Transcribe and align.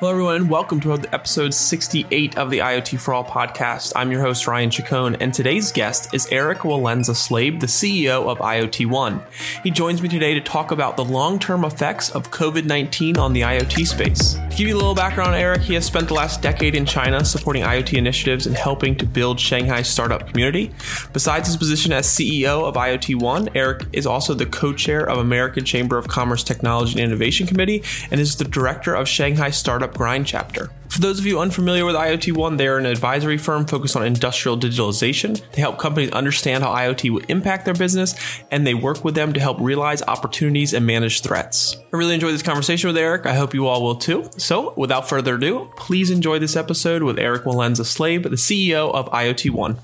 Hello, 0.00 0.12
everyone, 0.12 0.36
and 0.36 0.48
welcome 0.48 0.80
to 0.80 0.94
episode 1.12 1.52
68 1.52 2.38
of 2.38 2.48
the 2.48 2.60
IoT 2.60 2.98
for 2.98 3.12
All 3.12 3.22
podcast. 3.22 3.92
I'm 3.94 4.10
your 4.10 4.22
host, 4.22 4.46
Ryan 4.46 4.70
Chacon, 4.70 5.14
and 5.16 5.34
today's 5.34 5.72
guest 5.72 6.14
is 6.14 6.26
Erik 6.28 6.60
Walenza 6.60 7.14
Slabe, 7.14 7.60
the 7.60 7.66
CEO 7.66 8.26
of 8.26 8.38
IoT 8.38 8.86
One. 8.86 9.22
He 9.62 9.70
joins 9.70 10.00
me 10.00 10.08
today 10.08 10.32
to 10.32 10.40
talk 10.40 10.70
about 10.70 10.96
the 10.96 11.04
long 11.04 11.38
term 11.38 11.66
effects 11.66 12.08
of 12.12 12.30
COVID 12.30 12.64
19 12.64 13.18
on 13.18 13.34
the 13.34 13.42
IoT 13.42 13.86
space. 13.86 14.36
To 14.36 14.56
give 14.56 14.68
you 14.68 14.74
a 14.74 14.78
little 14.78 14.94
background 14.94 15.34
Erik, 15.34 15.60
he 15.60 15.74
has 15.74 15.84
spent 15.84 16.08
the 16.08 16.14
last 16.14 16.40
decade 16.40 16.74
in 16.74 16.86
China 16.86 17.22
supporting 17.22 17.62
IoT 17.62 17.98
initiatives 17.98 18.46
and 18.46 18.56
helping 18.56 18.96
to 18.96 19.04
build 19.04 19.38
Shanghai's 19.38 19.86
startup 19.86 20.26
community. 20.26 20.72
Besides 21.12 21.46
his 21.46 21.58
position 21.58 21.92
as 21.92 22.06
CEO 22.06 22.64
of 22.64 22.74
IoT 22.74 23.20
One, 23.20 23.50
Erik 23.54 23.84
is 23.92 24.06
also 24.06 24.32
the 24.32 24.46
co 24.46 24.72
chair 24.72 25.06
of 25.06 25.18
American 25.18 25.66
Chamber 25.66 25.98
of 25.98 26.08
Commerce 26.08 26.42
Technology 26.42 26.92
and 26.92 27.00
Innovation 27.00 27.46
Committee 27.46 27.82
and 28.10 28.18
is 28.18 28.36
the 28.36 28.44
director 28.44 28.94
of 28.94 29.06
Shanghai 29.06 29.50
Startup 29.50 29.89
Startup 29.90 29.98
Grind 29.98 30.26
chapter. 30.26 30.70
For 30.88 31.00
those 31.00 31.18
of 31.18 31.26
you 31.26 31.40
unfamiliar 31.40 31.84
with 31.84 31.94
IoT 31.94 32.36
One, 32.36 32.56
they 32.56 32.66
are 32.66 32.78
an 32.78 32.86
advisory 32.86 33.38
firm 33.38 33.66
focused 33.66 33.96
on 33.96 34.04
industrial 34.04 34.58
digitalization. 34.58 35.40
They 35.52 35.62
help 35.62 35.78
companies 35.78 36.10
understand 36.10 36.64
how 36.64 36.70
IoT 36.70 37.10
will 37.10 37.22
impact 37.28 37.64
their 37.64 37.74
business, 37.74 38.14
and 38.50 38.66
they 38.66 38.74
work 38.74 39.04
with 39.04 39.14
them 39.14 39.32
to 39.32 39.40
help 39.40 39.60
realize 39.60 40.02
opportunities 40.02 40.74
and 40.74 40.84
manage 40.86 41.22
threats. 41.22 41.76
I 41.92 41.96
really 41.96 42.14
enjoyed 42.14 42.34
this 42.34 42.42
conversation 42.42 42.88
with 42.88 42.96
Erik. 42.96 43.26
I 43.26 43.34
hope 43.34 43.54
you 43.54 43.66
all 43.66 43.82
will 43.82 43.96
too. 43.96 44.28
So, 44.36 44.74
without 44.76 45.08
further 45.08 45.36
ado, 45.36 45.70
please 45.76 46.10
enjoy 46.10 46.38
this 46.38 46.56
episode 46.56 47.02
with 47.02 47.18
Erik 47.18 47.44
Walenza 47.44 47.84
Slabe, 47.84 48.24
the 48.24 48.30
CEO 48.30 48.92
of 48.92 49.10
IoT 49.10 49.50
One. 49.50 49.78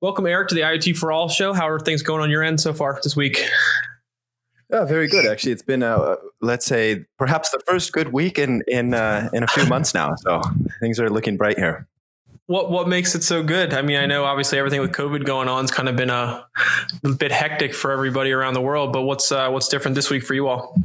Welcome, 0.00 0.26
Erik, 0.26 0.48
to 0.48 0.54
the 0.54 0.60
IoT 0.60 0.96
for 0.96 1.10
All 1.10 1.28
show. 1.28 1.52
How 1.52 1.68
are 1.68 1.80
things 1.80 2.02
going 2.02 2.22
on 2.22 2.30
your 2.30 2.42
end 2.42 2.60
so 2.60 2.72
far 2.72 2.98
this 3.02 3.16
week? 3.16 3.44
Yeah, 4.70 4.84
very 4.84 5.06
good. 5.06 5.26
Actually, 5.26 5.52
it's 5.52 5.62
been 5.62 5.82
uh, 5.82 6.16
let's 6.40 6.66
say 6.66 7.04
perhaps 7.18 7.50
the 7.50 7.60
first 7.66 7.92
good 7.92 8.12
week 8.12 8.38
in 8.38 8.62
in 8.66 8.94
uh, 8.94 9.28
in 9.32 9.42
a 9.42 9.46
few 9.46 9.66
months 9.66 9.94
now. 9.94 10.14
So 10.16 10.40
things 10.80 10.98
are 10.98 11.08
looking 11.08 11.36
bright 11.36 11.58
here. 11.58 11.86
What 12.46 12.70
what 12.70 12.88
makes 12.88 13.14
it 13.14 13.22
so 13.22 13.42
good? 13.42 13.72
I 13.72 13.82
mean, 13.82 13.96
I 13.96 14.06
know 14.06 14.24
obviously 14.24 14.58
everything 14.58 14.80
with 14.80 14.92
COVID 14.92 15.24
going 15.24 15.48
on 15.48 15.62
has 15.62 15.70
kind 15.70 15.88
of 15.88 15.96
been 15.96 16.10
a, 16.10 16.46
a 17.04 17.08
bit 17.10 17.30
hectic 17.30 17.74
for 17.74 17.92
everybody 17.92 18.32
around 18.32 18.54
the 18.54 18.60
world. 18.60 18.92
But 18.92 19.02
what's 19.02 19.30
uh, 19.30 19.50
what's 19.50 19.68
different 19.68 19.94
this 19.94 20.10
week 20.10 20.24
for 20.24 20.34
you 20.34 20.48
all? 20.48 20.76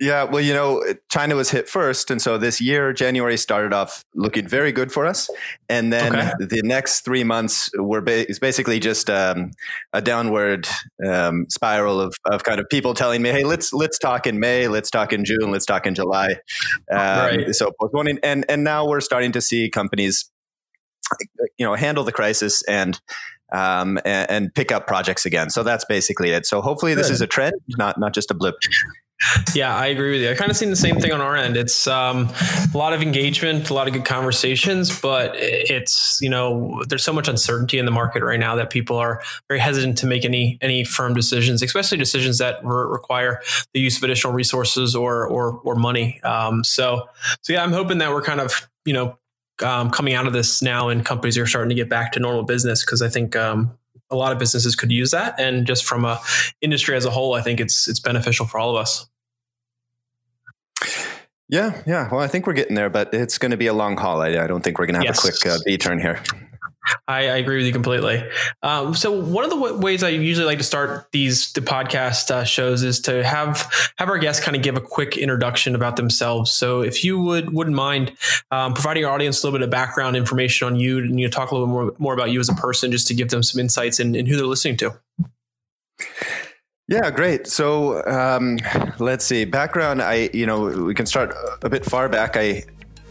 Yeah, 0.00 0.24
well, 0.24 0.40
you 0.40 0.54
know, 0.54 0.82
China 1.10 1.36
was 1.36 1.50
hit 1.50 1.68
first. 1.68 2.10
And 2.10 2.22
so 2.22 2.38
this 2.38 2.58
year, 2.58 2.94
January 2.94 3.36
started 3.36 3.74
off 3.74 4.02
looking 4.14 4.48
very 4.48 4.72
good 4.72 4.90
for 4.90 5.04
us. 5.04 5.28
And 5.68 5.92
then 5.92 6.16
okay. 6.16 6.32
the 6.38 6.62
next 6.64 7.02
three 7.02 7.22
months 7.22 7.70
were 7.76 8.00
ba- 8.00 8.24
basically 8.40 8.80
just 8.80 9.10
um, 9.10 9.50
a 9.92 10.00
downward 10.00 10.66
um, 11.06 11.44
spiral 11.50 12.00
of, 12.00 12.14
of 12.24 12.44
kind 12.44 12.60
of 12.60 12.68
people 12.70 12.94
telling 12.94 13.20
me, 13.20 13.28
hey, 13.28 13.44
let's 13.44 13.74
let's 13.74 13.98
talk 13.98 14.26
in 14.26 14.40
May, 14.40 14.68
let's 14.68 14.90
talk 14.90 15.12
in 15.12 15.22
June, 15.22 15.50
let's 15.50 15.66
talk 15.66 15.86
in 15.86 15.94
July. 15.94 16.30
Um, 16.90 16.98
right. 16.98 17.54
So 17.54 17.70
postponing. 17.78 18.18
And, 18.22 18.46
and 18.48 18.64
now 18.64 18.88
we're 18.88 19.02
starting 19.02 19.32
to 19.32 19.42
see 19.42 19.68
companies, 19.68 20.30
you 21.58 21.66
know, 21.66 21.74
handle 21.74 22.04
the 22.04 22.12
crisis 22.12 22.62
and 22.62 22.98
um, 23.52 23.98
and, 24.04 24.30
and, 24.30 24.54
pick 24.54 24.70
up 24.70 24.86
projects 24.86 25.26
again. 25.26 25.50
So 25.50 25.64
that's 25.64 25.84
basically 25.84 26.30
it. 26.30 26.46
So 26.46 26.62
hopefully 26.62 26.94
this 26.94 27.10
is 27.10 27.20
a 27.20 27.26
trend, 27.26 27.54
not 27.70 27.98
not 27.98 28.14
just 28.14 28.30
a 28.30 28.34
blip. 28.34 28.54
Yeah, 29.54 29.74
I 29.74 29.88
agree 29.88 30.12
with 30.12 30.22
you. 30.22 30.30
I 30.30 30.34
kind 30.34 30.50
of 30.50 30.56
seen 30.56 30.70
the 30.70 30.76
same 30.76 30.98
thing 30.98 31.12
on 31.12 31.20
our 31.20 31.36
end. 31.36 31.56
It's 31.56 31.86
um, 31.86 32.30
a 32.72 32.76
lot 32.78 32.92
of 32.92 33.02
engagement, 33.02 33.68
a 33.68 33.74
lot 33.74 33.86
of 33.86 33.92
good 33.92 34.04
conversations, 34.04 34.98
but 34.98 35.32
it's 35.36 36.18
you 36.22 36.30
know 36.30 36.82
there's 36.88 37.04
so 37.04 37.12
much 37.12 37.28
uncertainty 37.28 37.78
in 37.78 37.84
the 37.84 37.90
market 37.90 38.22
right 38.22 38.40
now 38.40 38.54
that 38.56 38.70
people 38.70 38.96
are 38.96 39.22
very 39.48 39.60
hesitant 39.60 39.98
to 39.98 40.06
make 40.06 40.24
any 40.24 40.58
any 40.62 40.84
firm 40.84 41.14
decisions, 41.14 41.62
especially 41.62 41.98
decisions 41.98 42.38
that 42.38 42.64
re- 42.64 42.86
require 42.88 43.42
the 43.74 43.80
use 43.80 43.96
of 43.96 44.02
additional 44.02 44.32
resources 44.32 44.96
or 44.96 45.26
or 45.26 45.60
or 45.64 45.74
money. 45.74 46.20
Um, 46.22 46.64
so 46.64 47.08
so 47.42 47.52
yeah, 47.52 47.62
I'm 47.62 47.72
hoping 47.72 47.98
that 47.98 48.10
we're 48.10 48.22
kind 48.22 48.40
of 48.40 48.68
you 48.86 48.94
know 48.94 49.18
um, 49.62 49.90
coming 49.90 50.14
out 50.14 50.26
of 50.26 50.32
this 50.32 50.62
now 50.62 50.88
and 50.88 51.04
companies 51.04 51.36
are 51.36 51.46
starting 51.46 51.68
to 51.68 51.74
get 51.74 51.88
back 51.90 52.12
to 52.12 52.20
normal 52.20 52.44
business 52.44 52.84
because 52.84 53.02
I 53.02 53.08
think 53.08 53.36
um, 53.36 53.76
a 54.10 54.16
lot 54.16 54.32
of 54.32 54.38
businesses 54.38 54.74
could 54.74 54.90
use 54.90 55.10
that. 55.10 55.38
And 55.38 55.66
just 55.66 55.84
from 55.84 56.04
a 56.04 56.20
industry 56.60 56.96
as 56.96 57.04
a 57.04 57.10
whole, 57.10 57.34
I 57.34 57.42
think 57.42 57.60
it's 57.60 57.88
it's 57.88 58.00
beneficial 58.00 58.46
for 58.46 58.58
all 58.58 58.70
of 58.70 58.76
us. 58.76 59.09
Yeah, 61.50 61.82
yeah. 61.84 62.08
Well, 62.10 62.20
I 62.20 62.28
think 62.28 62.46
we're 62.46 62.52
getting 62.52 62.76
there, 62.76 62.88
but 62.88 63.12
it's 63.12 63.36
going 63.36 63.50
to 63.50 63.56
be 63.56 63.66
a 63.66 63.74
long 63.74 63.96
haul. 63.96 64.22
I, 64.22 64.28
I 64.28 64.46
don't 64.46 64.62
think 64.62 64.78
we're 64.78 64.86
going 64.86 65.00
to 65.00 65.06
have 65.06 65.16
yes. 65.16 65.18
a 65.18 65.30
quick 65.30 65.52
uh, 65.52 65.58
B 65.66 65.76
turn 65.76 66.00
here. 66.00 66.22
I, 67.06 67.28
I, 67.28 67.36
agree 67.36 67.58
with 67.58 67.66
you 67.66 67.72
completely. 67.72 68.24
Um, 68.62 68.94
so 68.94 69.12
one 69.12 69.44
of 69.44 69.50
the 69.50 69.56
w- 69.56 69.78
ways 69.78 70.02
I 70.02 70.08
usually 70.08 70.46
like 70.46 70.58
to 70.58 70.64
start 70.64 71.08
these 71.12 71.52
the 71.52 71.60
podcast 71.60 72.30
uh, 72.30 72.44
shows 72.44 72.82
is 72.82 73.00
to 73.00 73.22
have 73.22 73.70
have 73.98 74.08
our 74.08 74.18
guests 74.18 74.42
kind 74.42 74.56
of 74.56 74.62
give 74.62 74.76
a 74.76 74.80
quick 74.80 75.18
introduction 75.18 75.74
about 75.74 75.96
themselves. 75.96 76.50
So 76.50 76.80
if 76.80 77.04
you 77.04 77.20
would 77.20 77.52
wouldn't 77.52 77.76
mind 77.76 78.12
um, 78.50 78.72
providing 78.72 79.04
our 79.04 79.12
audience 79.12 79.42
a 79.42 79.46
little 79.46 79.58
bit 79.58 79.64
of 79.64 79.70
background 79.70 80.16
information 80.16 80.66
on 80.66 80.76
you 80.76 80.98
and 80.98 81.20
you 81.20 81.26
know, 81.26 81.30
talk 81.30 81.50
a 81.50 81.54
little 81.54 81.66
bit 81.66 81.72
more, 81.72 81.94
more 81.98 82.14
about 82.14 82.30
you 82.30 82.40
as 82.40 82.48
a 82.48 82.54
person, 82.54 82.90
just 82.90 83.08
to 83.08 83.14
give 83.14 83.28
them 83.28 83.42
some 83.42 83.60
insights 83.60 84.00
in, 84.00 84.14
in 84.14 84.24
who 84.24 84.36
they're 84.36 84.46
listening 84.46 84.78
to. 84.78 84.98
Yeah, 86.90 87.08
great. 87.12 87.46
So 87.46 88.04
um, 88.04 88.58
let's 88.98 89.24
see. 89.24 89.44
Background, 89.44 90.02
I 90.02 90.28
you 90.32 90.44
know 90.44 90.62
we 90.62 90.92
can 90.92 91.06
start 91.06 91.32
a 91.62 91.70
bit 91.70 91.84
far 91.84 92.08
back. 92.08 92.36
I 92.36 92.64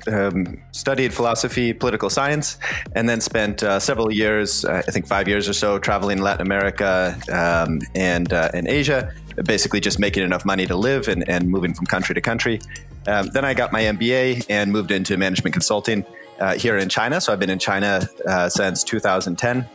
um, 0.05 0.61
studied 0.73 1.13
philosophy, 1.13 1.71
political 1.71 2.09
science, 2.09 2.57
and 2.93 3.07
then 3.07 3.21
spent 3.21 3.63
uh, 3.63 3.79
several 3.79 4.11
years, 4.11 4.65
uh, 4.65 4.83
I 4.85 4.91
think 4.91 5.07
five 5.07 5.29
years 5.29 5.47
or 5.47 5.53
so, 5.53 5.79
traveling 5.79 6.19
Latin 6.19 6.45
America 6.45 7.17
um, 7.31 7.79
and 7.95 8.33
uh, 8.33 8.51
Asia, 8.53 9.13
basically 9.45 9.79
just 9.79 9.97
making 9.97 10.23
enough 10.23 10.43
money 10.43 10.65
to 10.65 10.75
live 10.75 11.07
and, 11.07 11.27
and 11.29 11.47
moving 11.47 11.73
from 11.73 11.85
country 11.85 12.13
to 12.13 12.21
country. 12.21 12.59
Um, 13.07 13.27
then 13.27 13.45
I 13.45 13.53
got 13.53 13.71
my 13.71 13.83
MBA 13.83 14.47
and 14.49 14.73
moved 14.73 14.91
into 14.91 15.15
management 15.15 15.53
consulting 15.53 16.05
uh, 16.41 16.55
here 16.55 16.77
in 16.77 16.89
China. 16.89 17.21
So 17.21 17.31
I've 17.31 17.39
been 17.39 17.49
in 17.49 17.59
China 17.59 18.09
uh, 18.27 18.49
since 18.49 18.83
2010 18.83 19.65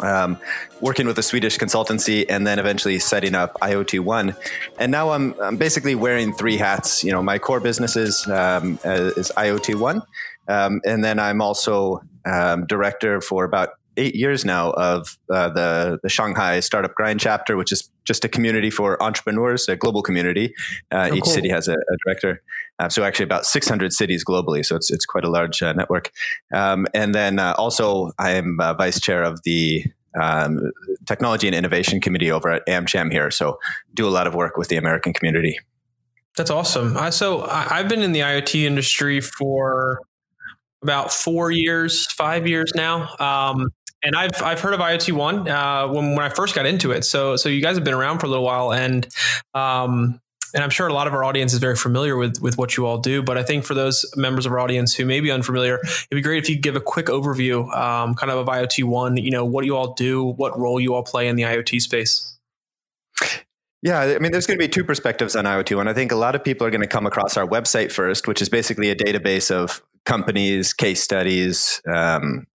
um, 0.00 0.38
working 0.80 1.06
with 1.06 1.18
a 1.18 1.22
Swedish 1.22 1.58
consultancy, 1.58 2.26
and 2.28 2.46
then 2.46 2.58
eventually 2.58 2.98
setting 2.98 3.34
up 3.34 3.58
IoT 3.60 4.00
One. 4.00 4.34
And 4.78 4.90
now 4.90 5.10
I'm, 5.10 5.34
I'm 5.40 5.56
basically 5.56 5.94
wearing 5.94 6.32
three 6.32 6.56
hats. 6.56 7.04
You 7.04 7.12
know, 7.12 7.22
my 7.22 7.38
core 7.38 7.60
business 7.60 7.96
is, 7.96 8.26
um, 8.26 8.78
uh, 8.84 9.12
is 9.16 9.32
IoT 9.36 9.76
One, 9.76 10.02
um, 10.48 10.80
and 10.84 11.04
then 11.04 11.18
I'm 11.18 11.40
also 11.40 12.02
um, 12.24 12.66
director 12.66 13.20
for 13.20 13.44
about 13.44 13.70
eight 13.96 14.14
years 14.14 14.44
now 14.44 14.70
of 14.72 15.18
uh, 15.30 15.48
the 15.50 15.98
the 16.02 16.08
Shanghai 16.08 16.60
Startup 16.60 16.94
Grind 16.94 17.20
chapter, 17.20 17.56
which 17.56 17.72
is 17.72 17.90
just 18.04 18.24
a 18.24 18.28
community 18.28 18.70
for 18.70 19.02
entrepreneurs, 19.02 19.68
a 19.68 19.76
global 19.76 20.02
community. 20.02 20.54
Uh, 20.90 21.08
oh, 21.10 21.14
each 21.14 21.24
cool. 21.24 21.32
city 21.32 21.48
has 21.48 21.68
a, 21.68 21.74
a 21.74 21.96
director. 22.04 22.42
Uh, 22.78 22.88
so 22.88 23.04
actually, 23.04 23.24
about 23.24 23.46
600 23.46 23.92
cities 23.92 24.24
globally. 24.24 24.64
So 24.64 24.76
it's 24.76 24.90
it's 24.90 25.06
quite 25.06 25.24
a 25.24 25.30
large 25.30 25.62
uh, 25.62 25.72
network. 25.72 26.10
Um, 26.52 26.86
and 26.94 27.14
then 27.14 27.38
uh, 27.38 27.54
also, 27.56 28.12
I 28.18 28.32
am 28.32 28.58
uh, 28.60 28.74
vice 28.74 29.00
chair 29.00 29.22
of 29.22 29.42
the 29.44 29.84
um, 30.20 30.70
Technology 31.06 31.46
and 31.46 31.54
Innovation 31.54 32.00
Committee 32.00 32.30
over 32.30 32.50
at 32.50 32.66
AmCham 32.66 33.12
here. 33.12 33.30
So 33.30 33.58
do 33.92 34.06
a 34.06 34.10
lot 34.10 34.26
of 34.26 34.34
work 34.34 34.56
with 34.56 34.68
the 34.68 34.76
American 34.76 35.12
community. 35.12 35.58
That's 36.36 36.50
awesome. 36.50 36.96
so 37.12 37.46
I've 37.48 37.88
been 37.88 38.02
in 38.02 38.10
the 38.10 38.20
IoT 38.20 38.64
industry 38.64 39.20
for 39.20 40.00
about 40.82 41.12
four 41.12 41.52
years, 41.52 42.06
five 42.06 42.48
years 42.48 42.72
now. 42.74 43.08
Um, 43.20 43.68
and 44.04 44.14
I've 44.14 44.42
I've 44.42 44.60
heard 44.60 44.74
of 44.74 44.80
IoT 44.80 45.12
One 45.12 45.48
uh, 45.48 45.88
when 45.88 46.14
when 46.14 46.20
I 46.20 46.28
first 46.28 46.54
got 46.54 46.66
into 46.66 46.92
it. 46.92 47.04
So 47.04 47.36
so 47.36 47.48
you 47.48 47.62
guys 47.62 47.76
have 47.76 47.84
been 47.84 47.94
around 47.94 48.18
for 48.18 48.26
a 48.26 48.28
little 48.28 48.44
while, 48.44 48.72
and 48.72 49.08
um, 49.54 50.20
and 50.54 50.62
I'm 50.62 50.70
sure 50.70 50.86
a 50.86 50.92
lot 50.92 51.06
of 51.08 51.12
our 51.12 51.24
audience 51.24 51.52
is 51.52 51.58
very 51.58 51.76
familiar 51.76 52.16
with 52.16 52.40
with 52.40 52.56
what 52.56 52.76
you 52.76 52.86
all 52.86 52.98
do. 52.98 53.22
But 53.22 53.36
I 53.36 53.42
think 53.42 53.64
for 53.64 53.74
those 53.74 54.06
members 54.16 54.46
of 54.46 54.52
our 54.52 54.60
audience 54.60 54.94
who 54.94 55.04
may 55.04 55.20
be 55.20 55.30
unfamiliar, 55.30 55.80
it'd 55.82 56.08
be 56.10 56.22
great 56.22 56.42
if 56.42 56.48
you 56.48 56.56
give 56.56 56.76
a 56.76 56.80
quick 56.80 57.06
overview, 57.06 57.64
um, 57.76 58.14
kind 58.14 58.30
of 58.30 58.38
of 58.38 58.46
IoT 58.46 58.84
One. 58.84 59.16
You 59.16 59.32
know 59.32 59.44
what 59.44 59.64
you 59.64 59.76
all 59.76 59.94
do, 59.94 60.24
what 60.24 60.58
role 60.58 60.80
you 60.80 60.94
all 60.94 61.02
play 61.02 61.28
in 61.28 61.36
the 61.36 61.42
IoT 61.42 61.80
space. 61.82 62.38
Yeah, 63.82 64.00
I 64.00 64.18
mean, 64.18 64.32
there's 64.32 64.46
going 64.46 64.58
to 64.58 64.64
be 64.64 64.68
two 64.68 64.84
perspectives 64.84 65.36
on 65.36 65.44
IoT 65.44 65.76
One. 65.76 65.88
I 65.88 65.92
think 65.92 66.12
a 66.12 66.16
lot 66.16 66.34
of 66.34 66.42
people 66.42 66.66
are 66.66 66.70
going 66.70 66.80
to 66.80 66.86
come 66.86 67.04
across 67.04 67.36
our 67.36 67.46
website 67.46 67.92
first, 67.92 68.26
which 68.26 68.40
is 68.40 68.48
basically 68.48 68.88
a 68.90 68.96
database 68.96 69.50
of 69.50 69.82
companies, 70.06 70.72
case 70.72 71.02
studies, 71.02 71.82
um, 71.92 72.46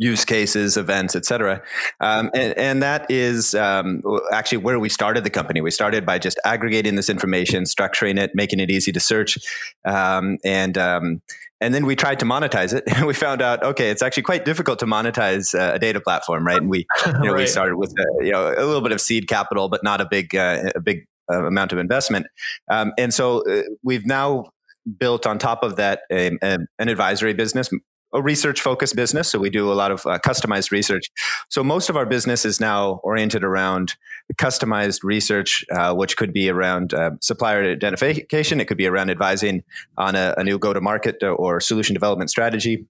use 0.00 0.24
cases, 0.24 0.78
events, 0.78 1.14
etc. 1.14 1.62
Um, 2.00 2.30
and, 2.32 2.56
and, 2.56 2.82
that 2.82 3.10
is 3.10 3.54
um, 3.54 4.02
actually 4.32 4.58
where 4.58 4.80
we 4.80 4.88
started 4.88 5.24
the 5.24 5.30
company. 5.30 5.60
We 5.60 5.70
started 5.70 6.06
by 6.06 6.18
just 6.18 6.40
aggregating 6.46 6.96
this 6.96 7.10
information, 7.10 7.64
structuring 7.64 8.18
it, 8.18 8.30
making 8.34 8.60
it 8.60 8.70
easy 8.70 8.92
to 8.92 9.00
search, 9.00 9.38
um, 9.84 10.38
and 10.42 10.78
um, 10.78 11.20
and 11.60 11.74
then 11.74 11.84
we 11.84 11.94
tried 11.94 12.18
to 12.20 12.24
monetize 12.24 12.72
it. 12.72 12.82
And 12.86 13.06
we 13.06 13.12
found 13.12 13.42
out, 13.42 13.62
okay, 13.62 13.90
it's 13.90 14.00
actually 14.00 14.22
quite 14.22 14.46
difficult 14.46 14.78
to 14.78 14.86
monetize 14.86 15.54
uh, 15.54 15.74
a 15.74 15.78
data 15.78 16.00
platform, 16.00 16.46
right? 16.46 16.62
And 16.62 16.70
we, 16.70 16.86
you 17.06 17.12
know, 17.12 17.32
right. 17.32 17.42
we 17.42 17.46
started 17.46 17.76
with 17.76 17.94
a, 17.98 18.24
you 18.24 18.32
know 18.32 18.48
a 18.48 18.64
little 18.64 18.80
bit 18.80 18.92
of 18.92 19.02
seed 19.02 19.28
capital, 19.28 19.68
but 19.68 19.84
not 19.84 20.00
a 20.00 20.06
big 20.10 20.34
uh, 20.34 20.70
a 20.74 20.80
big 20.80 21.04
uh, 21.30 21.44
amount 21.44 21.72
of 21.72 21.78
investment. 21.78 22.26
Um, 22.70 22.94
and 22.96 23.12
so 23.12 23.44
uh, 23.46 23.64
we've 23.82 24.06
now 24.06 24.46
built 24.98 25.26
on 25.26 25.38
top 25.38 25.62
of 25.62 25.76
that 25.76 26.00
a, 26.10 26.30
a, 26.42 26.58
an 26.78 26.88
advisory 26.88 27.34
business 27.34 27.68
a 28.12 28.22
research 28.22 28.60
focused 28.60 28.96
business, 28.96 29.28
so 29.28 29.38
we 29.38 29.50
do 29.50 29.72
a 29.72 29.74
lot 29.74 29.90
of 29.90 30.04
uh, 30.06 30.18
customized 30.18 30.70
research. 30.70 31.10
So 31.48 31.62
most 31.62 31.88
of 31.88 31.96
our 31.96 32.06
business 32.06 32.44
is 32.44 32.60
now 32.60 33.00
oriented 33.02 33.44
around 33.44 33.94
customized 34.34 35.00
research, 35.02 35.64
uh, 35.72 35.94
which 35.94 36.16
could 36.16 36.32
be 36.32 36.48
around 36.48 36.94
uh, 36.94 37.10
supplier 37.20 37.62
identification. 37.62 38.60
It 38.60 38.66
could 38.66 38.76
be 38.76 38.86
around 38.86 39.10
advising 39.10 39.62
on 39.96 40.14
a, 40.14 40.34
a 40.36 40.44
new 40.44 40.58
go 40.58 40.72
to 40.72 40.80
market 40.80 41.22
or 41.22 41.60
solution 41.60 41.94
development 41.94 42.30
strategy. 42.30 42.86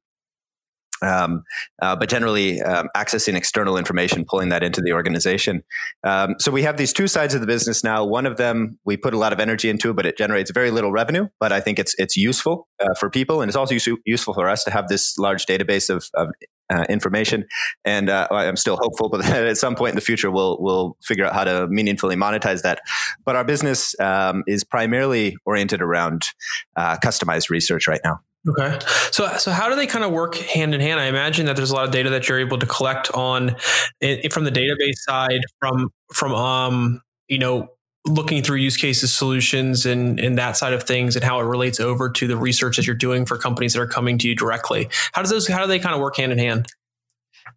Um, 1.02 1.42
uh, 1.80 1.96
but 1.96 2.08
generally 2.08 2.60
um, 2.60 2.88
accessing 2.96 3.34
external 3.34 3.76
information, 3.76 4.24
pulling 4.28 4.50
that 4.50 4.62
into 4.62 4.80
the 4.80 4.92
organization. 4.92 5.62
Um, 6.04 6.36
so 6.38 6.50
we 6.50 6.62
have 6.62 6.76
these 6.76 6.92
two 6.92 7.08
sides 7.08 7.34
of 7.34 7.40
the 7.40 7.46
business 7.46 7.82
now. 7.82 8.04
One 8.04 8.26
of 8.26 8.36
them 8.36 8.78
we 8.84 8.96
put 8.96 9.14
a 9.14 9.18
lot 9.18 9.32
of 9.32 9.40
energy 9.40 9.70
into, 9.70 9.94
but 9.94 10.06
it 10.06 10.16
generates 10.18 10.50
very 10.50 10.70
little 10.70 10.92
revenue. 10.92 11.28
But 11.38 11.52
I 11.52 11.60
think 11.60 11.78
it's 11.78 11.94
it's 11.98 12.16
useful 12.16 12.68
uh, 12.80 12.94
for 12.98 13.10
people, 13.10 13.40
and 13.40 13.48
it's 13.48 13.56
also 13.56 13.74
use- 13.74 13.88
useful 14.04 14.34
for 14.34 14.48
us 14.48 14.64
to 14.64 14.70
have 14.70 14.88
this 14.88 15.16
large 15.18 15.46
database 15.46 15.88
of, 15.88 16.08
of 16.14 16.28
uh, 16.70 16.84
information. 16.88 17.44
And 17.84 18.08
uh, 18.08 18.28
I'm 18.30 18.56
still 18.56 18.76
hopeful, 18.76 19.08
but 19.08 19.24
at 19.24 19.58
some 19.58 19.74
point 19.74 19.90
in 19.90 19.96
the 19.96 20.02
future, 20.02 20.30
we'll 20.30 20.56
we'll 20.60 20.96
figure 21.02 21.26
out 21.26 21.34
how 21.34 21.44
to 21.44 21.66
meaningfully 21.68 22.16
monetize 22.16 22.62
that. 22.62 22.80
But 23.24 23.36
our 23.36 23.44
business 23.44 23.98
um, 24.00 24.44
is 24.46 24.64
primarily 24.64 25.36
oriented 25.44 25.82
around 25.82 26.30
uh, 26.76 26.96
customized 26.98 27.50
research 27.50 27.88
right 27.88 28.00
now. 28.04 28.20
Okay. 28.48 28.78
So, 29.10 29.36
so 29.36 29.50
how 29.50 29.68
do 29.68 29.76
they 29.76 29.86
kind 29.86 30.04
of 30.04 30.12
work 30.12 30.34
hand 30.34 30.74
in 30.74 30.80
hand? 30.80 30.98
I 30.98 31.06
imagine 31.06 31.46
that 31.46 31.56
there's 31.56 31.70
a 31.70 31.74
lot 31.74 31.84
of 31.84 31.90
data 31.90 32.10
that 32.10 32.28
you're 32.28 32.40
able 32.40 32.58
to 32.58 32.66
collect 32.66 33.10
on 33.12 33.50
from 33.50 34.44
the 34.44 34.50
database 34.50 34.96
side, 34.96 35.42
from 35.58 35.90
from 36.14 36.34
um, 36.34 37.02
you 37.28 37.38
know, 37.38 37.68
looking 38.06 38.42
through 38.42 38.56
use 38.56 38.78
cases, 38.78 39.12
solutions, 39.12 39.84
and 39.84 40.18
and 40.18 40.38
that 40.38 40.56
side 40.56 40.72
of 40.72 40.84
things, 40.84 41.16
and 41.16 41.24
how 41.24 41.38
it 41.40 41.44
relates 41.44 41.80
over 41.80 42.08
to 42.08 42.26
the 42.26 42.36
research 42.36 42.76
that 42.76 42.86
you're 42.86 42.96
doing 42.96 43.26
for 43.26 43.36
companies 43.36 43.74
that 43.74 43.80
are 43.80 43.86
coming 43.86 44.16
to 44.18 44.28
you 44.28 44.34
directly. 44.34 44.88
How 45.12 45.20
does 45.20 45.30
those? 45.30 45.46
How 45.46 45.60
do 45.60 45.66
they 45.66 45.78
kind 45.78 45.94
of 45.94 46.00
work 46.00 46.16
hand 46.16 46.32
in 46.32 46.38
hand? 46.38 46.66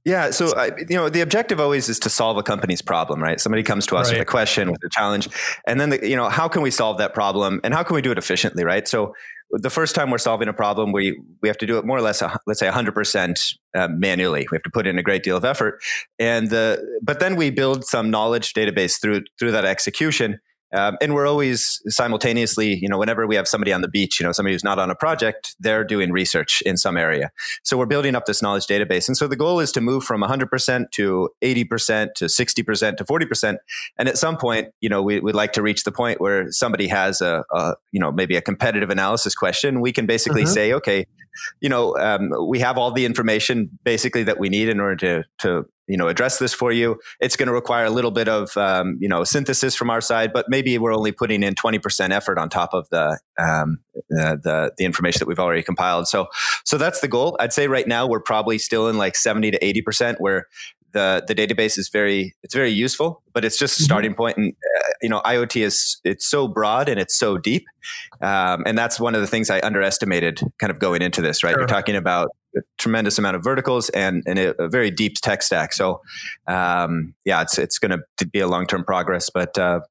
Yeah, 0.05 0.31
so 0.31 0.53
I, 0.55 0.71
you 0.89 0.97
know 0.97 1.07
the 1.07 1.21
objective 1.21 1.61
always 1.61 1.87
is 1.87 1.99
to 1.99 2.09
solve 2.09 2.35
a 2.35 2.43
company's 2.43 2.81
problem, 2.81 3.23
right? 3.23 3.39
Somebody 3.39 3.63
comes 3.63 3.85
to 3.87 3.95
us 3.95 4.09
right. 4.09 4.19
with 4.19 4.27
a 4.27 4.29
question, 4.29 4.69
with 4.69 4.83
a 4.83 4.89
challenge, 4.89 5.29
and 5.65 5.79
then 5.79 5.91
the, 5.91 6.09
you 6.09 6.17
know 6.17 6.27
how 6.27 6.49
can 6.49 6.61
we 6.61 6.71
solve 6.71 6.97
that 6.97 7.13
problem, 7.13 7.61
and 7.63 7.73
how 7.73 7.83
can 7.83 7.95
we 7.95 8.01
do 8.01 8.11
it 8.11 8.17
efficiently, 8.17 8.65
right? 8.65 8.85
So 8.85 9.15
the 9.53 9.69
first 9.69 9.93
time 9.93 10.09
we're 10.09 10.17
solving 10.17 10.47
a 10.47 10.53
problem, 10.53 10.91
we 10.91 11.19
we 11.41 11.47
have 11.47 11.57
to 11.59 11.65
do 11.65 11.77
it 11.77 11.85
more 11.85 11.97
or 11.97 12.01
less, 12.01 12.23
let's 12.47 12.59
say, 12.59 12.67
100% 12.67 13.55
uh, 13.75 13.87
manually. 13.89 14.47
We 14.51 14.55
have 14.55 14.63
to 14.63 14.71
put 14.71 14.87
in 14.87 14.97
a 14.97 15.03
great 15.03 15.23
deal 15.23 15.37
of 15.37 15.45
effort, 15.45 15.81
and 16.17 16.49
but 17.01 17.19
then 17.19 17.35
we 17.35 17.51
build 17.51 17.85
some 17.85 18.09
knowledge 18.09 18.53
database 18.53 18.99
through 18.99 19.23
through 19.39 19.51
that 19.51 19.65
execution 19.65 20.39
um, 20.73 20.97
and 21.01 21.13
we're 21.13 21.27
always 21.27 21.81
simultaneously, 21.87 22.75
you 22.75 22.89
know, 22.89 22.97
whenever 22.97 23.27
we 23.27 23.35
have 23.35 23.47
somebody 23.47 23.71
on 23.71 23.81
the 23.81 23.87
beach, 23.87 24.19
you 24.19 24.25
know, 24.25 24.31
somebody 24.31 24.55
who's 24.55 24.63
not 24.63 24.79
on 24.79 24.89
a 24.89 24.95
project, 24.95 25.55
they're 25.59 25.83
doing 25.83 26.11
research 26.11 26.61
in 26.65 26.77
some 26.77 26.97
area. 26.97 27.31
So 27.63 27.77
we're 27.77 27.85
building 27.85 28.15
up 28.15 28.25
this 28.25 28.41
knowledge 28.41 28.65
database. 28.65 29.07
And 29.07 29.15
so 29.15 29.27
the 29.27 29.35
goal 29.35 29.59
is 29.59 29.71
to 29.73 29.81
move 29.81 30.03
from 30.03 30.21
100% 30.21 30.91
to 30.91 31.29
80% 31.43 32.13
to 32.15 32.25
60% 32.25 32.97
to 32.97 33.03
40%. 33.03 33.57
And 33.97 34.09
at 34.09 34.17
some 34.17 34.37
point, 34.37 34.69
you 34.81 34.89
know, 34.89 35.01
we, 35.01 35.19
would 35.19 35.35
like 35.35 35.53
to 35.53 35.61
reach 35.61 35.83
the 35.83 35.91
point 35.91 36.19
where 36.19 36.51
somebody 36.51 36.87
has 36.87 37.21
a, 37.21 37.43
a 37.51 37.75
you 37.91 37.99
know, 37.99 38.11
maybe 38.11 38.35
a 38.35 38.41
competitive 38.41 38.89
analysis 38.89 39.35
question. 39.35 39.79
We 39.79 39.93
can 39.93 40.05
basically 40.05 40.43
mm-hmm. 40.43 40.53
say, 40.53 40.73
okay, 40.73 41.05
you 41.61 41.69
know, 41.69 41.97
um, 41.97 42.31
we 42.47 42.59
have 42.59 42.77
all 42.77 42.91
the 42.91 43.05
information 43.05 43.69
basically 43.83 44.23
that 44.23 44.39
we 44.39 44.49
need 44.49 44.69
in 44.69 44.79
order 44.79 44.95
to 44.95 45.23
to 45.39 45.65
you 45.87 45.97
know 45.97 46.07
address 46.07 46.39
this 46.39 46.53
for 46.53 46.71
you. 46.71 46.99
It's 47.19 47.35
going 47.35 47.47
to 47.47 47.53
require 47.53 47.85
a 47.85 47.89
little 47.89 48.11
bit 48.11 48.27
of 48.27 48.55
um, 48.57 48.97
you 48.99 49.07
know 49.07 49.23
synthesis 49.23 49.75
from 49.75 49.89
our 49.89 50.01
side, 50.01 50.31
but 50.33 50.45
maybe 50.49 50.77
we're 50.77 50.95
only 50.95 51.11
putting 51.11 51.43
in 51.43 51.55
twenty 51.55 51.79
percent 51.79 52.13
effort 52.13 52.37
on 52.37 52.49
top 52.49 52.73
of 52.73 52.87
the, 52.89 53.19
um, 53.37 53.79
uh, 54.17 54.37
the 54.41 54.71
the 54.77 54.85
information 54.85 55.19
that 55.19 55.27
we've 55.27 55.39
already 55.39 55.63
compiled. 55.63 56.07
So 56.07 56.27
so 56.63 56.77
that's 56.77 57.01
the 57.01 57.07
goal. 57.07 57.35
I'd 57.39 57.53
say 57.53 57.67
right 57.67 57.87
now 57.87 58.07
we're 58.07 58.21
probably 58.21 58.57
still 58.57 58.87
in 58.87 58.97
like 58.97 59.15
seventy 59.15 59.51
to 59.51 59.63
eighty 59.65 59.81
percent 59.81 60.21
where 60.21 60.47
the 60.93 61.23
the 61.27 61.35
database 61.35 61.77
is 61.77 61.89
very 61.89 62.35
it's 62.43 62.53
very 62.53 62.71
useful, 62.71 63.21
but 63.33 63.43
it's 63.43 63.57
just 63.57 63.77
a 63.77 63.81
mm-hmm. 63.81 63.85
starting 63.85 64.13
point. 64.13 64.37
And 64.37 64.53
uh, 64.53 64.89
you 65.01 65.09
know, 65.09 65.21
IoT 65.21 65.61
is 65.61 65.99
it's 66.03 66.27
so 66.27 66.47
broad 66.47 66.89
and 66.89 66.99
it's 66.99 67.17
so 67.17 67.37
deep, 67.37 67.65
um, 68.21 68.63
and 68.65 68.77
that's 68.77 68.99
one 68.99 69.15
of 69.15 69.21
the 69.21 69.27
things 69.27 69.49
I 69.49 69.59
underestimated 69.59 70.41
kind 70.59 70.71
of 70.71 70.79
going 70.79 71.01
into 71.01 71.21
this. 71.21 71.43
Right, 71.43 71.51
sure. 71.51 71.59
you're 71.59 71.67
talking 71.67 71.95
about 71.95 72.29
a 72.55 72.61
tremendous 72.77 73.17
amount 73.17 73.35
of 73.35 73.43
verticals 73.43 73.89
and, 73.89 74.23
and 74.25 74.37
a, 74.37 74.61
a 74.61 74.69
very 74.69 74.91
deep 74.91 75.15
tech 75.15 75.41
stack. 75.41 75.73
So, 75.73 76.01
um, 76.47 77.13
yeah, 77.25 77.41
it's 77.41 77.57
it's 77.57 77.79
going 77.79 77.99
to 78.17 78.25
be 78.25 78.39
a 78.39 78.47
long 78.47 78.67
term 78.67 78.83
progress, 78.83 79.29
but 79.29 79.57
uh, 79.57 79.81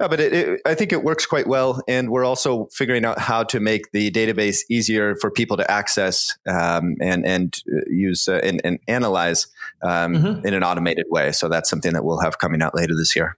yeah, 0.00 0.08
but 0.08 0.20
it, 0.20 0.32
it, 0.32 0.60
I 0.64 0.74
think 0.74 0.92
it 0.92 1.02
works 1.02 1.26
quite 1.26 1.46
well. 1.46 1.80
And 1.88 2.10
we're 2.10 2.24
also 2.24 2.68
figuring 2.72 3.04
out 3.04 3.18
how 3.18 3.42
to 3.44 3.60
make 3.60 3.90
the 3.92 4.10
database 4.10 4.60
easier 4.70 5.16
for 5.16 5.30
people 5.30 5.56
to 5.56 5.70
access 5.70 6.36
um, 6.46 6.96
and 7.00 7.26
and 7.26 7.56
uh, 7.72 7.80
use 7.88 8.28
uh, 8.28 8.40
and, 8.42 8.60
and, 8.64 8.78
analyze 8.86 9.46
um, 9.82 10.14
mm-hmm. 10.14 10.46
in 10.46 10.54
an 10.54 10.62
automated 10.62 11.06
way. 11.08 11.32
So 11.32 11.48
that's 11.48 11.68
something 11.68 11.92
that 11.92 12.04
we'll 12.04 12.20
have 12.20 12.38
coming 12.38 12.62
out 12.62 12.74
later 12.74 12.94
this 12.96 13.14
year. 13.14 13.36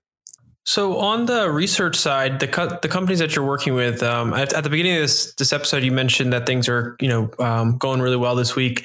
So 0.68 0.98
on 0.98 1.26
the 1.26 1.48
research 1.48 1.94
side, 1.94 2.40
the 2.40 2.48
co- 2.48 2.76
the 2.82 2.88
companies 2.88 3.20
that 3.20 3.36
you're 3.36 3.46
working 3.46 3.74
with, 3.74 4.02
um, 4.02 4.34
at, 4.34 4.52
at, 4.52 4.64
the 4.64 4.68
beginning 4.68 4.96
of 4.96 5.02
this 5.02 5.32
this 5.34 5.52
episode, 5.52 5.84
you 5.84 5.92
mentioned 5.92 6.32
that 6.32 6.44
things 6.44 6.68
are 6.68 6.96
you 7.00 7.06
know 7.06 7.30
um, 7.38 7.78
going 7.78 8.00
really 8.00 8.16
well 8.16 8.34
this 8.34 8.56
week. 8.56 8.84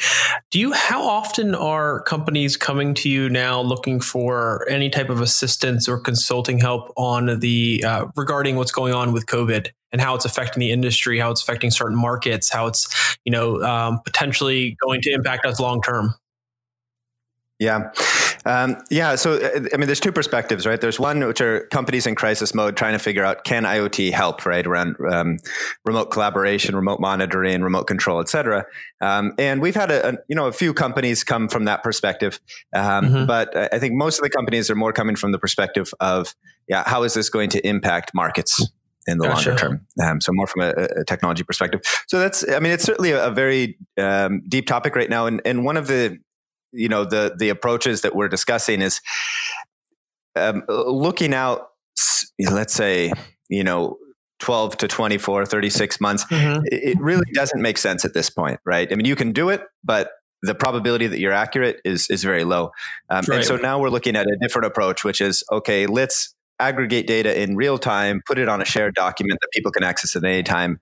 Do 0.51 0.59
you 0.59 0.73
how 0.73 1.01
often 1.01 1.55
are 1.55 2.03
companies 2.03 2.55
coming 2.55 2.93
to 2.95 3.09
you 3.09 3.29
now 3.29 3.61
looking 3.61 3.99
for 3.99 4.63
any 4.69 4.91
type 4.91 5.09
of 5.09 5.21
assistance 5.21 5.89
or 5.89 5.99
consulting 5.99 6.59
help 6.59 6.93
on 6.97 7.39
the 7.39 7.83
uh, 7.83 8.05
regarding 8.15 8.57
what's 8.57 8.71
going 8.71 8.93
on 8.93 9.11
with 9.11 9.25
COVID 9.25 9.71
and 9.91 9.99
how 9.99 10.13
it's 10.13 10.23
affecting 10.23 10.61
the 10.61 10.71
industry, 10.71 11.17
how 11.17 11.31
it's 11.31 11.41
affecting 11.41 11.71
certain 11.71 11.97
markets, 11.97 12.51
how 12.51 12.67
it's 12.67 13.17
you 13.25 13.31
know 13.31 13.59
um, 13.63 14.01
potentially 14.05 14.77
going 14.85 15.01
to 15.01 15.09
impact 15.09 15.47
us 15.47 15.59
long 15.59 15.81
term? 15.81 16.13
Yeah. 17.61 17.91
Um, 18.43 18.77
yeah. 18.89 19.13
So, 19.15 19.39
I 19.39 19.77
mean, 19.77 19.85
there's 19.85 19.99
two 19.99 20.11
perspectives, 20.11 20.65
right? 20.65 20.81
There's 20.81 20.99
one, 20.99 21.23
which 21.23 21.41
are 21.41 21.67
companies 21.67 22.07
in 22.07 22.15
crisis 22.15 22.55
mode 22.55 22.75
trying 22.75 22.93
to 22.93 22.99
figure 22.99 23.23
out 23.23 23.43
can 23.43 23.65
IoT 23.65 24.11
help, 24.11 24.47
right? 24.47 24.65
Around 24.65 24.95
um, 25.11 25.37
remote 25.85 26.05
collaboration, 26.05 26.75
remote 26.75 26.99
monitoring, 26.99 27.61
remote 27.61 27.83
control, 27.83 28.19
et 28.19 28.29
cetera. 28.29 28.65
Um, 28.99 29.35
and 29.37 29.61
we've 29.61 29.75
had 29.75 29.91
a, 29.91 30.09
a, 30.09 30.13
you 30.27 30.35
know, 30.35 30.47
a 30.47 30.51
few 30.51 30.73
companies 30.73 31.23
come 31.23 31.47
from 31.47 31.65
that 31.65 31.83
perspective. 31.83 32.39
Um, 32.73 33.05
mm-hmm. 33.05 33.25
But 33.27 33.55
I 33.55 33.77
think 33.77 33.93
most 33.93 34.17
of 34.17 34.23
the 34.23 34.31
companies 34.31 34.71
are 34.71 34.75
more 34.75 34.91
coming 34.91 35.15
from 35.15 35.31
the 35.31 35.39
perspective 35.39 35.93
of, 35.99 36.33
yeah, 36.67 36.81
how 36.87 37.03
is 37.03 37.13
this 37.13 37.29
going 37.29 37.51
to 37.51 37.65
impact 37.65 38.11
markets? 38.15 38.59
in 39.07 39.17
the 39.17 39.27
gotcha. 39.27 39.49
longer 39.49 39.59
term. 39.59 39.87
Um, 39.99 40.21
so 40.21 40.31
more 40.31 40.45
from 40.45 40.61
a, 40.61 40.69
a, 40.99 41.03
technology 41.05 41.41
perspective. 41.41 41.81
So 42.07 42.19
that's, 42.19 42.47
I 42.47 42.59
mean, 42.59 42.71
it's 42.71 42.83
certainly 42.83 43.09
a, 43.09 43.29
a 43.29 43.31
very 43.31 43.79
um, 43.97 44.43
deep 44.47 44.67
topic 44.67 44.95
right 44.95 45.09
now. 45.09 45.25
And, 45.25 45.41
and 45.43 45.65
one 45.65 45.75
of 45.75 45.87
the 45.87 46.19
you 46.71 46.89
know 46.89 47.05
the 47.05 47.35
the 47.37 47.49
approaches 47.49 48.01
that 48.01 48.15
we're 48.15 48.27
discussing 48.27 48.81
is 48.81 49.01
um, 50.35 50.63
looking 50.67 51.33
out 51.33 51.69
let's 52.49 52.73
say 52.73 53.11
you 53.49 53.63
know 53.63 53.97
12 54.39 54.77
to 54.77 54.87
24 54.87 55.45
36 55.45 56.01
months 56.01 56.25
mm-hmm. 56.25 56.61
it 56.65 56.99
really 56.99 57.29
doesn't 57.33 57.61
make 57.61 57.77
sense 57.77 58.05
at 58.05 58.13
this 58.13 58.29
point 58.29 58.59
right 58.65 58.91
i 58.91 58.95
mean 58.95 59.05
you 59.05 59.15
can 59.15 59.31
do 59.31 59.49
it 59.49 59.61
but 59.83 60.11
the 60.43 60.55
probability 60.55 61.05
that 61.05 61.19
you're 61.19 61.33
accurate 61.33 61.79
is 61.85 62.09
is 62.09 62.23
very 62.23 62.43
low 62.43 62.71
um, 63.09 63.23
right. 63.27 63.37
and 63.37 63.45
so 63.45 63.55
now 63.57 63.79
we're 63.79 63.89
looking 63.89 64.15
at 64.15 64.25
a 64.25 64.37
different 64.41 64.65
approach 64.65 65.03
which 65.03 65.21
is 65.21 65.43
okay 65.51 65.85
let's 65.85 66.33
aggregate 66.59 67.07
data 67.07 67.39
in 67.39 67.55
real 67.55 67.77
time 67.77 68.21
put 68.25 68.37
it 68.37 68.47
on 68.47 68.61
a 68.61 68.65
shared 68.65 68.93
document 68.95 69.39
that 69.41 69.49
people 69.51 69.71
can 69.71 69.83
access 69.83 70.15
at 70.15 70.23
any 70.23 70.43
time 70.43 70.79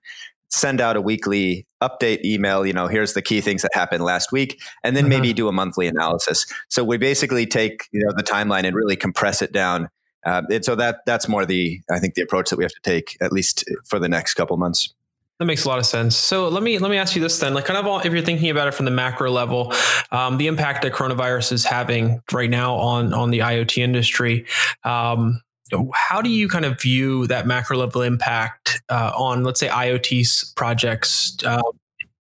send 0.50 0.80
out 0.80 0.96
a 0.96 1.00
weekly 1.00 1.66
update 1.82 2.24
email 2.24 2.66
you 2.66 2.72
know 2.72 2.86
here's 2.86 3.14
the 3.14 3.22
key 3.22 3.40
things 3.40 3.62
that 3.62 3.70
happened 3.74 4.04
last 4.04 4.32
week 4.32 4.60
and 4.84 4.96
then 4.96 5.04
mm-hmm. 5.04 5.10
maybe 5.10 5.32
do 5.32 5.48
a 5.48 5.52
monthly 5.52 5.86
analysis 5.86 6.46
so 6.68 6.84
we 6.84 6.98
basically 6.98 7.46
take 7.46 7.88
you 7.92 8.00
know 8.04 8.12
the 8.16 8.22
timeline 8.22 8.64
and 8.64 8.76
really 8.76 8.96
compress 8.96 9.40
it 9.40 9.52
down 9.52 9.88
uh, 10.26 10.42
and 10.50 10.64
so 10.64 10.74
that 10.74 10.98
that's 11.06 11.28
more 11.28 11.46
the 11.46 11.80
i 11.90 11.98
think 11.98 12.14
the 12.14 12.22
approach 12.22 12.50
that 12.50 12.56
we 12.56 12.64
have 12.64 12.72
to 12.72 12.82
take 12.82 13.16
at 13.20 13.32
least 13.32 13.64
for 13.84 13.98
the 13.98 14.08
next 14.08 14.34
couple 14.34 14.56
months 14.56 14.92
that 15.40 15.46
makes 15.46 15.64
a 15.64 15.68
lot 15.68 15.78
of 15.78 15.86
sense. 15.86 16.16
So 16.16 16.50
let 16.50 16.62
me 16.62 16.76
let 16.76 16.90
me 16.90 16.98
ask 16.98 17.16
you 17.16 17.22
this 17.22 17.38
then, 17.38 17.54
like 17.54 17.64
kind 17.64 17.78
of 17.78 17.86
all, 17.86 18.00
if 18.00 18.12
you're 18.12 18.20
thinking 18.20 18.50
about 18.50 18.68
it 18.68 18.74
from 18.74 18.84
the 18.84 18.90
macro 18.90 19.30
level, 19.30 19.72
um, 20.10 20.36
the 20.36 20.48
impact 20.48 20.82
that 20.82 20.92
coronavirus 20.92 21.52
is 21.52 21.64
having 21.64 22.20
right 22.30 22.50
now 22.50 22.74
on 22.74 23.14
on 23.14 23.30
the 23.30 23.38
IoT 23.38 23.78
industry. 23.78 24.44
Um, 24.84 25.40
how 25.94 26.20
do 26.22 26.30
you 26.30 26.48
kind 26.48 26.64
of 26.64 26.80
view 26.80 27.26
that 27.28 27.46
macro 27.46 27.76
level 27.76 28.02
impact 28.02 28.82
uh, 28.88 29.12
on, 29.16 29.44
let's 29.44 29.60
say, 29.60 29.68
IoT 29.68 30.54
projects 30.54 31.36
uh, 31.44 31.62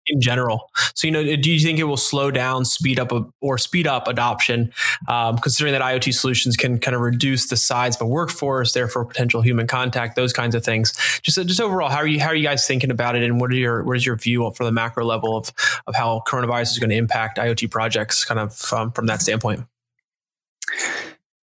in 0.07 0.21
general? 0.21 0.71
So, 0.95 1.07
you 1.07 1.13
know, 1.13 1.37
do 1.37 1.51
you 1.51 1.61
think 1.61 1.79
it 1.79 1.85
will 1.85 1.97
slow 1.97 2.31
down, 2.31 2.65
speed 2.65 2.99
up, 2.99 3.13
or 3.41 3.59
speed 3.59 3.87
up 3.87 4.09
adoption, 4.09 4.73
um, 5.09 5.39
considering 5.39 5.73
that 5.73 5.83
IoT 5.83 6.15
solutions 6.15 6.57
can 6.57 6.79
kind 6.79 6.95
of 6.95 7.01
reduce 7.01 7.49
the 7.49 7.57
size 7.57 7.97
of 7.97 8.03
a 8.03 8.07
workforce, 8.07 8.73
therefore 8.73 9.05
potential 9.05 9.43
human 9.43 9.67
contact, 9.67 10.17
those 10.17 10.33
kinds 10.33 10.55
of 10.55 10.65
things? 10.65 10.93
Just, 11.23 11.39
just 11.47 11.61
overall, 11.61 11.89
how 11.89 11.99
are 11.99 12.07
you 12.07 12.21
how 12.21 12.29
are 12.29 12.35
you 12.35 12.47
guys 12.47 12.67
thinking 12.67 12.91
about 12.91 13.17
it, 13.17 13.23
and 13.23 13.41
what 13.41 13.51
are 13.51 13.55
your 13.55 13.83
what 13.85 13.97
is 13.97 14.07
your 14.07 14.17
view 14.17 14.51
for 14.57 14.65
the 14.65 14.73
macro 14.73 15.05
level 15.05 15.37
of 15.37 15.53
of 15.87 15.95
how 15.95 16.23
coronavirus 16.27 16.73
is 16.73 16.79
going 16.79 16.91
to 16.91 16.97
impact 16.97 17.39
IoT 17.39 17.71
projects, 17.71 18.25
kind 18.25 18.41
of 18.41 18.73
um, 18.73 18.93
from 18.93 19.07
that 19.07 19.23
standpoint? 19.23 19.65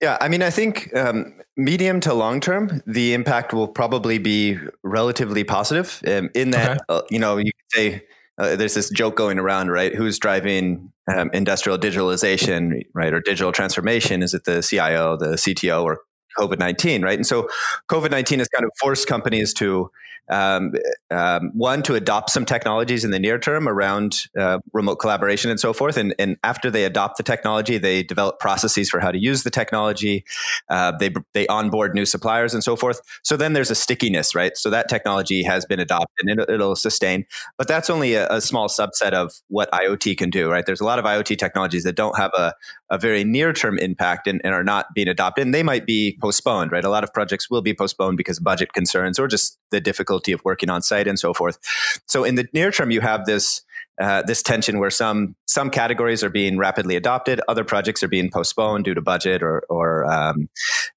Yeah, 0.04 0.18
I 0.20 0.28
mean, 0.28 0.42
I 0.42 0.50
think 0.50 0.94
um, 0.98 1.34
medium 1.56 2.02
to 2.02 2.14
long 2.14 2.42
term, 2.42 2.82
the 2.86 3.14
impact 3.14 3.54
will 3.54 3.70
probably 3.70 4.18
be 4.18 4.60
relatively 4.84 5.46
positive. 5.46 6.04
Um, 6.06 6.30
in 6.36 6.52
that, 6.52 6.72
okay. 6.72 6.80
uh, 6.90 7.02
you 7.10 7.20
know, 7.20 7.38
you 7.38 7.54
could 7.54 7.72
say 7.72 8.04
uh, 8.38 8.58
there's 8.58 8.74
this 8.74 8.90
joke 8.90 9.16
going 9.16 9.40
around, 9.40 9.72
right? 9.72 9.96
Who's 9.96 10.20
driving 10.20 10.92
um, 11.08 11.30
industrial 11.32 11.78
digitalization, 11.78 12.86
right, 12.94 13.14
or 13.14 13.22
digital 13.22 13.54
transformation? 13.54 14.22
Is 14.22 14.34
it 14.34 14.44
the 14.44 14.62
CIO, 14.62 15.16
the 15.16 15.38
CTO, 15.38 15.84
or 15.84 16.02
COVID 16.38 16.60
19, 16.60 17.02
right? 17.02 17.18
And 17.18 17.28
so 17.28 17.48
COVID 17.90 18.12
19 18.12 18.40
has 18.40 18.48
kind 18.50 18.66
of 18.66 18.72
forced 18.80 19.08
companies 19.08 19.54
to 19.56 19.90
um, 20.30 20.74
um, 21.12 21.52
one 21.54 21.84
to 21.84 21.96
adopt 21.96 22.30
some 22.30 22.46
technologies 22.46 23.04
in 23.04 23.12
the 23.12 23.20
near 23.20 23.38
term 23.38 23.68
around 23.68 24.28
uh, 24.40 24.60
remote 24.72 24.96
collaboration 24.96 25.52
and 25.52 25.60
so 25.60 25.74
forth. 25.74 25.98
And, 25.98 26.16
and, 26.18 26.38
after 26.44 26.72
they 26.72 26.84
adopt 26.84 27.18
the 27.18 27.24
technology, 27.24 27.78
they 27.78 28.04
develop 28.04 28.40
processes 28.40 28.90
for 28.90 29.00
how 29.00 29.12
to 29.12 29.20
use 29.20 29.44
the 29.44 29.50
technology. 29.50 30.26
Uh, 30.70 30.92
they 30.98 31.14
they 31.34 31.48
onboard 31.48 31.94
new 31.94 32.06
suppliers 32.06 32.54
and 32.54 32.64
so 32.64 32.76
forth. 32.76 33.02
So 33.24 33.38
then 33.38 33.54
there's 33.54 33.70
a 33.70 33.76
stickiness, 33.76 34.34
right? 34.34 34.58
So 34.58 34.70
that 34.70 34.90
technology 34.90 35.44
has 35.44 35.66
been 35.66 35.80
adopted 35.80 36.28
and 36.28 36.40
it, 36.40 36.60
will 36.60 36.76
sustain. 36.76 37.26
But 37.58 37.68
that's 37.68 37.90
only 37.90 38.16
a, 38.16 38.28
a, 38.30 38.42
small 38.42 38.68
subset 38.68 39.14
of 39.14 39.32
what 39.48 39.72
IoT 39.72 40.18
can 40.18 40.30
do, 40.30 40.50
right? 40.50 40.66
There's 40.66 40.82
a 40.82 40.86
lot 40.86 41.00
of 41.00 41.06
IoT 41.06 41.38
technologies 41.38 41.84
that 41.84 41.96
don't 41.96 42.18
have 42.18 42.32
a, 42.36 42.54
a 42.90 42.98
very 42.98 43.24
near 43.24 43.54
term 43.54 43.78
impact 43.80 44.28
and, 44.28 44.42
and 44.44 44.54
are 44.54 44.64
not 44.64 44.88
being 44.94 45.08
adopted. 45.08 45.46
And 45.46 45.54
they 45.54 45.64
might 45.64 45.86
be 45.86 46.18
postponed, 46.24 46.72
right? 46.72 46.86
A 46.86 46.90
lot 46.90 47.04
of 47.04 47.14
projects 47.14 47.50
will 47.50 47.62
be 47.62 47.74
postponed 47.74 48.18
because 48.18 48.38
of 48.38 48.46
budget 48.46 48.72
concerns 48.72 49.20
or 49.20 49.28
just 49.28 49.60
the 49.72 49.82
difficulty 49.82 50.32
of 50.32 50.40
working 50.46 50.70
on 50.70 50.82
site 50.82 51.06
and 51.06 51.20
so 51.20 51.34
forth. 51.34 51.60
So 52.08 52.24
in 52.24 52.36
the 52.36 52.48
near 52.54 52.72
term, 52.72 52.92
you 52.92 53.02
have 53.02 53.26
this 53.26 53.62
uh, 54.02 54.24
this 54.24 54.42
tension 54.42 54.80
where 54.80 54.90
some 54.90 55.36
some 55.46 55.70
categories 55.70 56.24
are 56.24 56.30
being 56.30 56.58
rapidly 56.58 56.96
adopted, 56.96 57.42
other 57.48 57.64
projects 57.64 58.02
are 58.02 58.08
being 58.08 58.32
postponed 58.32 58.86
due 58.86 58.96
to 58.96 59.02
budget 59.02 59.44
or 59.44 59.64
or 59.70 60.06
um, 60.06 60.50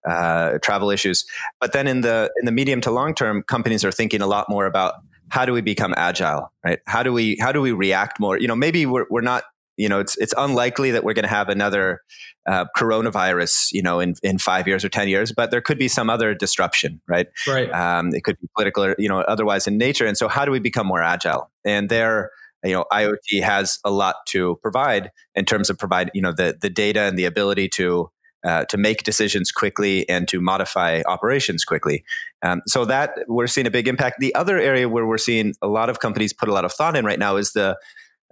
uh, 0.08 0.58
travel 0.62 0.90
issues. 0.90 1.26
But 1.60 1.72
then 1.72 1.86
in 1.88 2.00
the 2.02 2.30
in 2.40 2.46
the 2.46 2.52
medium 2.52 2.80
to 2.82 2.90
long 2.90 3.12
term, 3.14 3.42
companies 3.42 3.84
are 3.84 3.92
thinking 3.92 4.22
a 4.22 4.26
lot 4.26 4.48
more 4.48 4.64
about 4.64 4.94
how 5.28 5.44
do 5.44 5.52
we 5.52 5.60
become 5.60 5.92
agile, 5.96 6.52
right? 6.64 6.78
How 6.86 7.02
do 7.02 7.12
we 7.12 7.36
how 7.40 7.52
do 7.52 7.60
we 7.60 7.72
react 7.72 8.20
more? 8.20 8.38
You 8.38 8.48
know, 8.48 8.56
maybe 8.56 8.86
we're 8.86 9.06
we're 9.10 9.28
not 9.32 9.42
you 9.76 9.88
know, 9.88 10.00
it's 10.00 10.16
it's 10.16 10.34
unlikely 10.36 10.90
that 10.92 11.04
we're 11.04 11.14
going 11.14 11.24
to 11.24 11.28
have 11.28 11.48
another 11.48 12.02
uh, 12.46 12.64
coronavirus, 12.76 13.72
you 13.72 13.82
know, 13.82 14.00
in, 14.00 14.14
in 14.22 14.38
five 14.38 14.66
years 14.66 14.84
or 14.84 14.88
ten 14.88 15.08
years, 15.08 15.32
but 15.32 15.50
there 15.50 15.60
could 15.60 15.78
be 15.78 15.88
some 15.88 16.08
other 16.08 16.34
disruption, 16.34 17.00
right? 17.06 17.26
Right. 17.46 17.70
Um, 17.72 18.14
it 18.14 18.24
could 18.24 18.40
be 18.40 18.48
political 18.54 18.84
or 18.84 18.96
you 18.98 19.08
know 19.08 19.20
otherwise 19.20 19.66
in 19.66 19.78
nature, 19.78 20.06
and 20.06 20.16
so 20.16 20.28
how 20.28 20.44
do 20.44 20.50
we 20.50 20.58
become 20.58 20.86
more 20.86 21.02
agile? 21.02 21.50
And 21.64 21.88
there, 21.88 22.30
you 22.64 22.72
know, 22.72 22.84
IoT 22.92 23.42
has 23.42 23.78
a 23.84 23.90
lot 23.90 24.16
to 24.26 24.58
provide 24.62 25.10
in 25.34 25.44
terms 25.44 25.70
of 25.70 25.78
provide 25.78 26.10
you 26.14 26.22
know 26.22 26.32
the 26.32 26.56
the 26.60 26.70
data 26.70 27.00
and 27.00 27.18
the 27.18 27.24
ability 27.24 27.68
to 27.70 28.10
uh, 28.44 28.64
to 28.66 28.76
make 28.76 29.02
decisions 29.02 29.50
quickly 29.50 30.08
and 30.08 30.28
to 30.28 30.40
modify 30.40 31.02
operations 31.06 31.64
quickly. 31.64 32.04
Um, 32.42 32.62
so 32.66 32.84
that 32.84 33.18
we're 33.26 33.48
seeing 33.48 33.66
a 33.66 33.70
big 33.70 33.88
impact. 33.88 34.20
The 34.20 34.34
other 34.34 34.58
area 34.58 34.88
where 34.88 35.04
we're 35.04 35.18
seeing 35.18 35.54
a 35.60 35.66
lot 35.66 35.90
of 35.90 35.98
companies 35.98 36.32
put 36.32 36.48
a 36.48 36.52
lot 36.52 36.64
of 36.64 36.72
thought 36.72 36.96
in 36.96 37.04
right 37.04 37.18
now 37.18 37.36
is 37.36 37.52
the 37.52 37.76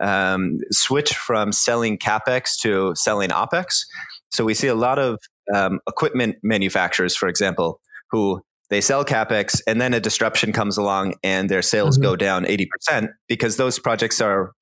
um, 0.00 0.58
switch 0.70 1.14
from 1.14 1.52
selling 1.52 1.98
capex 1.98 2.58
to 2.62 2.92
selling 2.94 3.30
opex. 3.30 3.82
So 4.30 4.44
we 4.44 4.54
see 4.54 4.68
a 4.68 4.74
lot 4.74 4.98
of 4.98 5.18
um, 5.54 5.80
equipment 5.88 6.36
manufacturers, 6.42 7.14
for 7.16 7.28
example, 7.28 7.80
who 8.10 8.42
they 8.70 8.80
sell 8.80 9.04
capex 9.04 9.60
and 9.66 9.80
then 9.80 9.92
a 9.94 10.00
disruption 10.00 10.52
comes 10.52 10.76
along 10.76 11.14
and 11.22 11.48
their 11.48 11.62
sales 11.62 11.96
mm-hmm. 11.96 12.04
go 12.04 12.16
down 12.16 12.44
80% 12.44 13.08
because 13.28 13.56
those 13.56 13.78
projects 13.78 14.20
are 14.20 14.52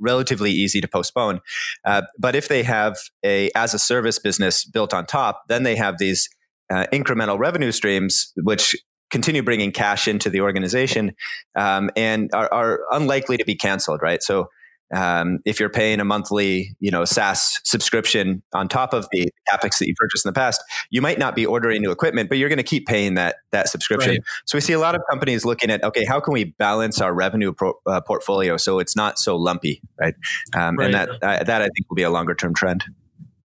relatively 0.00 0.50
easy 0.50 0.80
to 0.80 0.88
postpone. 0.88 1.40
Uh, 1.84 2.02
but 2.18 2.34
if 2.34 2.48
they 2.48 2.64
have 2.64 2.98
a 3.24 3.50
as 3.54 3.72
a 3.72 3.78
service 3.78 4.18
business 4.18 4.64
built 4.64 4.92
on 4.92 5.06
top, 5.06 5.42
then 5.48 5.62
they 5.62 5.76
have 5.76 5.98
these 5.98 6.28
uh, 6.70 6.86
incremental 6.92 7.38
revenue 7.38 7.72
streams, 7.72 8.32
which 8.36 8.74
continue 9.10 9.42
bringing 9.42 9.70
cash 9.70 10.08
into 10.08 10.30
the 10.30 10.40
organization 10.40 11.12
um, 11.54 11.90
and 11.96 12.30
are, 12.32 12.52
are, 12.52 12.80
unlikely 12.92 13.36
to 13.36 13.44
be 13.44 13.54
canceled, 13.54 14.00
right? 14.02 14.22
So 14.22 14.48
um, 14.94 15.38
if 15.44 15.58
you're 15.58 15.70
paying 15.70 16.00
a 16.00 16.04
monthly, 16.04 16.76
you 16.80 16.90
know, 16.90 17.04
SaaS 17.04 17.60
subscription 17.64 18.42
on 18.52 18.68
top 18.68 18.92
of 18.92 19.06
the 19.12 19.30
capex 19.50 19.78
that 19.78 19.88
you 19.88 19.94
purchased 19.96 20.24
in 20.24 20.28
the 20.30 20.34
past, 20.34 20.62
you 20.90 21.00
might 21.00 21.18
not 21.18 21.34
be 21.34 21.46
ordering 21.46 21.82
new 21.82 21.90
equipment, 21.90 22.28
but 22.28 22.38
you're 22.38 22.48
going 22.48 22.58
to 22.58 22.62
keep 22.62 22.86
paying 22.86 23.14
that 23.14 23.36
that 23.52 23.68
subscription. 23.68 24.10
Right. 24.10 24.20
So 24.46 24.56
we 24.56 24.60
see 24.60 24.72
a 24.72 24.78
lot 24.78 24.94
of 24.94 25.02
companies 25.10 25.44
looking 25.44 25.70
at, 25.70 25.82
okay, 25.82 26.04
how 26.04 26.20
can 26.20 26.32
we 26.32 26.44
balance 26.44 27.00
our 27.00 27.14
revenue 27.14 27.52
pro, 27.52 27.74
uh, 27.86 28.00
portfolio 28.00 28.56
so 28.56 28.78
it's 28.78 28.96
not 28.96 29.18
so 29.18 29.36
lumpy, 29.36 29.80
right? 30.00 30.14
Um, 30.54 30.76
right. 30.76 30.86
And 30.86 30.94
that 30.94 31.08
uh, 31.22 31.44
that 31.44 31.62
I 31.62 31.66
think 31.66 31.88
will 31.88 31.96
be 31.96 32.02
a 32.02 32.10
longer 32.10 32.34
term 32.34 32.54
trend. 32.54 32.84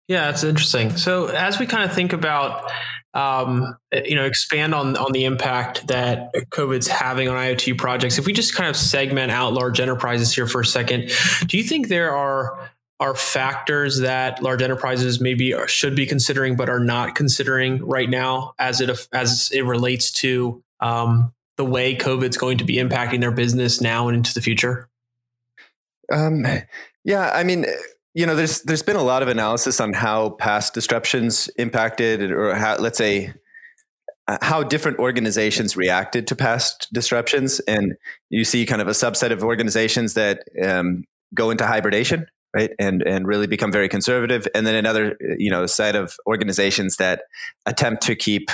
Yeah, 0.08 0.32
that's 0.32 0.44
interesting. 0.44 0.96
So 0.96 1.28
as 1.28 1.60
we 1.60 1.66
kind 1.66 1.84
of 1.84 1.94
think 1.94 2.14
about, 2.14 2.72
um, 3.18 3.76
you 4.06 4.16
know, 4.16 4.26
expand 4.26 4.76
on 4.76 4.96
on 4.96 5.12
the 5.12 5.26
impact 5.26 5.88
that 5.88 6.32
COVID's 6.52 6.88
having 6.88 7.28
on 7.28 7.36
IoT 7.36 7.78
projects, 7.78 8.20
if 8.20 8.28
we 8.28 8.32
just 8.32 8.54
kind 8.54 8.70
of 8.70 8.76
segment 8.76 9.32
out 9.32 9.54
large 9.54 9.80
enterprises 9.80 10.34
here 10.34 10.46
for 10.46 10.62
a 10.62 10.66
second, 10.66 11.12
do 11.48 11.58
you 11.58 11.64
think 11.64 11.88
there 11.88 12.16
are 12.16 12.70
are 13.00 13.16
factors 13.16 14.00
that 14.00 14.42
large 14.42 14.62
enterprises 14.62 15.20
maybe 15.20 15.54
should 15.68 15.96
be 15.96 16.06
considering 16.06 16.56
but 16.56 16.70
are 16.70 16.80
not 16.80 17.16
considering 17.16 17.84
right 17.86 18.10
now 18.10 18.54
as 18.60 18.82
it 18.82 19.08
as 19.12 19.50
it 19.52 19.62
relates 19.62 20.12
to 20.12 20.64
um, 20.80 21.34
the 21.56 21.66
way 21.66 21.96
COVID's 21.96 22.38
going 22.38 22.60
to 22.60 22.64
be 22.64 22.76
impacting 22.76 23.20
their 23.20 23.32
business 23.32 23.82
now 23.82 24.08
and 24.08 24.18
into 24.18 24.34
the 24.36 24.42
future? 24.42 24.90
Um, 26.12 26.46
yeah, 27.04 27.32
I 27.34 27.44
mean 27.44 27.66
you 28.14 28.26
know, 28.26 28.36
there's 28.36 28.62
there's 28.64 28.84
been 28.84 28.96
a 28.96 29.04
lot 29.04 29.22
of 29.22 29.28
analysis 29.28 29.80
on 29.80 29.94
how 29.94 30.32
past 30.32 30.74
disruptions 30.74 31.50
impacted, 31.58 32.32
or 32.32 32.56
how 32.56 32.78
let's 32.78 32.98
say 32.98 33.34
uh, 34.28 34.38
how 34.42 34.64
different 34.64 35.00
organizations 35.00 35.78
reacted 35.78 36.28
to 36.28 36.36
past 36.36 36.88
disruptions, 36.92 37.60
and 37.62 37.96
you 38.30 38.44
see 38.44 38.66
kind 38.66 38.82
of 38.82 38.88
a 38.88 38.92
subset 38.92 39.32
of 39.32 39.44
organizations 39.44 40.16
that 40.16 40.44
um, 40.64 41.04
go 41.34 41.50
into 41.50 41.66
hibernation, 41.66 42.26
right, 42.56 42.72
and 42.80 43.04
and 43.04 43.28
really 43.28 43.48
become 43.48 43.72
very 43.72 43.88
conservative, 43.88 44.48
and 44.56 44.66
then 44.66 44.76
another 44.76 45.16
you 45.38 45.52
know 45.52 45.66
set 45.66 45.96
of 45.96 46.16
organizations 46.26 46.98
that 46.98 47.22
attempt 47.66 48.04
to 48.04 48.16
keep 48.16 48.50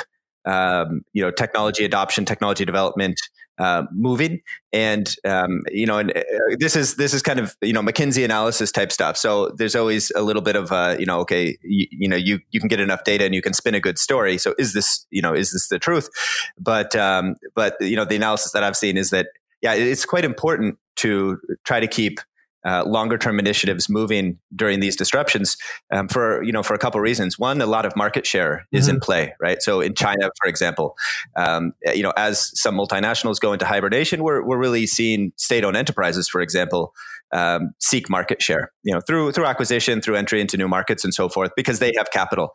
um, 0.45 1.01
you 1.13 1.23
know 1.23 1.31
technology 1.31 1.85
adoption, 1.85 2.25
technology 2.25 2.65
development 2.65 3.19
uh, 3.59 3.83
moving. 3.91 4.41
And 4.71 5.13
um, 5.25 5.61
you 5.71 5.85
know 5.85 5.99
and 5.99 6.15
uh, 6.15 6.21
this 6.59 6.75
is 6.75 6.95
this 6.95 7.13
is 7.13 7.21
kind 7.21 7.39
of 7.39 7.55
you 7.61 7.73
know 7.73 7.81
mckinsey 7.81 8.25
analysis 8.25 8.71
type 8.71 8.91
stuff. 8.91 9.17
So 9.17 9.49
there's 9.57 9.75
always 9.75 10.11
a 10.15 10.21
little 10.21 10.41
bit 10.41 10.55
of 10.55 10.71
uh, 10.71 10.95
you 10.97 11.05
know 11.05 11.19
okay 11.19 11.57
you, 11.61 11.87
you, 11.91 12.07
know 12.07 12.15
you 12.15 12.39
you 12.51 12.59
can 12.59 12.67
get 12.67 12.79
enough 12.79 13.03
data 13.03 13.25
and 13.25 13.35
you 13.35 13.41
can 13.41 13.53
spin 13.53 13.75
a 13.75 13.79
good 13.79 13.99
story. 13.99 14.37
So 14.37 14.55
is 14.57 14.73
this 14.73 15.05
you 15.11 15.21
know 15.21 15.33
is 15.33 15.51
this 15.51 15.67
the 15.67 15.79
truth? 15.79 16.09
But 16.57 16.95
um, 16.95 17.35
but 17.55 17.75
you 17.79 17.95
know 17.95 18.05
the 18.05 18.15
analysis 18.15 18.51
that 18.51 18.63
i've 18.63 18.77
seen 18.77 18.97
is 18.97 19.09
that 19.09 19.27
yeah 19.61 19.73
it's 19.73 20.05
quite 20.05 20.25
important 20.25 20.77
to 20.95 21.39
try 21.63 21.79
to 21.79 21.87
keep 21.87 22.19
uh, 22.65 22.83
longer 22.85 23.17
term 23.17 23.39
initiatives 23.39 23.89
moving 23.89 24.39
during 24.55 24.79
these 24.79 24.95
disruptions 24.95 25.57
um, 25.91 26.07
for 26.07 26.41
you 26.43 26.51
know 26.51 26.63
for 26.63 26.73
a 26.73 26.77
couple 26.77 26.99
of 26.99 27.03
reasons. 27.03 27.37
One, 27.37 27.61
a 27.61 27.65
lot 27.65 27.85
of 27.85 27.95
market 27.95 28.25
share 28.25 28.65
is 28.71 28.85
mm-hmm. 28.85 28.95
in 28.95 28.99
play, 29.01 29.33
right? 29.41 29.61
So 29.61 29.81
in 29.81 29.93
China, 29.95 30.29
for 30.41 30.47
example, 30.47 30.95
um, 31.35 31.73
you 31.93 32.03
know 32.03 32.13
as 32.17 32.51
some 32.59 32.75
multinationals 32.75 33.39
go 33.39 33.53
into 33.53 33.65
hibernation, 33.65 34.23
we're 34.23 34.43
we're 34.45 34.57
really 34.57 34.87
seeing 34.87 35.33
state 35.37 35.63
owned 35.63 35.77
enterprises, 35.77 36.27
for 36.27 36.41
example. 36.41 36.93
Um, 37.31 37.73
seek 37.79 38.11
market 38.11 38.43
share, 38.43 38.71
you 38.83 38.93
know, 38.93 39.01
through 39.01 39.31
through 39.31 39.47
acquisition, 39.47 40.01
through 40.01 40.17
entry 40.17 40.39
into 40.39 40.55
new 40.55 40.67
markets, 40.67 41.03
and 41.03 41.11
so 41.11 41.29
forth, 41.29 41.49
because 41.55 41.79
they 41.79 41.91
have 41.97 42.11
capital. 42.11 42.51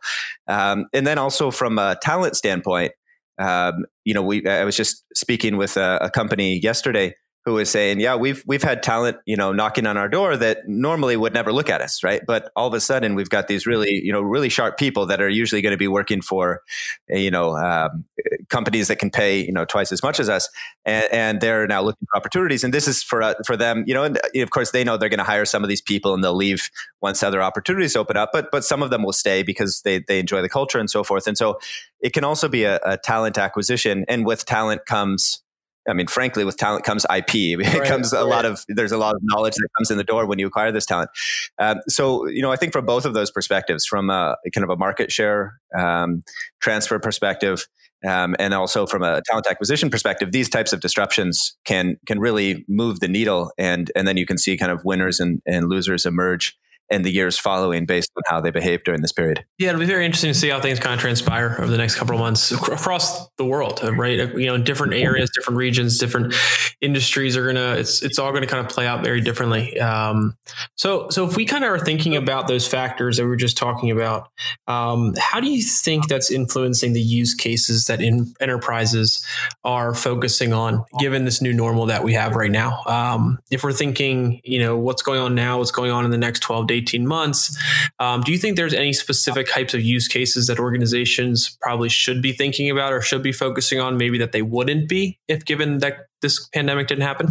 Um, 0.47 0.85
and 0.93 1.05
then 1.05 1.17
also 1.17 1.51
from 1.51 1.77
a 1.77 1.97
talent 2.01 2.37
standpoint, 2.37 2.93
um, 3.39 3.83
you 4.05 4.13
know, 4.13 4.21
we 4.21 4.47
I 4.47 4.63
was 4.63 4.77
just 4.77 5.03
speaking 5.13 5.57
with 5.57 5.75
a, 5.75 5.99
a 6.03 6.09
company 6.09 6.59
yesterday 6.59 7.13
who 7.49 7.55
was 7.55 7.69
saying, 7.69 7.99
"Yeah, 7.99 8.15
we've 8.15 8.43
we've 8.45 8.61
had 8.61 8.83
talent, 8.83 9.17
you 9.25 9.35
know, 9.35 9.51
knocking 9.51 9.87
on 9.87 9.97
our 9.97 10.07
door 10.07 10.37
that 10.37 10.67
normally 10.67 11.17
would 11.17 11.33
never 11.33 11.51
look 11.51 11.69
at 11.69 11.81
us, 11.81 12.03
right? 12.03 12.21
But 12.25 12.51
all 12.55 12.67
of 12.67 12.75
a 12.75 12.79
sudden, 12.79 13.15
we've 13.15 13.29
got 13.29 13.47
these 13.47 13.65
really, 13.65 13.91
you 14.03 14.11
know, 14.11 14.21
really 14.21 14.49
sharp 14.49 14.77
people 14.77 15.07
that 15.07 15.19
are 15.19 15.29
usually 15.29 15.61
going 15.63 15.71
to 15.71 15.77
be 15.77 15.87
working 15.87 16.21
for, 16.21 16.61
you 17.07 17.31
know, 17.31 17.55
um, 17.57 18.05
companies 18.49 18.87
that 18.87 18.97
can 18.97 19.09
pay, 19.09 19.43
you 19.43 19.51
know, 19.51 19.65
twice 19.65 19.91
as 19.91 20.03
much 20.03 20.19
as 20.19 20.29
us, 20.29 20.47
and, 20.85 21.05
and 21.11 21.41
they're 21.41 21.65
now 21.65 21.81
looking 21.81 22.07
for 22.11 22.17
opportunities. 22.17 22.63
And 22.63 22.71
this 22.71 22.87
is 22.87 23.01
for 23.01 23.23
uh, 23.23 23.33
for 23.47 23.57
them, 23.57 23.83
you 23.87 23.95
know, 23.95 24.03
and 24.03 24.19
of 24.35 24.51
course 24.51 24.69
they 24.69 24.83
know 24.83 24.95
they're 24.95 25.09
going 25.09 25.17
to 25.17 25.23
hire 25.23 25.45
some 25.45 25.63
of 25.63 25.69
these 25.69 25.81
people 25.81 26.13
and 26.13 26.23
they'll 26.23 26.35
leave 26.35 26.69
once 27.01 27.23
other 27.23 27.41
opportunities 27.41 27.95
open 27.95 28.15
up, 28.15 28.29
but 28.31 28.49
but 28.51 28.63
some 28.63 28.83
of 28.83 28.91
them 28.91 29.01
will 29.01 29.13
stay 29.13 29.41
because 29.41 29.81
they 29.83 30.03
they 30.07 30.19
enjoy 30.19 30.43
the 30.43 30.49
culture 30.49 30.77
and 30.77 30.89
so 30.89 31.03
forth. 31.03 31.25
And 31.25 31.35
so 31.35 31.59
it 31.99 32.13
can 32.13 32.23
also 32.23 32.47
be 32.47 32.63
a, 32.63 32.79
a 32.85 32.97
talent 32.97 33.39
acquisition, 33.39 34.05
and 34.07 34.23
with 34.23 34.45
talent 34.45 34.85
comes 34.85 35.41
I 35.89 35.93
mean, 35.93 36.07
frankly, 36.07 36.45
with 36.45 36.57
talent 36.57 36.83
comes 36.83 37.05
IP. 37.05 37.29
It 37.39 37.57
right, 37.57 37.87
comes 37.87 38.13
a 38.13 38.17
right. 38.17 38.25
lot 38.25 38.45
of 38.45 38.63
there's 38.67 38.91
a 38.91 38.97
lot 38.97 39.15
of 39.15 39.21
knowledge 39.23 39.55
that 39.55 39.67
comes 39.77 39.91
in 39.91 39.97
the 39.97 40.03
door 40.03 40.25
when 40.25 40.39
you 40.39 40.47
acquire 40.47 40.71
this 40.71 40.85
talent. 40.85 41.09
Um, 41.57 41.79
so, 41.87 42.27
you 42.27 42.41
know, 42.41 42.51
I 42.51 42.55
think 42.55 42.73
from 42.73 42.85
both 42.85 43.05
of 43.05 43.13
those 43.13 43.31
perspectives, 43.31 43.85
from 43.85 44.09
a 44.09 44.35
kind 44.53 44.63
of 44.63 44.69
a 44.69 44.75
market 44.75 45.11
share 45.11 45.59
um, 45.77 46.23
transfer 46.59 46.99
perspective, 46.99 47.67
um, 48.07 48.35
and 48.39 48.53
also 48.53 48.85
from 48.85 49.03
a 49.03 49.21
talent 49.25 49.47
acquisition 49.49 49.89
perspective, 49.89 50.31
these 50.31 50.49
types 50.49 50.73
of 50.73 50.79
disruptions 50.79 51.57
can 51.65 51.97
can 52.05 52.19
really 52.19 52.65
move 52.67 52.99
the 52.99 53.07
needle, 53.07 53.51
and 53.57 53.91
and 53.95 54.07
then 54.07 54.17
you 54.17 54.25
can 54.25 54.37
see 54.37 54.57
kind 54.57 54.71
of 54.71 54.85
winners 54.85 55.19
and, 55.19 55.41
and 55.45 55.69
losers 55.69 56.05
emerge 56.05 56.57
and 56.89 57.05
the 57.05 57.11
years 57.11 57.37
following 57.37 57.85
based 57.85 58.11
on 58.17 58.23
how 58.27 58.41
they 58.41 58.51
behave 58.51 58.83
during 58.83 59.01
this 59.01 59.11
period. 59.11 59.45
Yeah, 59.57 59.69
it'll 59.69 59.79
be 59.79 59.85
very 59.85 60.05
interesting 60.05 60.31
to 60.31 60.37
see 60.37 60.49
how 60.49 60.59
things 60.59 60.79
kind 60.79 60.93
of 60.93 60.99
transpire 60.99 61.55
over 61.59 61.69
the 61.69 61.77
next 61.77 61.95
couple 61.95 62.15
of 62.15 62.19
months 62.19 62.51
across 62.51 63.29
the 63.37 63.45
world, 63.45 63.81
right? 63.83 64.17
You 64.35 64.47
know, 64.47 64.55
in 64.55 64.63
different 64.63 64.93
areas, 64.93 65.29
different 65.35 65.57
regions, 65.57 65.97
different 65.97 66.33
industries 66.81 67.37
are 67.37 67.45
gonna. 67.45 67.75
It's 67.75 68.01
it's 68.01 68.17
all 68.17 68.31
going 68.31 68.41
to 68.41 68.47
kind 68.47 68.65
of 68.65 68.71
play 68.71 68.87
out 68.87 69.03
very 69.03 69.21
differently. 69.21 69.79
Um, 69.79 70.35
so 70.75 71.09
so 71.09 71.27
if 71.27 71.35
we 71.35 71.45
kind 71.45 71.63
of 71.63 71.71
are 71.71 71.79
thinking 71.79 72.15
about 72.15 72.47
those 72.47 72.67
factors 72.67 73.17
that 73.17 73.23
we 73.23 73.29
were 73.29 73.35
just 73.35 73.57
talking 73.57 73.91
about, 73.91 74.29
um, 74.67 75.13
how 75.17 75.39
do 75.39 75.49
you 75.49 75.61
think 75.61 76.07
that's 76.07 76.31
influencing 76.31 76.93
the 76.93 77.01
use 77.01 77.33
cases 77.33 77.85
that 77.85 78.01
in 78.01 78.33
enterprises 78.39 79.25
are 79.63 79.93
focusing 79.93 80.53
on, 80.53 80.83
given 80.99 81.25
this 81.25 81.41
new 81.41 81.53
normal 81.53 81.85
that 81.87 82.03
we 82.03 82.13
have 82.13 82.35
right 82.35 82.51
now? 82.51 82.81
Um, 82.85 83.39
if 83.51 83.63
we're 83.63 83.73
thinking, 83.73 84.41
you 84.43 84.59
know, 84.59 84.77
what's 84.77 85.01
going 85.01 85.19
on 85.19 85.35
now, 85.35 85.59
what's 85.59 85.71
going 85.71 85.91
on 85.91 86.05
in 86.05 86.11
the 86.11 86.17
next 86.17 86.39
twelve 86.39 86.67
to 86.67 86.78
18 86.79 87.07
months. 87.07 87.57
Um, 87.99 88.21
do 88.21 88.31
you 88.31 88.37
think 88.37 88.55
there's 88.55 88.73
any 88.73 88.93
specific 88.93 89.47
types 89.47 89.73
of 89.73 89.81
use 89.81 90.07
cases 90.07 90.47
that 90.47 90.59
organizations 90.59 91.57
probably 91.61 91.89
should 91.89 92.21
be 92.21 92.33
thinking 92.33 92.69
about 92.69 92.93
or 92.93 93.01
should 93.01 93.23
be 93.23 93.31
focusing 93.31 93.79
on, 93.79 93.97
maybe 93.97 94.17
that 94.17 94.31
they 94.31 94.41
wouldn't 94.41 94.89
be 94.89 95.19
if 95.27 95.45
given 95.45 95.79
that 95.79 96.07
this 96.21 96.47
pandemic 96.49 96.87
didn't 96.87 97.03
happen? 97.03 97.29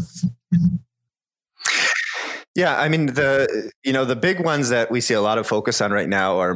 Yeah, 2.55 2.77
I 2.77 2.89
mean 2.89 3.07
the 3.07 3.71
you 3.85 3.93
know 3.93 4.05
the 4.05 4.17
big 4.17 4.41
ones 4.45 4.71
that 4.71 4.91
we 4.91 5.01
see 5.01 5.15
a 5.15 5.21
lot 5.21 5.39
of 5.39 5.47
focus 5.47 5.81
on 5.81 5.93
right 5.93 6.09
now 6.09 6.41
are 6.41 6.55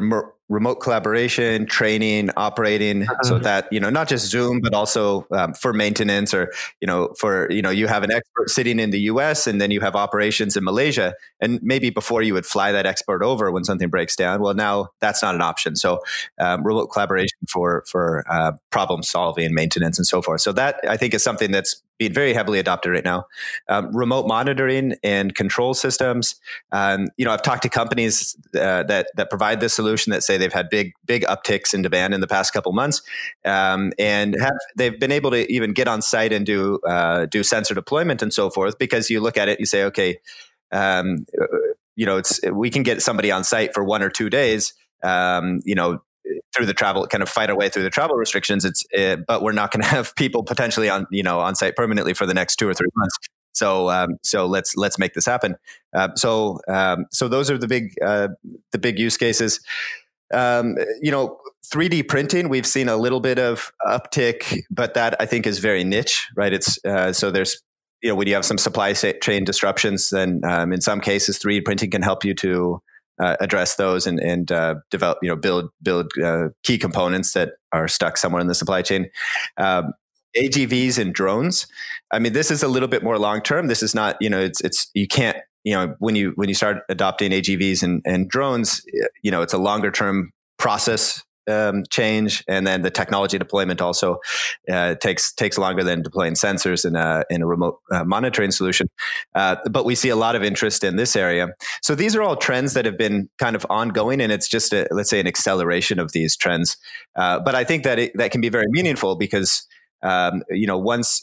remote 0.48 0.76
collaboration, 0.76 1.66
training, 1.66 2.30
operating, 2.36 3.02
uh-huh. 3.02 3.22
so 3.22 3.38
that 3.38 3.68
you 3.72 3.80
know 3.80 3.90
not 3.90 4.08
just 4.08 4.28
Zoom, 4.28 4.60
but 4.60 4.74
also 4.74 5.26
um, 5.32 5.54
for 5.54 5.72
maintenance, 5.72 6.34
or 6.34 6.52
you 6.80 6.86
know 6.86 7.14
for 7.18 7.50
you 7.50 7.62
know 7.62 7.70
you 7.70 7.86
have 7.86 8.02
an 8.02 8.10
expert 8.10 8.50
sitting 8.50 8.78
in 8.78 8.90
the 8.90 9.00
U.S. 9.00 9.46
and 9.46 9.60
then 9.60 9.70
you 9.70 9.80
have 9.80 9.96
operations 9.96 10.56
in 10.56 10.64
Malaysia, 10.64 11.14
and 11.40 11.60
maybe 11.62 11.90
before 11.90 12.22
you 12.22 12.34
would 12.34 12.46
fly 12.46 12.72
that 12.72 12.86
expert 12.86 13.22
over 13.22 13.50
when 13.50 13.64
something 13.64 13.88
breaks 13.88 14.16
down. 14.16 14.40
Well, 14.40 14.54
now 14.54 14.88
that's 15.00 15.22
not 15.22 15.34
an 15.34 15.42
option. 15.42 15.76
So 15.76 16.00
um, 16.38 16.64
remote 16.64 16.88
collaboration 16.88 17.38
for 17.48 17.84
for 17.86 18.24
uh, 18.30 18.52
problem 18.70 19.02
solving, 19.02 19.54
maintenance, 19.54 19.98
and 19.98 20.06
so 20.06 20.22
forth. 20.22 20.42
So 20.42 20.52
that 20.52 20.80
I 20.88 20.96
think 20.96 21.14
is 21.14 21.22
something 21.22 21.50
that's 21.50 21.82
being 22.02 22.12
very 22.12 22.34
heavily 22.34 22.58
adopted 22.58 22.90
right 22.90 23.04
now. 23.04 23.26
Um, 23.68 23.94
remote 23.96 24.26
monitoring 24.26 24.94
and 25.04 25.34
control 25.34 25.72
systems. 25.72 26.34
Um, 26.72 27.08
you 27.16 27.24
know, 27.24 27.30
I've 27.30 27.42
talked 27.42 27.62
to 27.62 27.68
companies 27.68 28.36
uh, 28.56 28.82
that 28.84 29.08
that 29.16 29.30
provide 29.30 29.60
this 29.60 29.72
solution 29.72 30.10
that 30.10 30.22
say 30.22 30.31
they've 30.36 30.52
had 30.52 30.68
big 30.70 30.92
big 31.04 31.24
upticks 31.24 31.74
in 31.74 31.82
demand 31.82 32.14
in 32.14 32.20
the 32.20 32.26
past 32.26 32.52
couple 32.52 32.72
months, 32.72 33.02
um, 33.44 33.92
and 33.98 34.36
have 34.40 34.56
they've 34.76 34.98
been 34.98 35.12
able 35.12 35.30
to 35.30 35.50
even 35.52 35.72
get 35.72 35.88
on 35.88 36.02
site 36.02 36.32
and 36.32 36.46
do 36.46 36.78
uh, 36.86 37.26
do 37.26 37.42
sensor 37.42 37.74
deployment 37.74 38.22
and 38.22 38.32
so 38.32 38.50
forth. 38.50 38.78
Because 38.78 39.10
you 39.10 39.20
look 39.20 39.36
at 39.36 39.48
it, 39.48 39.60
you 39.60 39.66
say, 39.66 39.84
okay, 39.84 40.18
um, 40.70 41.24
you 41.96 42.06
know, 42.06 42.16
it's 42.16 42.40
we 42.50 42.70
can 42.70 42.82
get 42.82 43.02
somebody 43.02 43.30
on 43.30 43.44
site 43.44 43.74
for 43.74 43.84
one 43.84 44.02
or 44.02 44.10
two 44.10 44.30
days. 44.30 44.74
Um, 45.04 45.60
you 45.64 45.74
know, 45.74 46.00
through 46.54 46.66
the 46.66 46.74
travel, 46.74 47.06
kind 47.06 47.22
of 47.22 47.28
fight 47.28 47.50
our 47.50 47.56
way 47.56 47.68
through 47.68 47.82
the 47.82 47.90
travel 47.90 48.16
restrictions. 48.16 48.64
It's, 48.64 48.84
uh, 48.96 49.16
but 49.26 49.42
we're 49.42 49.52
not 49.52 49.72
going 49.72 49.82
to 49.82 49.88
have 49.88 50.14
people 50.14 50.42
potentially 50.42 50.88
on, 50.88 51.06
you 51.10 51.22
know, 51.22 51.40
on 51.40 51.54
site 51.54 51.76
permanently 51.76 52.14
for 52.14 52.26
the 52.26 52.34
next 52.34 52.56
two 52.56 52.68
or 52.68 52.74
three 52.74 52.90
months. 52.94 53.16
So, 53.54 53.90
um, 53.90 54.16
so 54.22 54.46
let's 54.46 54.76
let's 54.76 54.98
make 54.98 55.12
this 55.12 55.26
happen. 55.26 55.56
Uh, 55.92 56.08
so, 56.16 56.58
um, 56.68 57.04
so 57.10 57.28
those 57.28 57.50
are 57.50 57.58
the 57.58 57.68
big 57.68 57.92
uh, 58.04 58.28
the 58.70 58.78
big 58.78 58.98
use 58.98 59.18
cases. 59.18 59.60
Um, 60.32 60.76
you 61.00 61.10
know, 61.10 61.38
3D 61.72 62.08
printing, 62.08 62.48
we've 62.48 62.66
seen 62.66 62.88
a 62.88 62.96
little 62.96 63.20
bit 63.20 63.38
of 63.38 63.72
uptick, 63.86 64.62
but 64.70 64.94
that 64.94 65.14
I 65.20 65.26
think 65.26 65.46
is 65.46 65.58
very 65.58 65.84
niche, 65.84 66.28
right? 66.36 66.52
It's 66.52 66.78
uh, 66.84 67.12
so 67.12 67.30
there's 67.30 67.62
you 68.02 68.08
know 68.08 68.14
when 68.14 68.26
you 68.26 68.34
have 68.34 68.44
some 68.44 68.58
supply 68.58 68.92
chain 68.92 69.44
disruptions, 69.44 70.10
then 70.10 70.40
um, 70.44 70.72
in 70.72 70.80
some 70.80 71.00
cases 71.00 71.38
3D 71.38 71.64
printing 71.64 71.90
can 71.90 72.02
help 72.02 72.24
you 72.24 72.34
to 72.34 72.82
uh, 73.20 73.36
address 73.40 73.76
those 73.76 74.06
and, 74.06 74.18
and 74.20 74.50
uh, 74.50 74.76
develop, 74.90 75.18
you 75.22 75.28
know, 75.28 75.36
build 75.36 75.70
build 75.82 76.10
uh, 76.22 76.48
key 76.62 76.78
components 76.78 77.32
that 77.32 77.52
are 77.72 77.88
stuck 77.88 78.16
somewhere 78.16 78.40
in 78.40 78.48
the 78.48 78.54
supply 78.54 78.82
chain. 78.82 79.08
Um, 79.56 79.92
AGVs 80.36 80.98
and 80.98 81.12
drones. 81.12 81.66
I 82.10 82.18
mean, 82.18 82.32
this 82.32 82.50
is 82.50 82.62
a 82.62 82.68
little 82.68 82.88
bit 82.88 83.02
more 83.02 83.18
long 83.18 83.42
term. 83.42 83.66
This 83.66 83.82
is 83.82 83.94
not, 83.94 84.16
you 84.20 84.30
know, 84.30 84.40
it's 84.40 84.60
it's 84.62 84.90
you 84.94 85.06
can't 85.06 85.36
you 85.64 85.74
know 85.74 85.94
when 85.98 86.16
you 86.16 86.32
when 86.36 86.48
you 86.48 86.54
start 86.54 86.82
adopting 86.88 87.32
AGVs 87.32 87.82
and, 87.82 88.02
and 88.04 88.28
drones, 88.28 88.82
you 89.22 89.30
know 89.30 89.42
it's 89.42 89.52
a 89.52 89.58
longer 89.58 89.90
term 89.90 90.32
process 90.58 91.22
um, 91.50 91.84
change, 91.90 92.44
and 92.46 92.66
then 92.66 92.82
the 92.82 92.90
technology 92.90 93.38
deployment 93.38 93.80
also 93.80 94.18
uh, 94.70 94.94
takes 94.96 95.32
takes 95.32 95.58
longer 95.58 95.82
than 95.82 96.02
deploying 96.02 96.34
sensors 96.34 96.84
in 96.84 96.96
a 96.96 97.24
in 97.30 97.42
a 97.42 97.46
remote 97.46 97.78
uh, 97.90 98.04
monitoring 98.04 98.50
solution. 98.50 98.88
Uh, 99.34 99.56
but 99.70 99.84
we 99.84 99.94
see 99.94 100.08
a 100.08 100.16
lot 100.16 100.36
of 100.36 100.42
interest 100.42 100.84
in 100.84 100.96
this 100.96 101.16
area. 101.16 101.48
So 101.82 101.94
these 101.94 102.14
are 102.14 102.22
all 102.22 102.36
trends 102.36 102.74
that 102.74 102.84
have 102.84 102.98
been 102.98 103.28
kind 103.38 103.56
of 103.56 103.66
ongoing, 103.70 104.20
and 104.20 104.30
it's 104.30 104.48
just 104.48 104.72
a, 104.72 104.86
let's 104.90 105.10
say 105.10 105.20
an 105.20 105.26
acceleration 105.26 105.98
of 105.98 106.12
these 106.12 106.36
trends. 106.36 106.76
Uh, 107.16 107.40
but 107.40 107.54
I 107.54 107.64
think 107.64 107.84
that 107.84 107.98
it, 107.98 108.12
that 108.16 108.30
can 108.30 108.40
be 108.40 108.48
very 108.48 108.66
meaningful 108.68 109.16
because 109.16 109.66
um, 110.02 110.42
you 110.50 110.66
know 110.66 110.78
once 110.78 111.22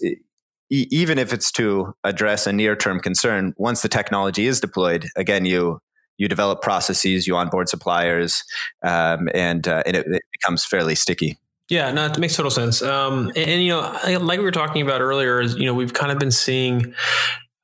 even 0.70 1.18
if 1.18 1.34
it's 1.34 1.52
to 1.54 1.94
address 2.04 2.48
a 2.48 2.54
near 2.54 2.76
term 2.76 3.00
concern, 3.00 3.54
once 3.58 3.82
the 3.82 3.90
technology 3.90 4.46
is 4.46 4.60
deployed, 4.60 5.08
again, 5.16 5.46
you 5.46 5.80
you 6.18 6.28
develop 6.28 6.62
processes, 6.62 7.26
you 7.26 7.36
onboard 7.36 7.70
suppliers, 7.70 8.44
um, 8.84 9.30
and 9.34 9.68
uh, 9.68 9.82
and 9.86 9.96
it, 9.96 10.06
it, 10.06 10.22
becomes 10.32 10.66
fairly 10.66 10.94
sticky. 10.94 11.38
Yeah, 11.70 11.92
no, 11.92 12.06
it 12.06 12.18
makes 12.20 12.36
total 12.36 12.52
sense. 12.52 12.82
Um, 12.82 13.28
and, 13.30 13.38
and, 13.38 13.64
you 13.64 13.70
know, 13.70 14.00
like 14.20 14.40
we 14.40 14.44
were 14.44 14.52
talking 14.52 14.82
about 14.82 15.02
earlier, 15.02 15.40
is 15.40 15.56
you 15.56 15.66
know 15.66 15.74
we've 15.74 15.94
kind 15.94 16.12
of 16.12 16.20
been 16.20 16.32
seeing 16.32 16.94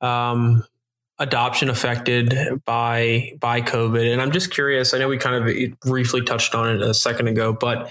um, 0.00 0.64
adoption 1.18 1.68
affected 1.70 2.62
by 2.64 3.32
by 3.38 3.60
COVID, 3.60 4.10
and 4.10 4.22
I'm 4.22 4.32
just 4.32 4.50
curious. 4.50 4.94
I 4.94 4.98
know 4.98 5.08
we 5.08 5.18
kind 5.18 5.48
of 5.48 5.80
briefly 5.80 6.22
touched 6.22 6.54
on 6.54 6.76
it 6.76 6.82
a 6.82 6.94
second 6.94 7.28
ago, 7.28 7.52
but 7.52 7.90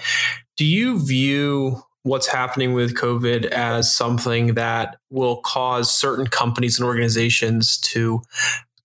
do 0.56 0.64
you 0.64 1.04
view 1.04 1.82
what's 2.06 2.28
happening 2.28 2.72
with 2.72 2.94
COVID 2.94 3.46
as 3.46 3.94
something 3.94 4.54
that 4.54 4.96
will 5.10 5.38
cause 5.38 5.90
certain 5.90 6.28
companies 6.28 6.78
and 6.78 6.86
organizations 6.86 7.78
to 7.78 8.22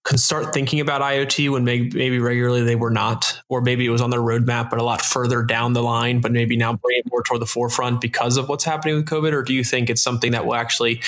can 0.04 0.18
start 0.18 0.52
thinking 0.52 0.80
about 0.80 1.02
IoT 1.02 1.52
when 1.52 1.64
maybe, 1.64 1.96
maybe 1.96 2.18
regularly 2.18 2.64
they 2.64 2.76
were 2.76 2.90
not, 2.90 3.40
or 3.50 3.62
maybe 3.62 3.86
it 3.86 3.92
was 3.92 4.02
on 4.02 4.10
their 4.10 4.20
roadmap, 4.20 4.72
but 4.72 4.80
a 4.80 4.84
lot 4.84 5.00
further 5.04 5.44
down 5.44 5.74
the 5.74 5.84
line, 5.84 6.20
but 6.20 6.32
maybe 6.32 6.58
now 6.58 6.74
bring 6.74 6.98
it 6.98 7.06
more 7.12 7.22
toward 7.22 7.40
the 7.40 7.46
forefront 7.46 8.02
because 8.02 8.36
of 8.38 8.50
what's 8.50 8.64
happening 8.64 8.96
with 8.96 9.06
COVID? 9.06 9.32
Or 9.32 9.44
do 9.44 9.54
you 9.54 9.64
think 9.64 9.92
it's 9.92 10.02
something 10.02 10.32
that 10.32 10.44
will 10.44 10.56
actually 10.56 11.02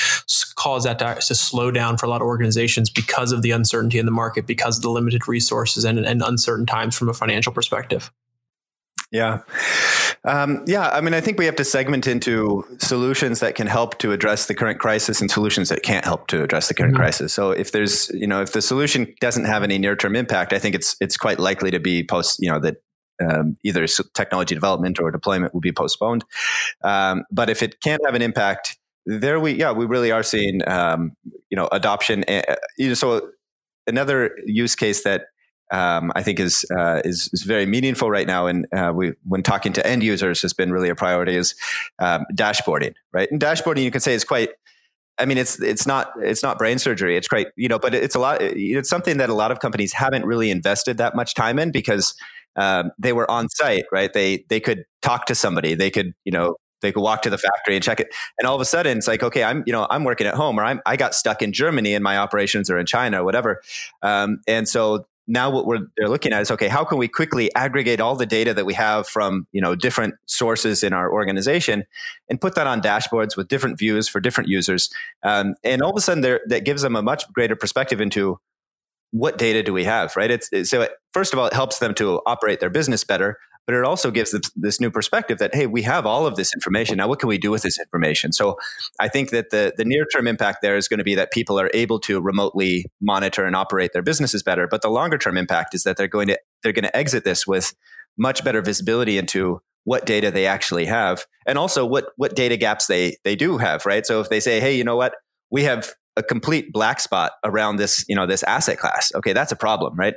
cause 0.54 0.84
that 0.84 1.00
to, 1.00 1.16
to 1.16 1.34
slow 1.34 1.72
down 1.72 1.98
for 1.98 2.06
a 2.06 2.10
lot 2.10 2.22
of 2.22 2.28
organizations 2.28 2.92
because 2.92 3.32
of 3.32 3.42
the 3.42 3.50
uncertainty 3.50 3.98
in 3.98 4.06
the 4.06 4.12
market, 4.12 4.46
because 4.46 4.78
of 4.78 4.84
the 4.84 4.92
limited 4.92 5.28
resources 5.28 5.84
and, 5.84 5.98
and 5.98 6.22
uncertain 6.22 6.68
times 6.68 6.96
from 6.96 7.10
a 7.10 7.14
financial 7.16 7.52
perspective? 7.52 8.12
Yeah. 9.14 9.42
Um, 10.26 10.64
yeah. 10.66 10.90
I 10.90 11.02
mean, 11.02 11.14
I 11.14 11.22
think 11.22 11.38
we 11.38 11.46
have 11.46 11.56
to 11.58 11.64
segment 11.64 12.08
into 12.08 12.66
solutions 12.80 13.42
that 13.42 13.56
can 13.56 13.68
help 13.68 14.00
to 14.00 14.12
address 14.12 14.48
the 14.48 14.56
current 14.56 14.80
crisis 14.80 15.22
and 15.22 15.30
solutions 15.30 15.70
that 15.70 15.84
can't 15.84 16.04
help 16.04 16.28
to 16.28 16.44
address 16.44 16.68
the 16.68 16.74
current 16.74 16.94
mm-hmm. 16.94 17.04
crisis. 17.04 17.34
So 17.34 17.52
if 17.52 17.72
there's, 17.72 18.10
you 18.10 18.26
know, 18.26 18.42
if 18.42 18.54
the 18.54 18.62
solution 18.62 19.14
doesn't 19.22 19.46
have 19.46 19.62
any 19.64 19.78
near 19.78 19.96
term 19.96 20.16
impact, 20.16 20.52
I 20.52 20.60
think 20.60 20.74
it's, 20.74 20.96
it's 21.00 21.16
quite 21.16 21.40
likely 21.40 21.70
to 21.72 21.80
be 21.80 22.04
post, 22.04 22.40
you 22.42 22.50
know, 22.50 22.60
that 22.60 22.78
um, 23.22 23.56
either 23.64 23.86
technology 24.16 24.56
development 24.56 25.00
or 25.00 25.12
deployment 25.12 25.54
will 25.54 25.62
be 25.62 25.72
postponed. 25.72 26.26
Um, 26.84 27.24
but 27.30 27.52
if 27.52 27.62
it 27.62 27.82
can't 27.82 28.02
have 28.04 28.16
an 28.16 28.24
impact, 28.24 28.80
there 29.06 29.40
we, 29.40 29.54
yeah, 29.54 29.72
we 29.74 29.86
really 29.86 30.12
are 30.12 30.24
seeing, 30.24 30.68
um, 30.68 31.16
you 31.52 31.56
know, 31.56 31.70
adoption. 31.72 32.24
Uh, 32.28 32.42
so 32.96 33.30
another 33.86 34.36
use 34.46 34.76
case 34.76 35.04
that 35.04 35.26
um, 35.72 36.12
I 36.16 36.24
think 36.24 36.40
is, 36.40 36.66
uh, 36.76 37.02
is, 37.04 37.30
is 37.34 37.44
very 37.44 37.66
meaningful 37.66 38.10
right 38.10 38.28
now. 38.28 38.48
And 38.48 38.68
uh, 38.74 38.92
we, 38.94 39.14
when 39.24 39.44
talking 39.44 39.74
to 39.74 39.86
end 39.86 40.04
users, 40.04 40.42
has 40.42 40.54
been 40.54 40.72
really 40.72 40.90
a 40.90 40.96
priority 40.96 41.36
is 41.36 41.56
um, 42.00 42.26
dashboarding, 42.34 42.94
right? 43.12 43.30
And 43.32 43.40
dashboarding, 43.40 43.84
you 43.84 43.92
can 43.92 44.02
say, 44.02 44.14
is 44.14 44.24
quite. 44.24 44.50
I 45.20 45.26
mean, 45.26 45.38
it's 45.38 45.62
it's 45.62 45.86
not 45.86 46.12
it's 46.22 46.42
not 46.42 46.58
brain 46.58 46.80
surgery. 46.80 47.16
It's 47.16 47.28
quite 47.28 47.48
you 47.56 47.68
know, 47.68 47.78
but 47.78 47.94
it's 47.94 48.16
a 48.16 48.20
lot. 48.20 48.42
It's 48.42 48.90
something 48.90 49.18
that 49.18 49.30
a 49.30 49.36
lot 49.36 49.52
of 49.52 49.60
companies 49.60 49.94
haven't 49.94 50.26
really 50.26 50.50
invested 50.50 50.98
that 50.98 51.16
much 51.16 51.36
time 51.36 51.60
in 51.60 51.72
because 51.72 52.16
um, 52.56 52.92
they 52.98 53.14
were 53.14 53.30
on 53.30 53.48
site, 53.50 53.86
right? 53.92 54.12
They 54.12 54.44
they 54.50 54.60
could 54.60 54.86
talk 55.04 55.28
to 55.28 55.36
somebody. 55.36 55.76
They 55.76 55.92
could, 55.92 56.16
you 56.26 56.32
know, 56.32 56.56
they 56.84 56.92
could 56.92 57.02
walk 57.02 57.24
to 57.24 57.30
the 57.32 57.38
factory 57.40 57.76
and 57.76 57.84
check 57.84 58.00
it 58.00 58.14
and 58.38 58.48
all 58.48 58.54
of 58.54 58.62
a 58.62 58.66
sudden 58.66 58.98
it's 58.98 59.08
like 59.08 59.24
okay 59.24 59.44
i'm 59.44 59.64
you 59.66 59.72
know 59.74 59.88
i'm 59.90 60.04
working 60.04 60.28
at 60.28 60.36
home 60.36 60.60
or 60.60 60.64
i'm 60.64 60.82
i 60.86 60.96
got 60.96 61.16
stuck 61.16 61.42
in 61.42 61.52
germany 61.52 61.96
and 61.96 62.04
my 62.04 62.18
operations 62.18 62.70
are 62.70 62.78
in 62.78 62.86
china 62.86 63.22
or 63.22 63.24
whatever 63.24 63.62
um, 64.04 64.42
and 64.48 64.68
so 64.68 65.06
now 65.28 65.50
what 65.50 65.66
we're 65.66 65.88
they're 65.98 66.10
looking 66.10 66.34
at 66.34 66.42
is 66.42 66.52
okay 66.52 66.68
how 66.68 66.84
can 66.84 66.98
we 66.98 67.08
quickly 67.08 67.54
aggregate 67.56 68.02
all 68.02 68.16
the 68.16 68.26
data 68.26 68.54
that 68.54 68.66
we 68.66 68.74
have 68.74 69.08
from 69.08 69.48
you 69.52 69.62
know 69.62 69.76
different 69.76 70.16
sources 70.26 70.84
in 70.84 70.94
our 70.94 71.12
organization 71.12 71.86
and 72.30 72.42
put 72.42 72.56
that 72.56 72.68
on 72.68 72.82
dashboards 72.82 73.38
with 73.38 73.48
different 73.48 73.78
views 73.80 74.08
for 74.08 74.20
different 74.20 74.50
users? 74.50 74.90
Um, 75.24 75.56
and 75.64 75.82
all 75.82 75.92
of 75.92 75.98
a 75.98 76.02
sudden 76.02 76.40
that 76.48 76.66
gives 76.66 76.82
them 76.82 76.96
a 76.96 77.02
much 77.02 77.32
greater 77.32 77.56
perspective 77.56 78.02
into 78.02 78.40
what 79.12 79.38
data 79.38 79.64
do 79.64 79.74
we 79.74 79.84
have 79.84 80.16
right? 80.16 80.32
It's, 80.32 80.70
so 80.70 80.82
it, 80.82 80.92
first 81.14 81.34
of 81.34 81.40
all 81.40 81.46
it 81.46 81.54
helps 81.54 81.80
them 81.80 81.94
to 81.96 82.22
operate 82.26 82.60
their 82.60 82.70
business 82.70 83.04
better 83.04 83.38
but 83.66 83.76
it 83.76 83.84
also 83.84 84.12
gives 84.12 84.36
this, 84.56 84.80
new 84.80 84.92
perspective 84.92 85.38
that 85.38 85.56
hey, 85.56 85.68
we 85.68 85.84
have 85.84 86.06
all 86.06 86.26
of 86.26 86.36
this 86.36 86.54
information 86.54 86.98
now. 86.98 87.08
What 87.08 87.20
can 87.20 87.30
we 87.30 87.38
do 87.38 87.52
with 87.52 87.62
this 87.62 87.80
information? 87.80 88.32
So 88.32 88.58
I 89.00 89.08
think 89.08 89.30
that 89.30 89.52
the 89.52 89.74
the 89.78 89.86
near 89.86 90.06
term 90.06 90.28
impact 90.28 90.60
there 90.62 90.76
is 90.76 90.88
going 90.88 90.98
to 90.98 91.04
be 91.04 91.16
that 91.16 91.32
people 91.32 91.60
are 91.60 91.70
able 91.74 92.00
to 92.02 92.20
remotely 92.20 92.86
monitor 93.02 93.46
and 93.46 93.56
operate 93.56 93.94
their 93.94 94.02
businesses 94.02 94.44
better. 94.44 94.68
But 94.68 94.82
the 94.82 94.90
longer 94.90 95.18
term 95.18 95.38
impact 95.38 95.74
is 95.74 95.84
that 95.84 95.98
they're 95.98 96.08
going 96.08 96.28
to 96.28 96.40
they're 96.64 96.74
going 96.74 96.84
to 96.84 96.96
exit 96.96 97.24
this 97.24 97.48
with 97.48 97.74
much 98.18 98.44
better 98.44 98.62
visibility 98.62 99.18
into 99.18 99.62
what 99.86 100.06
data 100.06 100.32
they 100.32 100.46
actually 100.46 100.86
have 100.86 101.26
and 101.46 101.58
also 101.58 101.86
what 101.86 102.06
what 102.16 102.36
data 102.36 102.56
gaps 102.58 102.88
they 102.88 103.18
they 103.24 103.36
do 103.36 103.58
have 103.58 103.86
right 103.86 104.06
so 104.06 104.22
if 104.22 104.30
they 104.30 104.40
say 104.40 104.60
hey 104.60 104.78
you 104.78 104.84
know 104.84 104.96
what 104.96 105.14
we 105.50 105.64
have 105.64 105.94
a 106.16 106.24
complete 106.24 106.72
black 106.72 107.00
spot 107.00 107.34
around 107.44 107.78
this, 107.78 108.06
you 108.08 108.16
know, 108.16 108.26
this 108.26 108.44
asset 108.44 108.78
class. 108.78 109.12
Okay, 109.16 109.34
that's 109.34 109.52
a 109.52 109.56
problem, 109.56 109.96
right? 109.96 110.14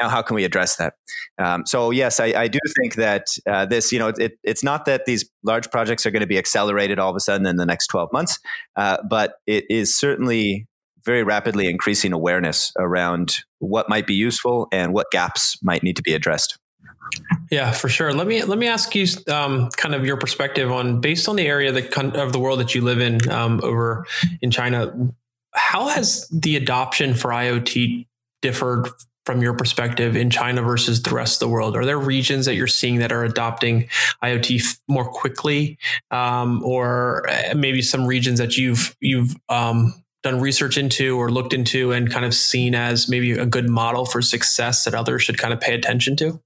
Now, 0.00 0.08
how 0.08 0.22
can 0.22 0.36
we 0.36 0.44
address 0.44 0.76
that? 0.76 0.94
Um, 1.38 1.64
so, 1.66 1.90
yes, 1.90 2.20
I, 2.20 2.26
I, 2.26 2.48
do 2.48 2.58
think 2.80 2.94
that 2.94 3.26
uh, 3.48 3.66
this, 3.66 3.92
you 3.92 3.98
know, 3.98 4.08
it, 4.08 4.38
it's 4.44 4.62
not 4.62 4.84
that 4.84 5.06
these 5.06 5.28
large 5.42 5.70
projects 5.70 6.06
are 6.06 6.10
going 6.10 6.20
to 6.20 6.26
be 6.26 6.38
accelerated 6.38 6.98
all 6.98 7.10
of 7.10 7.16
a 7.16 7.20
sudden 7.20 7.46
in 7.46 7.56
the 7.56 7.66
next 7.66 7.88
12 7.88 8.12
months, 8.12 8.38
uh, 8.76 8.98
but 9.08 9.34
it 9.46 9.64
is 9.68 9.96
certainly 9.96 10.66
very 11.04 11.22
rapidly 11.22 11.68
increasing 11.68 12.12
awareness 12.12 12.72
around 12.78 13.38
what 13.58 13.88
might 13.88 14.06
be 14.06 14.14
useful 14.14 14.68
and 14.70 14.92
what 14.92 15.10
gaps 15.10 15.58
might 15.62 15.82
need 15.82 15.96
to 15.96 16.02
be 16.02 16.12
addressed. 16.12 16.58
Yeah, 17.50 17.72
for 17.72 17.88
sure. 17.88 18.12
Let 18.12 18.26
me 18.26 18.44
let 18.44 18.58
me 18.58 18.68
ask 18.68 18.94
you 18.94 19.06
um, 19.28 19.70
kind 19.70 19.94
of 19.94 20.06
your 20.06 20.16
perspective 20.16 20.70
on 20.70 21.00
based 21.00 21.28
on 21.28 21.36
the 21.36 21.46
area 21.46 21.72
the, 21.72 22.22
of 22.22 22.32
the 22.32 22.38
world 22.38 22.60
that 22.60 22.74
you 22.74 22.82
live 22.82 23.00
in 23.00 23.28
um, 23.30 23.60
over 23.64 24.06
in 24.40 24.50
China 24.50 24.92
how 25.52 25.88
has 25.88 26.28
the 26.28 26.56
adoption 26.56 27.14
for 27.14 27.30
IoT 27.30 28.06
differed 28.42 28.88
from 29.26 29.42
your 29.42 29.54
perspective 29.54 30.16
in 30.16 30.30
China 30.30 30.62
versus 30.62 31.02
the 31.02 31.14
rest 31.14 31.42
of 31.42 31.48
the 31.48 31.52
world? 31.52 31.76
Are 31.76 31.84
there 31.84 31.98
regions 31.98 32.46
that 32.46 32.54
you're 32.54 32.66
seeing 32.66 32.98
that 32.98 33.12
are 33.12 33.24
adopting 33.24 33.88
IoT 34.22 34.78
more 34.88 35.04
quickly, 35.04 35.78
um, 36.10 36.62
or 36.64 37.28
uh, 37.28 37.54
maybe 37.54 37.82
some 37.82 38.06
regions 38.06 38.38
that 38.38 38.56
you've 38.56 38.96
you've 39.00 39.36
um, 39.48 40.02
done 40.22 40.40
research 40.40 40.76
into 40.76 41.16
or 41.18 41.30
looked 41.30 41.52
into 41.52 41.92
and 41.92 42.10
kind 42.10 42.24
of 42.24 42.34
seen 42.34 42.74
as 42.74 43.08
maybe 43.08 43.32
a 43.32 43.46
good 43.46 43.68
model 43.68 44.04
for 44.04 44.20
success 44.20 44.84
that 44.84 44.94
others 44.94 45.22
should 45.22 45.38
kind 45.38 45.52
of 45.52 45.60
pay 45.60 45.74
attention 45.74 46.16
to? 46.16 46.40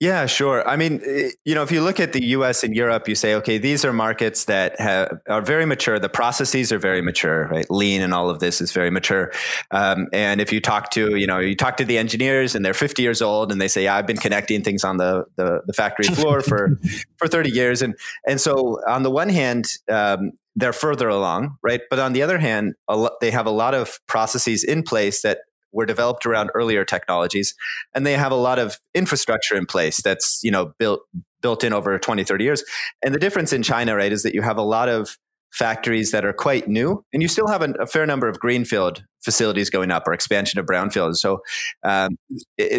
Yeah, 0.00 0.24
sure. 0.24 0.66
I 0.66 0.76
mean, 0.76 1.02
eh, 1.04 1.32
you 1.44 1.54
know, 1.54 1.62
if 1.62 1.70
you 1.70 1.82
look 1.82 2.00
at 2.00 2.14
the 2.14 2.24
US 2.28 2.64
and 2.64 2.74
Europe, 2.74 3.06
you 3.06 3.14
say, 3.14 3.34
okay, 3.34 3.58
these 3.58 3.84
are 3.84 3.92
markets 3.92 4.46
that 4.46 4.80
have, 4.80 5.20
are 5.28 5.42
very 5.42 5.66
mature. 5.66 5.98
The 5.98 6.08
processes 6.08 6.72
are 6.72 6.78
very 6.78 7.02
mature, 7.02 7.48
right? 7.48 7.70
Lean 7.70 8.00
and 8.00 8.14
all 8.14 8.30
of 8.30 8.38
this 8.40 8.62
is 8.62 8.72
very 8.72 8.90
mature. 8.90 9.30
Um, 9.70 10.08
and 10.14 10.40
if 10.40 10.54
you 10.54 10.60
talk 10.60 10.90
to, 10.92 11.16
you 11.16 11.26
know, 11.26 11.38
you 11.38 11.54
talk 11.54 11.76
to 11.76 11.84
the 11.84 11.98
engineers 11.98 12.54
and 12.54 12.64
they're 12.64 12.72
50 12.72 13.02
years 13.02 13.20
old 13.20 13.52
and 13.52 13.60
they 13.60 13.68
say, 13.68 13.84
yeah, 13.84 13.94
I've 13.94 14.06
been 14.06 14.16
connecting 14.16 14.62
things 14.62 14.84
on 14.84 14.96
the, 14.96 15.26
the, 15.36 15.60
the 15.66 15.74
factory 15.74 16.06
floor 16.06 16.40
for, 16.40 16.80
for 17.18 17.28
30 17.28 17.50
years. 17.50 17.82
And, 17.82 17.94
and 18.26 18.40
so 18.40 18.80
on 18.88 19.02
the 19.02 19.10
one 19.10 19.28
hand, 19.28 19.66
um, 19.90 20.32
they're 20.56 20.72
further 20.72 21.08
along, 21.08 21.58
right? 21.62 21.82
But 21.90 21.98
on 21.98 22.14
the 22.14 22.22
other 22.22 22.38
hand, 22.38 22.74
they 23.20 23.30
have 23.30 23.46
a 23.46 23.50
lot 23.50 23.74
of 23.74 24.00
processes 24.06 24.64
in 24.64 24.82
place 24.82 25.22
that 25.22 25.40
were 25.72 25.86
developed 25.86 26.26
around 26.26 26.50
earlier 26.54 26.84
technologies 26.84 27.54
and 27.94 28.06
they 28.06 28.14
have 28.14 28.32
a 28.32 28.36
lot 28.36 28.58
of 28.58 28.78
infrastructure 28.94 29.56
in 29.56 29.66
place 29.66 30.00
that's 30.02 30.42
you 30.42 30.50
know 30.50 30.72
built 30.78 31.00
built 31.42 31.64
in 31.64 31.72
over 31.72 31.98
20 31.98 32.24
30 32.24 32.44
years. 32.44 32.64
And 33.02 33.14
the 33.14 33.18
difference 33.18 33.52
in 33.52 33.62
china 33.62 33.96
right 33.96 34.12
is 34.12 34.22
that 34.22 34.34
you 34.34 34.42
have 34.42 34.58
a 34.58 34.62
lot 34.62 34.88
of 34.88 35.16
factories 35.52 36.12
that 36.12 36.24
are 36.24 36.32
quite 36.32 36.68
new 36.68 37.04
and 37.12 37.22
you 37.22 37.28
still 37.28 37.48
have 37.48 37.62
a, 37.62 37.72
a 37.80 37.86
fair 37.86 38.06
number 38.06 38.28
of 38.28 38.38
greenfield 38.38 39.04
facilities 39.22 39.68
going 39.68 39.90
up 39.90 40.06
or 40.06 40.12
expansion 40.12 40.60
of 40.60 40.66
brownfield. 40.66 41.16
So 41.16 41.42
um, 41.82 42.16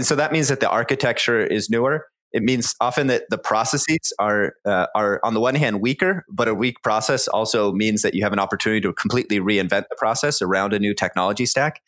so 0.02 0.16
that 0.16 0.32
means 0.32 0.48
that 0.48 0.60
the 0.60 0.70
architecture 0.70 1.46
is 1.46 1.70
newer 1.70 2.08
it 2.34 2.44
means 2.44 2.76
often 2.80 3.08
that 3.08 3.24
the 3.30 3.38
processes 3.38 4.14
are 4.20 4.54
uh, 4.66 4.88
are 4.96 5.20
on 5.24 5.34
the 5.34 5.40
one 5.40 5.56
hand 5.56 5.82
weaker, 5.82 6.26
but 6.30 6.48
a 6.48 6.54
weak 6.54 6.82
process 6.84 7.28
also 7.28 7.72
means 7.72 8.02
that 8.02 8.14
you 8.14 8.24
have 8.24 8.34
an 8.34 8.40
opportunity 8.40 8.82
to 8.82 8.94
completely 8.94 9.40
reinvent 9.40 9.86
the 9.90 9.96
process 9.98 10.42
around 10.42 10.74
a 10.74 10.80
new 10.80 10.94
technology 10.94 11.46
stack, 11.46 11.82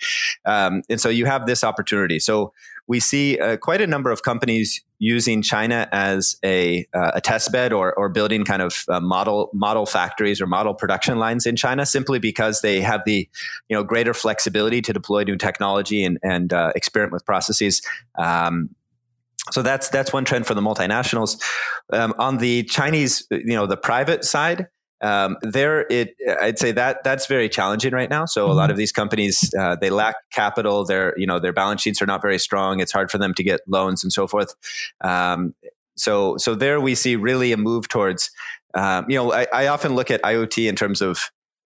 um, 0.46 0.82
and 0.90 1.00
so 1.00 1.10
you 1.10 1.26
have 1.26 1.46
this 1.46 1.64
opportunity. 1.64 2.20
So 2.20 2.54
we 2.88 3.00
see 3.00 3.40
uh, 3.40 3.58
quite 3.58 3.82
a 3.82 3.88
number 3.88 4.12
of 4.12 4.24
companies 4.24 4.84
using 5.00 5.42
China 5.42 5.88
as 5.92 6.38
a, 6.44 6.86
uh, 6.94 7.12
a 7.16 7.22
test 7.22 7.52
bed 7.52 7.72
or, 7.74 7.94
or 7.94 8.10
building 8.10 8.44
kind 8.44 8.62
of 8.62 8.84
uh, 8.90 9.00
model 9.00 9.50
model 9.54 9.86
factories 9.86 10.42
or 10.42 10.48
model 10.48 10.74
production 10.74 11.18
lines 11.18 11.46
in 11.46 11.56
China 11.56 11.86
simply 11.86 12.20
because 12.20 12.62
they 12.62 12.82
have 12.82 13.02
the 13.06 13.28
you 13.70 13.76
know 13.76 13.84
greater 13.84 14.14
flexibility 14.14 14.82
to 14.82 14.94
deploy 14.94 15.24
new 15.24 15.38
technology 15.38 16.04
and, 16.04 16.18
and 16.24 16.54
uh, 16.54 16.72
experiment 16.76 17.14
with 17.14 17.26
processes. 17.26 17.82
Um, 18.18 18.70
so 19.52 19.62
that's 19.62 19.90
that's 19.90 20.14
one 20.14 20.26
trend 20.26 20.48
for 20.48 20.54
the 20.54 20.62
multinationals. 20.62 21.42
Um, 21.92 22.14
on 22.18 22.38
the 22.38 22.64
Chinese, 22.64 23.28
you 23.30 23.56
know, 23.56 23.66
the 23.66 23.78
private 23.78 24.24
side, 24.24 24.68
um, 25.02 25.38
there 25.42 25.86
it 25.90 26.16
I'd 26.42 26.58
say 26.58 26.72
that 26.72 27.04
that's 27.04 27.28
very 27.28 27.50
challenging 27.50 27.94
right 27.94 28.10
now. 28.10 28.26
So 28.26 28.50
a 28.50 28.54
lot 28.54 28.64
mm-hmm. 28.64 28.72
of 28.72 28.78
these 28.78 28.94
companies 28.94 29.54
uh, 29.60 29.76
they 29.76 29.90
lack 29.90 30.16
capital. 30.32 30.86
Their 30.86 31.14
you 31.20 31.28
know 31.28 31.40
their 31.40 31.52
balance 31.52 31.82
sheets 31.82 32.02
are 32.02 32.06
not 32.06 32.22
very 32.22 32.40
strong. 32.40 32.80
It's 32.80 32.94
hard 32.94 33.12
for 33.12 33.18
them 33.18 33.34
to 33.34 33.44
get 33.44 33.60
loans 33.68 34.04
and 34.04 34.14
so 34.14 34.28
forth. 34.28 34.56
Um, 35.02 35.54
so 35.96 36.38
so 36.38 36.56
there 36.56 36.80
we 36.80 36.96
see 36.96 37.18
really 37.18 37.52
a 37.52 37.58
move 37.58 37.90
towards 37.90 38.32
um, 38.76 39.06
you 39.10 39.16
know 39.18 39.34
I, 39.34 39.46
I 39.54 39.68
often 39.68 39.94
look 39.94 40.10
at 40.10 40.22
IoT 40.24 40.70
in 40.70 40.76
terms 40.76 41.02
of 41.02 41.20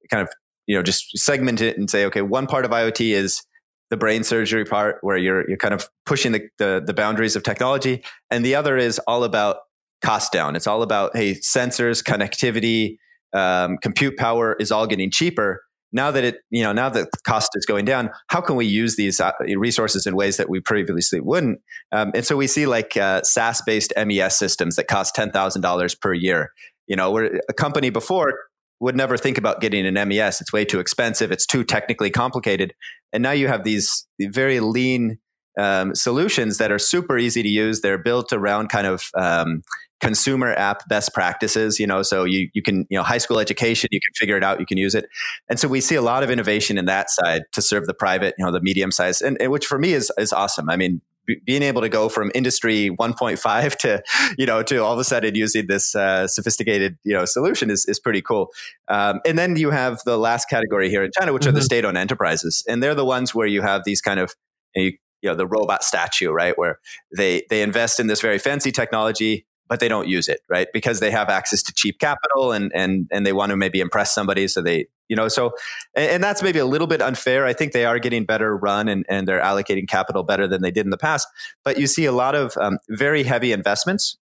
kind 0.10 0.24
of 0.24 0.30
you 0.66 0.76
know 0.76 0.82
just 0.82 1.16
segment 1.18 1.62
it 1.62 1.78
and 1.78 1.90
say 1.90 2.06
okay 2.06 2.24
one 2.24 2.48
part 2.48 2.66
of 2.66 2.72
IoT 2.72 3.12
is 3.12 3.44
the 3.90 3.98
brain 3.98 4.24
surgery 4.24 4.66
part 4.66 4.98
where 5.02 5.18
you're 5.18 5.48
you're 5.48 5.58
kind 5.58 5.74
of 5.74 5.90
pushing 6.06 6.32
the, 6.32 6.42
the, 6.58 6.84
the 6.86 6.94
boundaries 6.94 7.36
of 7.36 7.44
technology 7.44 8.04
and 8.30 8.46
the 8.46 8.56
other 8.56 8.78
is 8.78 9.00
all 9.08 9.24
about 9.24 9.58
cost 10.04 10.32
down 10.32 10.56
it's 10.56 10.68
all 10.68 10.82
about 10.82 11.16
hey 11.16 11.34
sensors 11.34 12.04
connectivity 12.04 12.98
um, 13.34 13.78
compute 13.82 14.18
power 14.18 14.56
is 14.60 14.72
all 14.72 14.88
getting 14.88 15.10
cheaper 15.10 15.64
now 15.92 16.12
that 16.12 16.24
it 16.24 16.38
you 16.50 16.64
know 16.64 16.74
now 16.74 16.90
that 16.90 17.08
cost 17.26 17.52
is 17.56 17.66
going 17.66 17.86
down 17.86 18.10
how 18.28 18.42
can 18.42 18.56
we 18.56 18.66
use 18.66 18.96
these 18.96 19.20
uh, 19.20 19.32
resources 19.56 20.06
in 20.06 20.16
ways 20.16 20.38
that 20.38 20.50
we 20.50 20.60
previously 20.60 21.20
wouldn't 21.20 21.60
um, 21.92 22.12
and 22.14 22.26
so 22.26 22.36
we 22.36 22.48
see 22.48 22.66
like 22.66 22.96
uh, 22.98 23.22
saas 23.24 23.62
based 23.66 23.94
mes 23.98 24.38
systems 24.38 24.76
that 24.76 24.88
cost 24.88 25.16
$10000 25.16 26.00
per 26.00 26.14
year 26.14 26.52
you 26.88 26.96
know 26.96 27.12
where 27.12 27.42
a 27.50 27.54
company 27.54 27.90
before 27.90 28.34
would 28.80 28.96
never 28.96 29.18
think 29.18 29.38
about 29.38 29.60
getting 29.60 29.86
an 29.86 30.08
MES. 30.08 30.42
It's 30.42 30.54
way 30.54 30.66
too 30.66 30.80
expensive. 30.80 31.32
It's 31.32 31.46
too 31.46 31.64
technically 31.64 32.10
complicated. 32.10 32.74
And 33.14 33.24
now 33.24 33.32
you 33.32 33.48
have 33.48 33.64
these 33.64 34.08
very 34.20 34.60
lean 34.60 35.20
um, 35.58 35.96
solutions 35.96 36.60
that 36.60 36.72
are 36.72 36.80
super 36.80 37.18
easy 37.18 37.42
to 37.42 37.50
use. 37.50 37.82
They're 37.82 37.98
built 37.98 38.32
around 38.32 38.70
kind 38.70 38.86
of 38.86 39.10
um, 39.18 39.64
consumer 40.00 40.54
app 40.54 40.88
best 40.88 41.14
practices. 41.14 41.80
You 41.80 41.88
know, 41.88 42.04
so 42.04 42.24
you 42.24 42.50
you 42.54 42.62
can 42.62 42.86
you 42.90 42.98
know 42.98 43.04
high 43.04 43.18
school 43.18 43.40
education. 43.40 43.90
You 43.92 44.00
can 44.00 44.14
figure 44.16 44.38
it 44.38 44.44
out. 44.44 44.60
You 44.60 44.66
can 44.66 44.78
use 44.78 44.94
it. 44.94 45.08
And 45.50 45.60
so 45.60 45.68
we 45.68 45.82
see 45.82 45.96
a 45.96 46.02
lot 46.02 46.24
of 46.24 46.30
innovation 46.30 46.78
in 46.78 46.86
that 46.86 47.10
side 47.10 47.44
to 47.54 47.62
serve 47.62 47.88
the 47.88 47.94
private, 47.94 48.36
you 48.38 48.46
know, 48.46 48.52
the 48.52 48.62
medium 48.62 48.92
size, 48.92 49.22
and, 49.22 49.42
and 49.42 49.52
which 49.52 49.66
for 49.66 49.80
me 49.80 49.94
is 49.94 50.12
is 50.18 50.32
awesome. 50.32 50.70
I 50.70 50.78
mean, 50.78 51.02
being 51.46 51.64
able 51.64 51.82
to 51.82 51.90
go 51.90 52.10
from 52.10 52.32
industry 52.34 52.90
1.5 53.00 53.76
to 53.78 54.02
you 54.38 54.46
know 54.46 54.64
to 54.64 54.84
all 54.84 54.94
of 54.94 55.00
a 55.00 55.04
sudden 55.04 55.36
using 55.36 55.68
this 55.68 55.96
uh, 55.96 56.28
sophisticated 56.28 56.98
you 57.04 57.14
know 57.14 57.26
solution 57.26 57.70
is, 57.70 57.86
is 57.86 58.00
pretty 58.00 58.22
cool 58.22 58.50
um, 58.88 59.20
and 59.26 59.38
then 59.38 59.56
you 59.56 59.72
have 59.72 60.00
the 60.06 60.18
last 60.18 60.50
category 60.50 60.90
here 60.90 61.04
in 61.04 61.12
china 61.18 61.34
which 61.34 61.42
mm-hmm. 61.42 61.50
are 61.50 61.52
the 61.54 61.60
mm-hmm. 61.60 61.66
state-owned 61.66 61.98
enterprises 61.98 62.64
and 62.68 62.82
they're 62.82 62.96
the 62.96 63.06
ones 63.06 63.36
where 63.36 63.48
you 63.48 63.62
have 63.62 63.84
these 63.86 64.02
kind 64.02 64.20
of 64.20 64.34
you 64.76 64.94
know 65.24 65.36
the 65.36 65.48
robot 65.48 65.84
statue 65.84 66.32
right 66.32 66.58
where 66.58 66.80
they 67.16 67.44
they 67.50 67.62
invest 67.62 68.00
in 68.00 68.08
this 68.08 68.22
very 68.22 68.40
fancy 68.40 68.72
technology 68.72 69.46
but 69.68 69.80
they 69.80 69.88
don't 69.88 70.08
use 70.08 70.28
it, 70.28 70.42
right? 70.50 70.68
Because 70.74 71.00
they 71.00 71.12
have 71.12 71.30
access 71.30 71.62
to 71.64 71.74
cheap 71.74 72.00
capital 72.00 72.52
and 72.52 72.72
and 72.74 73.08
and 73.12 73.26
they 73.26 73.34
want 73.34 73.52
to 73.52 73.58
maybe 73.58 73.80
impress 73.80 74.14
somebody, 74.14 74.48
so 74.48 74.62
they 74.62 74.88
you 75.08 75.16
know 75.16 75.28
so 75.28 75.52
and, 75.96 76.12
and 76.12 76.24
that's 76.24 76.44
maybe 76.44 76.60
a 76.60 76.66
little 76.66 76.88
bit 76.88 77.02
unfair. 77.02 77.46
I 77.46 77.54
think 77.54 77.74
they 77.74 77.86
are 77.86 78.00
getting 78.00 78.26
better 78.26 78.56
run 78.56 78.88
and 78.88 79.06
and 79.10 79.28
they're 79.28 79.42
allocating 79.42 79.88
capital 79.88 80.24
better 80.24 80.48
than 80.48 80.62
they 80.62 80.72
did 80.72 80.86
in 80.86 80.92
the 80.92 80.98
past. 80.98 81.28
But 81.64 81.80
you 81.80 81.88
see 81.88 82.06
a 82.06 82.12
lot 82.12 82.36
of 82.36 82.56
um, 82.58 82.78
very 82.90 83.24
heavy 83.24 83.52
investments. 83.52 84.18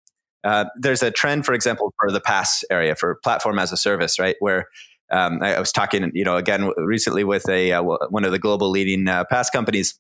Uh, 0.44 0.66
there's 0.76 1.02
a 1.02 1.10
trend, 1.10 1.46
for 1.46 1.54
example, 1.54 1.94
for 1.98 2.12
the 2.12 2.20
PaaS 2.20 2.64
area 2.70 2.94
for 2.94 3.14
platform 3.22 3.58
as 3.58 3.72
a 3.72 3.78
service, 3.78 4.18
right? 4.18 4.36
Where 4.40 4.66
um, 5.10 5.42
I, 5.42 5.54
I, 5.54 5.60
was 5.60 5.72
talking, 5.72 6.10
you 6.14 6.24
know, 6.24 6.36
again 6.36 6.70
recently 6.76 7.24
with 7.24 7.48
a 7.48 7.72
uh, 7.72 7.82
one 7.82 8.24
of 8.24 8.32
the 8.32 8.38
global 8.38 8.70
leading 8.70 9.08
uh, 9.08 9.24
PaaS 9.30 9.50
companies, 9.50 9.98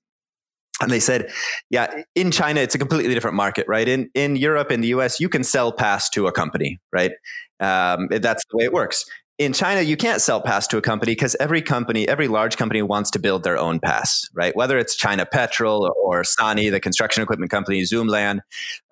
and 0.80 0.90
they 0.90 1.00
said, 1.00 1.30
yeah, 1.70 2.02
in 2.14 2.30
China, 2.30 2.60
it's 2.60 2.74
a 2.74 2.78
completely 2.78 3.14
different 3.14 3.36
market, 3.36 3.64
right? 3.68 3.86
In, 3.86 4.10
in 4.14 4.36
Europe, 4.36 4.72
in 4.72 4.80
the 4.80 4.88
US, 4.88 5.20
you 5.20 5.28
can 5.28 5.44
sell 5.44 5.72
PaaS 5.72 6.10
to 6.10 6.26
a 6.26 6.32
company, 6.32 6.80
right? 6.92 7.12
Um, 7.60 8.08
that's 8.10 8.42
the 8.50 8.56
way 8.56 8.64
it 8.64 8.72
works. 8.72 9.04
In 9.38 9.52
China, 9.52 9.80
you 9.80 9.96
can't 9.96 10.20
sell 10.20 10.40
PaaS 10.40 10.68
to 10.68 10.76
a 10.76 10.82
company 10.82 11.12
because 11.12 11.34
every 11.40 11.60
company, 11.62 12.08
every 12.08 12.28
large 12.28 12.56
company 12.56 12.82
wants 12.82 13.10
to 13.12 13.18
build 13.18 13.42
their 13.42 13.56
own 13.56 13.80
PaaS, 13.80 14.28
right? 14.32 14.54
Whether 14.54 14.78
it's 14.78 14.94
China 14.94 15.26
Petrol 15.26 15.92
or, 16.04 16.22
Sany, 16.22 16.70
the 16.70 16.78
construction 16.78 17.22
equipment 17.22 17.50
company, 17.50 17.82
Zoomlion, 17.82 18.40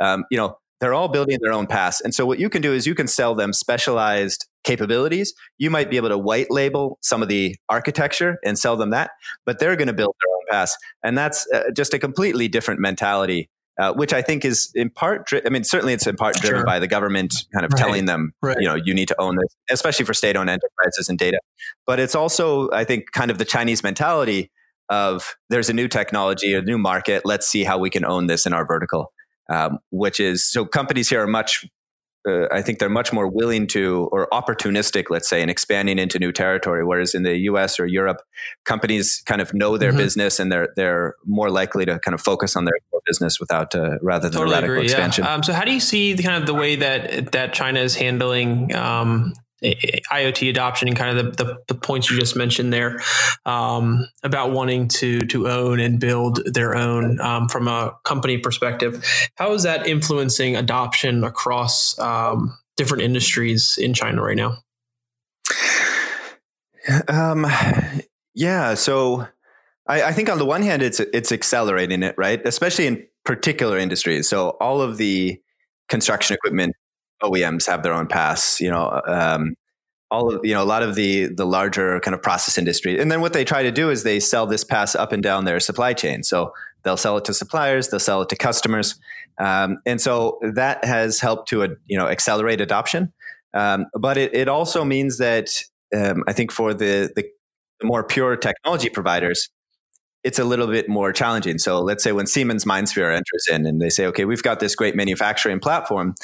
um, 0.00 0.24
you 0.30 0.36
know, 0.36 0.58
they're 0.80 0.94
all 0.94 1.06
building 1.06 1.38
their 1.40 1.52
own 1.52 1.68
PaaS. 1.68 2.00
And 2.02 2.12
so 2.12 2.26
what 2.26 2.40
you 2.40 2.50
can 2.50 2.60
do 2.60 2.72
is 2.72 2.88
you 2.88 2.94
can 2.96 3.06
sell 3.06 3.36
them 3.36 3.52
specialized 3.52 4.48
capabilities. 4.64 5.32
You 5.58 5.70
might 5.70 5.88
be 5.88 5.96
able 5.96 6.08
to 6.08 6.18
white 6.18 6.50
label 6.50 6.98
some 7.02 7.22
of 7.22 7.28
the 7.28 7.54
architecture 7.68 8.38
and 8.44 8.58
sell 8.58 8.76
them 8.76 8.90
that, 8.90 9.12
but 9.46 9.60
they're 9.60 9.76
going 9.76 9.86
to 9.86 9.92
build 9.92 10.16
PaaS. 10.52 10.70
And 11.02 11.16
that's 11.16 11.46
uh, 11.52 11.70
just 11.74 11.94
a 11.94 11.98
completely 11.98 12.48
different 12.48 12.80
mentality 12.80 13.48
uh, 13.80 13.90
which 13.94 14.12
I 14.12 14.20
think 14.20 14.44
is 14.44 14.70
in 14.74 14.90
part, 14.90 15.26
dri- 15.26 15.40
I 15.46 15.48
mean, 15.48 15.64
certainly 15.64 15.94
it's 15.94 16.06
in 16.06 16.14
part 16.14 16.34
driven 16.36 16.58
Sure. 16.58 16.66
by 16.66 16.78
the 16.78 16.86
government 16.86 17.46
kind 17.54 17.64
of 17.64 17.72
Right. 17.72 17.78
telling 17.82 18.04
them, 18.04 18.32
Right. 18.42 18.58
you 18.60 18.68
know, 18.68 18.74
you 18.74 18.92
need 18.92 19.08
to 19.08 19.18
own 19.18 19.36
this, 19.36 19.56
especially 19.70 20.04
for 20.04 20.12
state 20.12 20.36
owned 20.36 20.50
enterprises 20.50 21.08
and 21.08 21.18
data. 21.18 21.38
But 21.86 21.98
it's 21.98 22.14
also, 22.14 22.70
I 22.70 22.84
think, 22.84 23.12
kind 23.12 23.30
of 23.30 23.38
the 23.38 23.46
Chinese 23.46 23.82
mentality 23.82 24.50
of 24.90 25.36
there's 25.48 25.70
a 25.70 25.72
new 25.72 25.88
technology, 25.88 26.52
a 26.52 26.60
new 26.60 26.76
market. 26.76 27.22
Let's 27.24 27.46
see 27.48 27.64
how 27.64 27.78
we 27.78 27.88
can 27.88 28.04
own 28.04 28.26
this 28.26 28.44
in 28.44 28.52
our 28.52 28.66
vertical. 28.66 29.10
Um, 29.50 29.78
which 29.90 30.20
is 30.20 30.46
so 30.48 30.64
companies 30.66 31.08
here 31.08 31.22
are 31.22 31.26
much 31.26 31.64
uh, 32.28 32.46
I 32.52 32.62
think 32.62 32.78
they're 32.78 32.88
much 32.88 33.12
more 33.12 33.28
willing 33.28 33.66
to 33.68 34.08
or 34.12 34.28
opportunistic, 34.32 35.06
let's 35.10 35.28
say, 35.28 35.42
in 35.42 35.48
expanding 35.48 35.98
into 35.98 36.18
new 36.18 36.32
territory. 36.32 36.84
Whereas 36.84 37.14
in 37.14 37.22
the 37.24 37.36
U.S. 37.50 37.80
or 37.80 37.86
Europe, 37.86 38.22
companies 38.64 39.22
kind 39.26 39.40
of 39.40 39.52
know 39.54 39.76
their 39.76 39.92
Mhm. 39.92 39.96
business 39.96 40.38
and 40.40 40.50
they're 40.52 40.68
they're 40.76 41.16
more 41.26 41.50
likely 41.50 41.84
to 41.86 41.98
kind 41.98 42.14
of 42.14 42.20
focus 42.20 42.56
on 42.56 42.64
their 42.64 42.74
business 43.04 43.40
without 43.40 43.74
uh, 43.74 43.98
rather 44.00 44.28
than 44.28 44.38
totally 44.38 44.54
radical 44.54 44.74
agree. 44.76 44.84
expansion. 44.84 45.24
Yeah. 45.24 45.34
Um, 45.34 45.42
so 45.42 45.52
how 45.52 45.64
do 45.64 45.72
you 45.72 45.80
see 45.80 46.12
the 46.12 46.22
kind 46.22 46.36
of 46.40 46.46
the 46.46 46.54
way 46.54 46.76
that 46.76 47.32
that 47.32 47.52
China 47.52 47.80
is 47.80 47.96
handling 47.96 48.72
um, 48.76 49.32
IoT 49.62 50.50
adoption 50.50 50.88
and 50.88 50.96
kind 50.96 51.16
of 51.16 51.36
the, 51.36 51.44
the, 51.44 51.58
the 51.68 51.74
points 51.74 52.10
you 52.10 52.18
just 52.18 52.36
mentioned 52.36 52.72
there 52.72 53.00
um, 53.46 54.06
about 54.22 54.52
wanting 54.52 54.88
to 54.88 55.20
to 55.20 55.48
own 55.48 55.80
and 55.80 56.00
build 56.00 56.40
their 56.44 56.74
own 56.74 57.20
um, 57.20 57.48
from 57.48 57.68
a 57.68 57.96
company 58.04 58.38
perspective? 58.38 59.04
How 59.36 59.52
is 59.52 59.62
that 59.62 59.86
influencing 59.86 60.56
adoption 60.56 61.24
across 61.24 61.98
um, 61.98 62.56
different 62.76 63.02
industries 63.02 63.78
in 63.78 63.94
China 63.94 64.22
right 64.22 64.36
now? 64.36 64.58
Um, 67.08 67.46
yeah. 68.34 68.74
So 68.74 69.26
I, 69.86 70.02
I 70.04 70.12
think 70.12 70.28
on 70.28 70.38
the 70.38 70.46
one 70.46 70.62
hand, 70.62 70.82
it's 70.82 71.00
it's 71.00 71.32
accelerating 71.32 72.02
it, 72.02 72.14
right? 72.18 72.44
Especially 72.46 72.86
in 72.86 73.06
particular 73.24 73.78
industries. 73.78 74.28
So 74.28 74.50
all 74.60 74.80
of 74.80 74.96
the 74.96 75.40
construction 75.88 76.34
equipment 76.34 76.74
OEMs 77.22 77.66
have 77.66 77.82
their 77.82 77.92
own 77.92 78.06
PaaS. 78.06 78.60
You 78.60 78.70
know, 78.70 79.00
um, 79.06 79.54
all 80.10 80.34
of 80.34 80.44
you 80.44 80.54
know 80.54 80.62
a 80.62 80.64
lot 80.64 80.82
of 80.82 80.94
the 80.94 81.26
the 81.26 81.46
larger 81.46 82.00
kind 82.00 82.14
of 82.14 82.22
process 82.22 82.58
industry, 82.58 82.98
and 83.00 83.10
then 83.10 83.20
what 83.20 83.32
they 83.32 83.44
try 83.44 83.62
to 83.62 83.72
do 83.72 83.90
is 83.90 84.02
they 84.02 84.20
sell 84.20 84.46
this 84.46 84.64
PaaS 84.64 84.94
up 84.94 85.12
and 85.12 85.22
down 85.22 85.44
their 85.44 85.60
supply 85.60 85.92
chain. 85.92 86.22
So 86.22 86.52
they'll 86.82 86.96
sell 86.96 87.16
it 87.16 87.24
to 87.26 87.34
suppliers, 87.34 87.88
they'll 87.88 88.00
sell 88.00 88.22
it 88.22 88.28
to 88.30 88.36
customers, 88.36 88.96
um, 89.38 89.78
and 89.86 90.00
so 90.00 90.38
that 90.54 90.84
has 90.84 91.20
helped 91.20 91.48
to 91.48 91.62
uh, 91.62 91.68
you 91.86 91.98
know 91.98 92.08
accelerate 92.08 92.60
adoption. 92.60 93.12
Um, 93.54 93.86
but 93.98 94.16
it, 94.16 94.34
it 94.34 94.48
also 94.48 94.82
means 94.82 95.18
that 95.18 95.62
um, 95.94 96.24
I 96.26 96.32
think 96.32 96.50
for 96.50 96.72
the, 96.72 97.12
the 97.14 97.24
the 97.82 97.88
more 97.88 98.02
pure 98.02 98.36
technology 98.36 98.88
providers, 98.88 99.50
it's 100.24 100.38
a 100.38 100.44
little 100.44 100.68
bit 100.68 100.88
more 100.88 101.12
challenging. 101.12 101.58
So 101.58 101.80
let's 101.80 102.02
say 102.02 102.12
when 102.12 102.26
Siemens 102.26 102.64
MindSphere 102.64 103.12
enters 103.12 103.46
in 103.50 103.66
and 103.66 103.82
they 103.82 103.90
say, 103.90 104.06
okay, 104.06 104.24
we've 104.24 104.42
got 104.42 104.60
this 104.60 104.74
great 104.74 104.94
manufacturing 104.94 105.58
platform. 105.58 106.14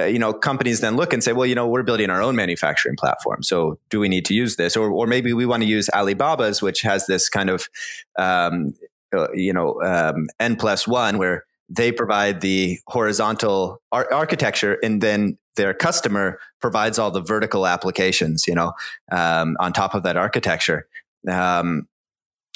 Uh, 0.00 0.04
you 0.04 0.18
know, 0.18 0.32
companies 0.32 0.80
then 0.80 0.96
look 0.96 1.12
and 1.12 1.22
say, 1.22 1.32
well, 1.32 1.46
you 1.46 1.54
know, 1.54 1.68
we're 1.68 1.82
building 1.82 2.08
our 2.08 2.22
own 2.22 2.34
manufacturing 2.34 2.96
platform. 2.96 3.42
So 3.42 3.78
do 3.90 4.00
we 4.00 4.08
need 4.08 4.24
to 4.24 4.34
use 4.34 4.56
this? 4.56 4.74
Or, 4.74 4.90
or 4.90 5.06
maybe 5.06 5.34
we 5.34 5.44
want 5.44 5.62
to 5.62 5.68
use 5.68 5.90
Alibaba's, 5.92 6.62
which 6.62 6.80
has 6.80 7.06
this 7.06 7.28
kind 7.28 7.50
of, 7.50 7.68
um, 8.18 8.74
uh, 9.14 9.30
you 9.34 9.52
know, 9.52 9.82
um, 9.82 10.28
N 10.40 10.56
plus 10.56 10.88
one 10.88 11.18
where 11.18 11.44
they 11.68 11.92
provide 11.92 12.40
the 12.40 12.78
horizontal 12.86 13.82
ar- 13.92 14.10
architecture 14.10 14.78
and 14.82 15.02
then 15.02 15.36
their 15.56 15.74
customer 15.74 16.38
provides 16.60 16.98
all 16.98 17.10
the 17.10 17.20
vertical 17.20 17.66
applications, 17.66 18.46
you 18.46 18.54
know, 18.54 18.72
um, 19.10 19.56
on 19.60 19.74
top 19.74 19.94
of 19.94 20.02
that 20.04 20.16
architecture. 20.16 20.86
Um, 21.28 21.86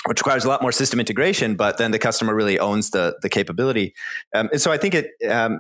which 0.07 0.21
requires 0.21 0.45
a 0.45 0.49
lot 0.49 0.63
more 0.63 0.71
system 0.71 1.01
integration, 1.01 1.57
but 1.57 1.79
then 1.79 1.91
the 1.91 1.99
customer 1.99 2.33
really 2.35 2.59
owns 2.61 2.91
the 2.91 3.17
the 3.23 3.29
capability. 3.29 3.93
Um, 4.35 4.49
and 4.53 4.61
so 4.61 4.71
I 4.71 4.79
think 4.79 4.95
it, 4.95 5.11
um, 5.29 5.59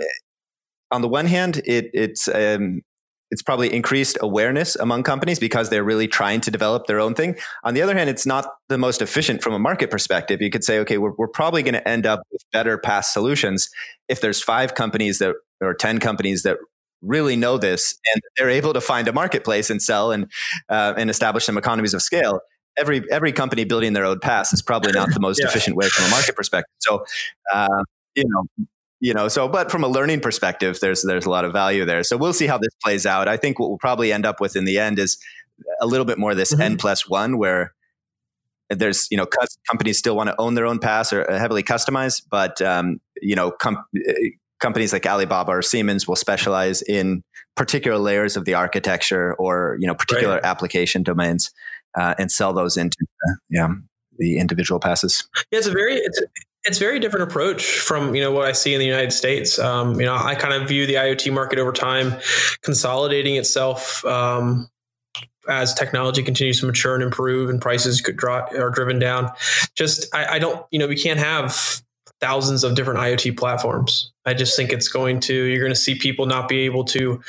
on 0.90 1.02
the 1.02 1.08
one 1.08 1.26
hand, 1.26 1.62
it, 1.64 1.90
it's 1.92 2.28
um, 2.28 2.82
it's 3.30 3.42
probably 3.42 3.72
increased 3.74 4.16
awareness 4.20 4.76
among 4.76 5.02
companies 5.02 5.38
because 5.40 5.68
they're 5.68 5.82
really 5.84 6.06
trying 6.06 6.40
to 6.42 6.50
develop 6.50 6.86
their 6.86 7.00
own 7.00 7.14
thing. 7.14 7.36
On 7.64 7.74
the 7.74 7.82
other 7.82 7.94
hand, 7.96 8.08
it's 8.08 8.24
not 8.26 8.46
the 8.68 8.78
most 8.78 9.02
efficient 9.02 9.42
from 9.42 9.52
a 9.52 9.58
market 9.58 9.90
perspective. 9.90 10.40
You 10.40 10.50
could 10.50 10.62
say, 10.62 10.78
okay, 10.80 10.98
we're, 10.98 11.12
we're 11.18 11.26
probably 11.28 11.62
going 11.62 11.74
to 11.74 11.88
end 11.88 12.06
up 12.06 12.20
with 12.30 12.42
better 12.52 12.78
past 12.78 13.12
solutions 13.12 13.68
if 14.08 14.20
there's 14.20 14.42
five 14.42 14.74
companies 14.74 15.18
that 15.18 15.34
or 15.60 15.74
ten 15.74 15.98
companies 15.98 16.42
that 16.44 16.58
really 17.02 17.36
know 17.36 17.58
this 17.58 17.94
and 18.14 18.22
they're 18.36 18.50
able 18.50 18.72
to 18.72 18.80
find 18.80 19.06
a 19.06 19.12
marketplace 19.12 19.70
and 19.70 19.82
sell 19.82 20.12
and 20.12 20.30
uh, 20.68 20.94
and 20.96 21.10
establish 21.10 21.44
some 21.44 21.58
economies 21.58 21.94
of 21.94 22.00
scale 22.02 22.40
every 22.76 23.10
every 23.10 23.32
company 23.32 23.64
building 23.64 23.92
their 23.92 24.04
own 24.04 24.18
PaaS 24.18 24.52
is 24.52 24.62
probably 24.62 24.92
not 24.92 25.12
the 25.12 25.20
most 25.20 25.38
Yeah. 25.40 25.46
efficient 25.48 25.76
way 25.76 25.88
from 25.88 26.06
a 26.06 26.08
market 26.10 26.36
perspective. 26.36 26.74
So, 26.78 27.04
uh, 27.52 27.68
you 28.14 28.24
know, 28.26 28.66
you 29.00 29.14
know, 29.14 29.28
so 29.28 29.48
but 29.48 29.70
from 29.70 29.84
a 29.84 29.88
learning 29.88 30.20
perspective, 30.20 30.78
there's 30.80 31.02
there's 31.02 31.26
a 31.26 31.30
lot 31.30 31.44
of 31.44 31.52
value 31.52 31.84
there. 31.84 32.02
So 32.02 32.16
we'll 32.16 32.32
see 32.32 32.46
how 32.46 32.58
this 32.58 32.72
plays 32.82 33.06
out. 33.06 33.28
I 33.28 33.36
think 33.36 33.58
what 33.58 33.68
we'll 33.68 33.78
probably 33.78 34.12
end 34.12 34.26
up 34.26 34.40
with 34.40 34.56
in 34.56 34.64
the 34.64 34.78
end 34.78 34.98
is 34.98 35.18
a 35.80 35.86
little 35.86 36.06
bit 36.06 36.18
more 36.18 36.34
this 36.34 36.54
Mhm. 36.54 36.60
n 36.60 36.76
plus 36.76 37.08
one 37.08 37.38
where. 37.38 37.72
There's, 38.68 39.06
you 39.12 39.16
know, 39.16 39.28
companies 39.70 39.96
still 39.96 40.16
want 40.16 40.28
to 40.28 40.34
own 40.40 40.54
their 40.54 40.66
own 40.66 40.80
PaaS 40.80 41.12
or 41.12 41.24
heavily 41.38 41.62
customized, 41.62 42.22
but 42.28 42.60
um, 42.60 43.00
you 43.22 43.36
know, 43.36 43.52
com- 43.52 43.76
uh, 43.96 44.12
companies 44.58 44.92
like 44.92 45.06
Alibaba 45.06 45.52
or 45.52 45.62
Siemens 45.62 46.08
will 46.08 46.16
specialize 46.16 46.82
in 46.82 47.22
particular 47.54 47.96
layers 47.96 48.36
of 48.36 48.44
the 48.44 48.54
architecture 48.54 49.34
or 49.34 49.76
you 49.78 49.86
know 49.86 49.94
particular 49.94 50.40
application 50.44 51.04
domains 51.04 51.52
uh, 51.96 52.14
and 52.18 52.32
sell 52.32 52.52
those 52.52 52.76
into 52.76 52.96
the, 53.00 53.36
yeah 53.50 53.68
the 54.18 54.38
individual 54.38 54.80
passes. 54.80 55.28
Yeah, 55.52 55.58
it's 55.58 55.68
a 55.68 55.72
very 55.72 55.94
it's 55.98 56.20
it's 56.66 56.78
very 56.78 56.98
different 56.98 57.30
approach 57.30 57.78
from 57.78 58.14
you 58.14 58.20
know 58.20 58.32
what 58.32 58.46
I 58.46 58.52
see 58.52 58.74
in 58.74 58.80
the 58.80 58.86
United 58.86 59.12
States. 59.12 59.58
Um, 59.58 60.00
you 60.00 60.06
know, 60.06 60.14
I 60.14 60.34
kind 60.34 60.54
of 60.54 60.68
view 60.68 60.86
the 60.86 60.94
IoT 60.94 61.32
market 61.32 61.58
over 61.58 61.72
time 61.72 62.16
consolidating 62.62 63.36
itself 63.36 64.04
um, 64.04 64.68
as 65.48 65.72
technology 65.74 66.22
continues 66.22 66.60
to 66.60 66.66
mature 66.66 66.94
and 66.94 67.02
improve, 67.02 67.50
and 67.50 67.60
prices 67.60 68.00
could 68.00 68.16
drop 68.16 68.52
are 68.52 68.70
driven 68.70 68.98
down. 68.98 69.30
Just 69.74 70.12
I, 70.14 70.36
I 70.36 70.38
don't 70.38 70.64
you 70.70 70.78
know 70.78 70.86
we 70.86 70.96
can't 70.96 71.20
have 71.20 71.82
thousands 72.20 72.64
of 72.64 72.74
different 72.74 72.98
IoT 72.98 73.36
platforms. 73.36 74.12
I 74.24 74.34
just 74.34 74.56
think 74.56 74.72
it's 74.72 74.88
going 74.88 75.20
to 75.20 75.34
you're 75.34 75.60
going 75.60 75.72
to 75.72 75.80
see 75.80 75.94
people 75.94 76.26
not 76.26 76.48
be 76.48 76.60
able 76.60 76.84
to 76.86 77.20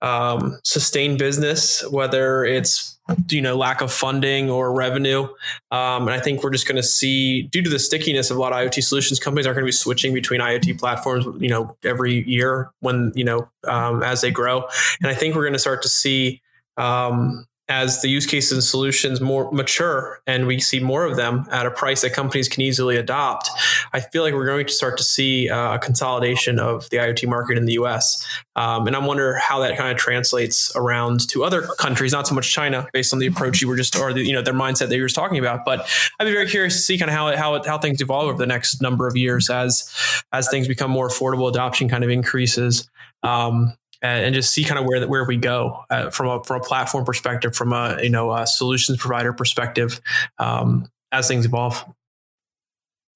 um, 0.00 0.58
sustain 0.64 1.16
business, 1.16 1.86
whether 1.90 2.44
it's 2.44 2.97
you 3.28 3.42
know 3.42 3.56
lack 3.56 3.80
of 3.80 3.92
funding 3.92 4.50
or 4.50 4.72
revenue. 4.72 5.22
Um, 5.70 6.08
and 6.08 6.10
I 6.10 6.20
think 6.20 6.42
we're 6.42 6.50
just 6.50 6.66
going 6.66 6.76
to 6.76 6.82
see, 6.82 7.42
due 7.42 7.62
to 7.62 7.70
the 7.70 7.78
stickiness 7.78 8.30
of 8.30 8.36
a 8.36 8.40
lot 8.40 8.52
of 8.52 8.58
IoT 8.58 8.82
solutions, 8.82 9.18
companies 9.18 9.46
are 9.46 9.54
going 9.54 9.64
to 9.64 9.68
be 9.68 9.72
switching 9.72 10.12
between 10.12 10.40
IoT 10.40 10.78
platforms, 10.78 11.26
you 11.40 11.48
know, 11.48 11.76
every 11.84 12.28
year 12.28 12.70
when 12.80 13.12
you 13.14 13.24
know 13.24 13.48
um, 13.66 14.02
as 14.02 14.20
they 14.20 14.30
grow. 14.30 14.64
And 15.00 15.10
I 15.10 15.14
think 15.14 15.34
we're 15.34 15.42
going 15.42 15.52
to 15.54 15.58
start 15.58 15.82
to 15.82 15.88
see 15.88 16.42
um, 16.76 17.46
as 17.68 18.00
the 18.00 18.08
use 18.08 18.24
cases 18.24 18.52
and 18.52 18.64
solutions 18.64 19.20
more 19.20 19.50
mature 19.52 20.20
and 20.26 20.46
we 20.46 20.58
see 20.58 20.80
more 20.80 21.04
of 21.04 21.16
them 21.16 21.46
at 21.50 21.66
a 21.66 21.70
price 21.70 22.00
that 22.00 22.14
companies 22.14 22.48
can 22.48 22.62
easily 22.62 22.96
adopt, 22.96 23.50
I 23.92 24.00
feel 24.00 24.22
like 24.22 24.32
we're 24.32 24.46
going 24.46 24.66
to 24.66 24.72
start 24.72 24.96
to 24.98 25.04
see 25.04 25.50
uh, 25.50 25.74
a 25.74 25.78
consolidation 25.78 26.58
of 26.58 26.88
the 26.90 26.96
IoT 26.96 27.28
market 27.28 27.58
in 27.58 27.66
the 27.66 27.74
US. 27.74 28.26
Um, 28.56 28.86
and 28.86 28.96
I 28.96 28.98
wonder 28.98 29.36
how 29.36 29.60
that 29.60 29.76
kind 29.76 29.92
of 29.92 29.98
translates 29.98 30.74
around 30.74 31.28
to 31.28 31.44
other 31.44 31.62
countries, 31.78 32.12
not 32.12 32.26
so 32.26 32.34
much 32.34 32.50
China, 32.50 32.88
based 32.92 33.12
on 33.12 33.18
the 33.18 33.26
approach 33.26 33.60
you 33.60 33.68
were 33.68 33.76
just, 33.76 33.96
or 33.96 34.12
the, 34.12 34.22
you 34.22 34.32
know, 34.32 34.42
their 34.42 34.54
mindset 34.54 34.88
that 34.88 34.96
you 34.96 35.02
were 35.02 35.08
talking 35.08 35.38
about. 35.38 35.64
But 35.66 35.88
I'd 36.18 36.24
be 36.24 36.32
very 36.32 36.48
curious 36.48 36.74
to 36.74 36.80
see 36.80 36.98
kind 36.98 37.10
of 37.10 37.16
how, 37.16 37.36
how, 37.36 37.62
how 37.64 37.78
things 37.78 38.00
evolve 38.00 38.28
over 38.28 38.38
the 38.38 38.46
next 38.46 38.80
number 38.80 39.06
of 39.06 39.16
years 39.16 39.50
as, 39.50 39.92
as 40.32 40.48
things 40.48 40.68
become 40.68 40.90
more 40.90 41.08
affordable, 41.08 41.48
adoption 41.48 41.88
kind 41.88 42.02
of 42.02 42.10
increases. 42.10 42.88
Um, 43.22 43.76
and, 44.02 44.26
and 44.26 44.34
just 44.34 44.52
see 44.52 44.64
kind 44.64 44.78
of 44.78 44.86
where 44.86 45.06
where 45.06 45.24
we 45.24 45.36
go 45.36 45.84
uh, 45.90 46.10
from 46.10 46.28
a 46.28 46.44
from 46.44 46.60
a 46.60 46.64
platform 46.64 47.04
perspective, 47.04 47.54
from 47.54 47.72
a 47.72 47.98
you 48.02 48.10
know 48.10 48.32
a 48.32 48.46
solutions 48.46 48.98
provider 48.98 49.32
perspective, 49.32 50.00
um, 50.38 50.86
as 51.12 51.28
things 51.28 51.46
evolve. 51.46 51.84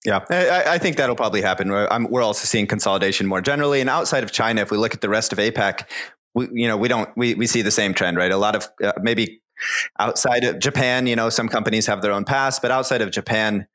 Yeah, 0.05 0.25
I, 0.31 0.65
I 0.75 0.79
think 0.79 0.97
that'll 0.97 1.15
probably 1.15 1.43
happen. 1.43 1.71
We're, 1.71 1.87
I'm, 1.89 2.11
we're 2.11 2.23
also 2.23 2.45
seeing 2.45 2.67
consolidation 2.67 3.27
more 3.29 3.41
generally, 3.41 3.81
and 3.81 3.89
outside 3.89 4.25
of 4.25 4.33
China, 4.33 4.61
if 4.61 4.71
we 4.71 4.77
look 4.77 4.95
at 4.95 5.01
the 5.01 5.09
rest 5.09 5.33
of 5.33 5.39
APAC, 5.39 5.87
we 6.35 6.49
you 6.53 6.67
know 6.67 6.77
we 6.77 6.89
don't 6.89 7.11
we 7.17 7.35
we 7.35 7.47
see 7.47 7.63
the 7.63 7.71
same 7.71 7.95
trend, 7.95 8.17
right? 8.17 8.33
A 8.33 8.37
lot 8.37 8.57
of 8.57 8.69
uh, 8.83 8.93
maybe 9.01 9.43
outside 9.99 10.45
of 10.45 10.59
Japan, 10.59 11.07
you 11.07 11.15
know, 11.15 11.29
some 11.29 11.49
companies 11.49 11.87
have 11.87 12.03
their 12.03 12.13
own 12.13 12.25
PaaS, 12.25 12.61
but 12.61 12.71
outside 12.71 13.01
of 13.01 13.11
Japan, 13.11 13.67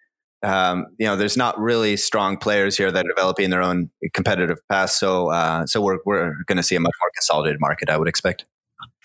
um, 0.43 0.87
you 0.99 1.05
know, 1.05 1.15
there's 1.15 1.37
not 1.37 1.59
really 1.59 1.97
strong 1.97 2.37
players 2.37 2.77
here 2.77 2.91
that 2.91 3.05
are 3.05 3.09
developing 3.09 3.49
their 3.49 3.61
own 3.61 3.89
competitive 4.13 4.59
PaaS. 4.71 4.89
So, 4.89 5.29
uh, 5.29 5.65
so 5.65 5.81
we're 5.81 5.99
we're 6.05 6.33
going 6.45 6.57
to 6.57 6.63
see 6.63 6.75
a 6.75 6.79
much 6.79 6.93
more 7.01 7.11
consolidated 7.15 7.59
market, 7.59 7.89
I 7.89 7.97
would 7.97 8.07
expect. 8.07 8.45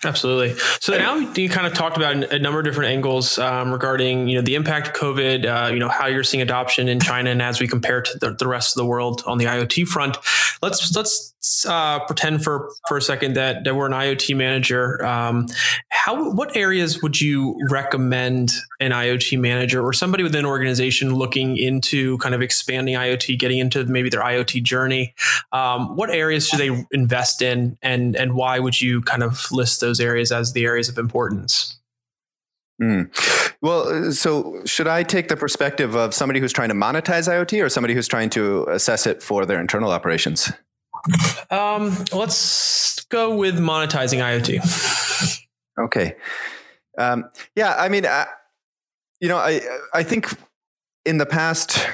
Absolutely. 0.05 0.57
So 0.79 0.97
now 0.97 1.15
you 1.15 1.49
kind 1.49 1.65
of 1.65 1.73
talked 1.73 1.97
about 1.97 2.15
a 2.15 2.37
number 2.37 2.59
of 2.59 2.65
different 2.65 2.91
angles 2.91 3.39
um, 3.39 3.71
regarding 3.71 4.27
you 4.27 4.35
know 4.35 4.41
the 4.41 4.55
impact 4.55 4.87
of 4.87 4.93
COVID, 4.93 5.45
uh, 5.45 5.73
you 5.73 5.79
know 5.79 5.87
how 5.89 6.07
you're 6.07 6.23
seeing 6.23 6.41
adoption 6.41 6.87
in 6.87 6.99
China, 6.99 7.29
and 7.29 7.41
as 7.41 7.59
we 7.59 7.67
compare 7.67 8.01
to 8.01 8.19
the, 8.19 8.33
the 8.33 8.47
rest 8.47 8.75
of 8.75 8.81
the 8.81 8.85
world 8.85 9.23
on 9.25 9.37
the 9.37 9.45
IoT 9.45 9.87
front, 9.87 10.17
let's 10.61 10.95
let's 10.95 11.32
uh, 11.67 11.99
pretend 12.05 12.43
for 12.43 12.71
for 12.87 12.97
a 12.97 13.01
second 13.01 13.35
that, 13.35 13.63
that 13.63 13.75
we're 13.75 13.85
an 13.85 13.91
IoT 13.91 14.35
manager. 14.35 15.03
Um, 15.05 15.47
how 15.89 16.31
what 16.31 16.55
areas 16.55 17.01
would 17.01 17.19
you 17.19 17.59
recommend 17.69 18.51
an 18.79 18.91
IoT 18.91 19.39
manager 19.39 19.85
or 19.85 19.93
somebody 19.93 20.23
within 20.23 20.39
an 20.39 20.45
organization 20.45 21.15
looking 21.15 21.57
into 21.57 22.17
kind 22.19 22.33
of 22.33 22.41
expanding 22.41 22.95
IoT, 22.95 23.37
getting 23.39 23.59
into 23.59 23.85
maybe 23.85 24.09
their 24.09 24.21
IoT 24.21 24.63
journey? 24.63 25.13
Um, 25.51 25.95
what 25.95 26.09
areas 26.09 26.47
should 26.47 26.59
they 26.59 26.85
invest 26.91 27.41
in, 27.41 27.77
and 27.81 28.15
and 28.15 28.35
why 28.35 28.59
would 28.59 28.79
you 28.79 29.01
kind 29.01 29.23
of 29.23 29.51
list 29.51 29.81
those 29.81 29.99
areas 29.99 30.31
as 30.31 30.53
the 30.53 30.65
areas 30.65 30.87
of 30.89 30.97
importance? 30.97 31.77
Mm. 32.81 33.09
Well, 33.61 34.11
so 34.11 34.61
should 34.65 34.87
I 34.87 35.03
take 35.03 35.27
the 35.27 35.37
perspective 35.37 35.95
of 35.95 36.13
somebody 36.13 36.39
who's 36.39 36.51
trying 36.51 36.69
to 36.69 36.75
monetize 36.75 37.27
IoT 37.27 37.63
or 37.63 37.69
somebody 37.69 37.93
who's 37.93 38.07
trying 38.07 38.29
to 38.31 38.65
assess 38.65 39.05
it 39.05 39.21
for 39.21 39.45
their 39.45 39.59
internal 39.59 39.91
operations? 39.91 40.51
Um, 41.49 41.95
let's 42.13 43.03
go 43.05 43.35
with 43.35 43.59
monetizing 43.59 44.19
IoT. 44.19 45.39
Okay. 45.79 46.15
Um, 46.97 47.25
yeah, 47.55 47.75
I 47.77 47.89
mean, 47.89 48.05
I, 48.05 48.27
you 49.19 49.27
know, 49.27 49.37
I 49.37 49.61
I 49.93 50.03
think 50.03 50.27
in 51.05 51.17
the 51.17 51.25
past 51.25 51.87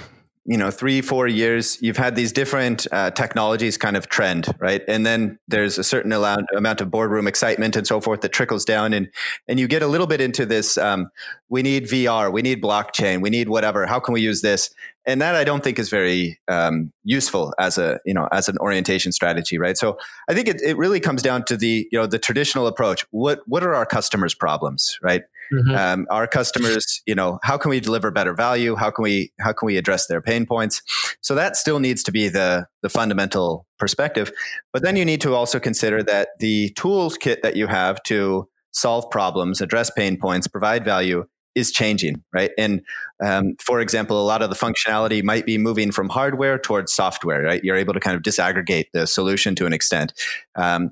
you 0.49 0.57
know 0.57 0.71
three 0.71 0.99
four 0.99 1.27
years 1.27 1.77
you've 1.81 1.97
had 1.97 2.15
these 2.15 2.31
different 2.31 2.87
uh, 2.91 3.11
technologies 3.11 3.77
kind 3.77 3.95
of 3.95 4.09
trend 4.09 4.47
right 4.59 4.81
and 4.87 5.05
then 5.05 5.37
there's 5.47 5.77
a 5.77 5.83
certain 5.83 6.11
amount, 6.11 6.47
amount 6.55 6.81
of 6.81 6.89
boardroom 6.89 7.27
excitement 7.27 7.75
and 7.75 7.85
so 7.85 8.01
forth 8.01 8.21
that 8.21 8.31
trickles 8.31 8.65
down 8.65 8.91
and 8.91 9.09
and 9.47 9.59
you 9.59 9.67
get 9.67 9.83
a 9.83 9.87
little 9.87 10.07
bit 10.07 10.19
into 10.19 10.45
this 10.45 10.77
um, 10.77 11.09
we 11.49 11.61
need 11.61 11.85
vr 11.85 12.31
we 12.31 12.41
need 12.41 12.61
blockchain 12.61 13.21
we 13.21 13.29
need 13.29 13.47
whatever 13.47 13.85
how 13.85 13.99
can 13.99 14.13
we 14.13 14.21
use 14.21 14.41
this 14.41 14.73
and 15.05 15.21
that 15.21 15.35
i 15.35 15.43
don't 15.43 15.63
think 15.63 15.79
is 15.79 15.89
very 15.89 16.39
um, 16.47 16.91
useful 17.03 17.53
as 17.59 17.77
a 17.77 17.99
you 18.05 18.13
know 18.13 18.27
as 18.31 18.49
an 18.49 18.57
orientation 18.59 19.11
strategy 19.11 19.57
right 19.57 19.77
so 19.77 19.97
i 20.29 20.33
think 20.33 20.47
it, 20.47 20.61
it 20.61 20.77
really 20.77 20.99
comes 20.99 21.21
down 21.21 21.43
to 21.43 21.57
the 21.57 21.87
you 21.91 21.99
know 21.99 22.05
the 22.05 22.19
traditional 22.19 22.67
approach 22.67 23.05
what 23.11 23.39
what 23.45 23.63
are 23.63 23.75
our 23.75 23.85
customers 23.85 24.33
problems 24.33 24.97
right 25.01 25.23
Mm-hmm. 25.53 25.75
Um, 25.75 26.07
our 26.11 26.27
customers, 26.27 27.01
you 27.05 27.15
know, 27.15 27.39
how 27.41 27.57
can 27.57 27.69
we 27.69 27.79
deliver 27.79 28.11
better 28.11 28.33
value? 28.33 28.75
How 28.75 28.91
can 28.91 29.03
we 29.03 29.31
how 29.39 29.51
can 29.51 29.65
we 29.65 29.77
address 29.77 30.07
their 30.07 30.21
pain 30.21 30.45
points? 30.45 30.81
So 31.21 31.33
that 31.35 31.55
still 31.55 31.79
needs 31.79 32.03
to 32.03 32.11
be 32.11 32.29
the 32.29 32.67
the 32.81 32.89
fundamental 32.89 33.65
perspective. 33.79 34.31
But 34.73 34.83
then 34.83 34.95
you 34.95 35.05
need 35.05 35.21
to 35.21 35.33
also 35.33 35.59
consider 35.59 36.03
that 36.03 36.29
the 36.39 36.69
tools 36.71 37.17
kit 37.17 37.41
that 37.41 37.55
you 37.55 37.67
have 37.67 38.01
to 38.03 38.47
solve 38.71 39.09
problems, 39.09 39.61
address 39.61 39.89
pain 39.89 40.17
points, 40.17 40.47
provide 40.47 40.85
value 40.85 41.25
is 41.55 41.71
changing, 41.71 42.23
right? 42.33 42.51
And 42.57 42.81
um, 43.23 43.55
for 43.59 43.79
example, 43.79 44.21
a 44.21 44.25
lot 44.25 44.41
of 44.41 44.49
the 44.49 44.55
functionality 44.55 45.23
might 45.23 45.45
be 45.45 45.57
moving 45.57 45.91
from 45.91 46.09
hardware 46.09 46.57
towards 46.57 46.93
software, 46.93 47.43
right? 47.43 47.63
You're 47.63 47.75
able 47.75 47.93
to 47.93 47.99
kind 47.99 48.15
of 48.15 48.21
disaggregate 48.21 48.85
the 48.93 49.07
solution 49.07 49.55
to 49.55 49.65
an 49.65 49.73
extent. 49.73 50.13
Um, 50.55 50.91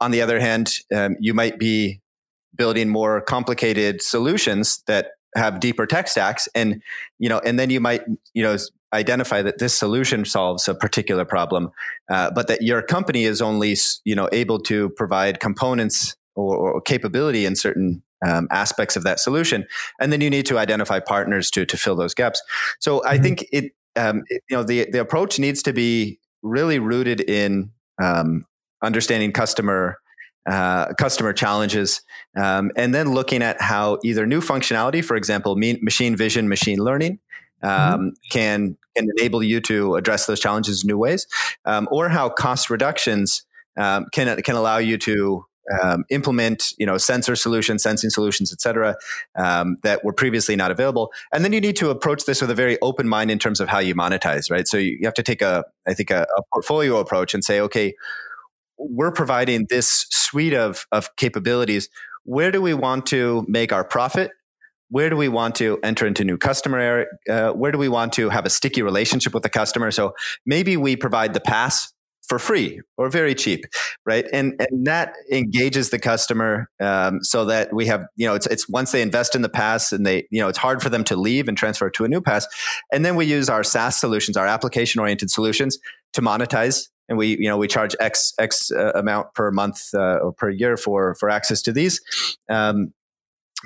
on 0.00 0.10
the 0.10 0.20
other 0.22 0.40
hand, 0.40 0.72
um, 0.94 1.16
you 1.20 1.32
might 1.32 1.58
be 1.58 2.00
building 2.56 2.88
more 2.88 3.20
complicated 3.20 4.02
solutions 4.02 4.82
that 4.86 5.12
have 5.36 5.60
deeper 5.60 5.86
tech 5.86 6.08
stacks 6.08 6.48
and 6.54 6.82
you 7.18 7.28
know 7.28 7.38
and 7.44 7.58
then 7.58 7.70
you 7.70 7.80
might 7.80 8.02
you 8.34 8.42
know 8.42 8.56
identify 8.92 9.40
that 9.40 9.58
this 9.58 9.72
solution 9.72 10.24
solves 10.24 10.66
a 10.68 10.74
particular 10.74 11.24
problem 11.24 11.70
uh, 12.10 12.30
but 12.32 12.48
that 12.48 12.62
your 12.62 12.82
company 12.82 13.24
is 13.24 13.40
only 13.40 13.76
you 14.04 14.14
know 14.14 14.28
able 14.32 14.58
to 14.58 14.90
provide 14.90 15.38
components 15.38 16.16
or, 16.34 16.56
or 16.56 16.80
capability 16.80 17.46
in 17.46 17.54
certain 17.54 18.02
um, 18.26 18.48
aspects 18.50 18.96
of 18.96 19.02
that 19.04 19.20
solution 19.20 19.66
and 20.00 20.12
then 20.12 20.20
you 20.20 20.30
need 20.30 20.46
to 20.46 20.58
identify 20.58 21.00
partners 21.00 21.50
to 21.50 21.64
to 21.64 21.76
fill 21.76 21.96
those 21.96 22.14
gaps 22.14 22.42
so 22.78 22.98
mm-hmm. 22.98 23.08
i 23.08 23.18
think 23.18 23.44
it, 23.52 23.72
um, 23.96 24.22
it, 24.28 24.42
you 24.48 24.56
know 24.56 24.62
the 24.62 24.88
the 24.90 25.00
approach 25.00 25.38
needs 25.38 25.62
to 25.62 25.72
be 25.72 26.18
really 26.42 26.78
rooted 26.78 27.20
in 27.20 27.70
um, 28.02 28.44
understanding 28.82 29.32
customer 29.32 29.98
uh, 30.48 30.92
customer 30.94 31.32
challenges, 31.32 32.02
um, 32.36 32.70
and 32.74 32.94
then 32.94 33.12
looking 33.12 33.42
at 33.42 33.60
how 33.60 33.98
either 34.02 34.26
new 34.26 34.40
functionality, 34.40 35.04
for 35.04 35.14
example, 35.14 35.54
machine 35.56 36.16
vision, 36.16 36.48
machine 36.48 36.78
learning, 36.78 37.18
um, 37.62 37.70
mm-hmm. 37.70 38.08
can 38.30 38.76
can 38.96 39.08
enable 39.18 39.42
you 39.42 39.60
to 39.60 39.96
address 39.96 40.26
those 40.26 40.40
challenges 40.40 40.82
in 40.82 40.88
new 40.88 40.98
ways, 40.98 41.26
um, 41.66 41.86
or 41.90 42.08
how 42.08 42.28
cost 42.28 42.70
reductions 42.70 43.44
um, 43.76 44.06
can 44.12 44.40
can 44.42 44.56
allow 44.56 44.78
you 44.78 44.96
to 44.98 45.44
um, 45.82 46.04
implement, 46.10 46.72
you 46.78 46.86
know, 46.86 46.98
sensor 46.98 47.36
solutions, 47.36 47.82
sensing 47.82 48.10
solutions, 48.10 48.52
et 48.52 48.60
cetera, 48.60 48.96
um, 49.36 49.76
that 49.82 50.04
were 50.04 50.12
previously 50.12 50.56
not 50.56 50.70
available. 50.70 51.12
And 51.32 51.44
then 51.44 51.52
you 51.52 51.60
need 51.60 51.76
to 51.76 51.90
approach 51.90 52.24
this 52.24 52.40
with 52.40 52.50
a 52.50 52.54
very 52.54 52.78
open 52.80 53.08
mind 53.08 53.30
in 53.30 53.38
terms 53.38 53.60
of 53.60 53.68
how 53.68 53.78
you 53.78 53.94
monetize, 53.94 54.50
right? 54.50 54.66
So 54.66 54.76
you, 54.76 54.98
have 55.04 55.14
to 55.14 55.22
take 55.22 55.42
a, 55.42 55.64
I 55.86 55.94
think, 55.94 56.10
a, 56.10 56.26
a 56.36 56.42
portfolio 56.52 56.98
approach 56.98 57.34
and 57.34 57.44
say, 57.44 57.60
okay, 57.60 57.94
we're 58.78 59.12
providing 59.12 59.66
this 59.68 60.06
suite 60.10 60.54
of, 60.54 60.86
of 60.92 61.14
capabilities. 61.16 61.88
Where 62.24 62.50
do 62.50 62.62
we 62.62 62.74
want 62.74 63.06
to 63.06 63.44
make 63.48 63.72
our 63.72 63.84
profit? 63.84 64.30
Where 64.88 65.08
do 65.08 65.16
we 65.16 65.28
want 65.28 65.54
to 65.56 65.78
enter 65.82 66.06
into 66.06 66.24
new 66.24 66.36
customer? 66.36 67.06
Uh, 67.28 67.50
where 67.50 67.70
do 67.70 67.78
we 67.78 67.88
want 67.88 68.12
to 68.14 68.28
have 68.28 68.44
a 68.44 68.50
sticky 68.50 68.82
relationship 68.82 69.32
with 69.32 69.44
the 69.44 69.48
customer? 69.48 69.90
So 69.90 70.14
maybe 70.44 70.76
we 70.76 70.96
provide 70.96 71.32
the 71.32 71.40
PaaS 71.40 71.92
for 72.30 72.38
free 72.38 72.80
or 72.96 73.10
very 73.10 73.34
cheap, 73.34 73.64
right? 74.06 74.24
And 74.32 74.54
and 74.60 74.86
that 74.86 75.14
engages 75.32 75.90
the 75.90 75.98
customer 75.98 76.70
um, 76.80 77.24
so 77.24 77.44
that 77.46 77.72
we 77.74 77.86
have 77.86 78.06
you 78.14 78.24
know 78.24 78.36
it's 78.36 78.46
it's 78.46 78.68
once 78.68 78.92
they 78.92 79.02
invest 79.02 79.34
in 79.34 79.42
the 79.42 79.48
PaaS 79.48 79.92
and 79.92 80.06
they 80.06 80.28
you 80.30 80.40
know 80.40 80.48
it's 80.48 80.58
hard 80.58 80.80
for 80.80 80.88
them 80.88 81.02
to 81.04 81.16
leave 81.16 81.48
and 81.48 81.58
transfer 81.58 81.90
to 81.90 82.04
a 82.04 82.08
new 82.08 82.20
PaaS, 82.20 82.44
and 82.92 83.04
then 83.04 83.16
we 83.16 83.26
use 83.26 83.50
our 83.50 83.64
SaaS 83.64 83.98
solutions, 83.98 84.36
our 84.36 84.46
application 84.46 85.00
oriented 85.00 85.28
solutions, 85.28 85.76
to 86.12 86.22
monetize 86.22 86.88
and 87.08 87.18
we 87.18 87.36
you 87.36 87.48
know 87.48 87.58
we 87.58 87.66
charge 87.66 87.96
x 87.98 88.32
x 88.38 88.70
uh, 88.70 88.92
amount 88.94 89.34
per 89.34 89.50
month 89.50 89.92
uh, 89.92 90.18
or 90.22 90.32
per 90.32 90.50
year 90.50 90.76
for 90.76 91.16
for 91.16 91.28
access 91.28 91.60
to 91.62 91.72
these 91.72 92.00
um, 92.48 92.94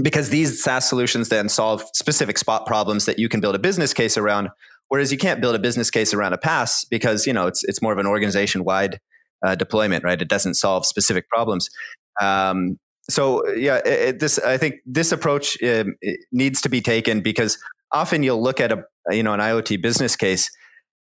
because 0.02 0.30
these 0.30 0.62
SaaS 0.62 0.88
solutions 0.88 1.28
then 1.28 1.48
solve 1.48 1.84
specific 1.92 2.38
spot 2.38 2.66
problems 2.66 3.04
that 3.04 3.18
you 3.18 3.28
can 3.28 3.40
build 3.40 3.54
a 3.54 3.58
business 3.58 3.94
case 3.94 4.18
around. 4.18 4.48
Whereas 4.94 5.10
you 5.10 5.18
can't 5.18 5.40
build 5.40 5.56
a 5.56 5.58
business 5.58 5.90
case 5.90 6.14
around 6.14 6.34
a 6.34 6.38
PaaS 6.38 6.86
because 6.88 7.26
you 7.26 7.32
know 7.32 7.48
it's 7.48 7.64
it's 7.64 7.82
more 7.82 7.92
of 7.92 7.98
an 7.98 8.06
organization 8.06 8.62
wide 8.62 9.00
uh, 9.44 9.56
deployment, 9.56 10.04
right? 10.04 10.22
It 10.22 10.28
doesn't 10.28 10.54
solve 10.54 10.86
specific 10.86 11.28
problems. 11.28 11.68
Um, 12.22 12.78
so 13.10 13.44
yeah, 13.56 13.80
it, 13.84 14.20
this 14.20 14.38
I 14.38 14.56
think 14.56 14.76
this 14.86 15.10
approach 15.10 15.60
um, 15.64 15.96
needs 16.30 16.60
to 16.60 16.68
be 16.68 16.80
taken 16.80 17.22
because 17.22 17.58
often 17.90 18.22
you'll 18.22 18.40
look 18.40 18.60
at 18.60 18.70
a 18.70 18.84
you 19.10 19.24
know 19.24 19.34
an 19.34 19.40
IoT 19.40 19.82
business 19.82 20.14
case 20.14 20.48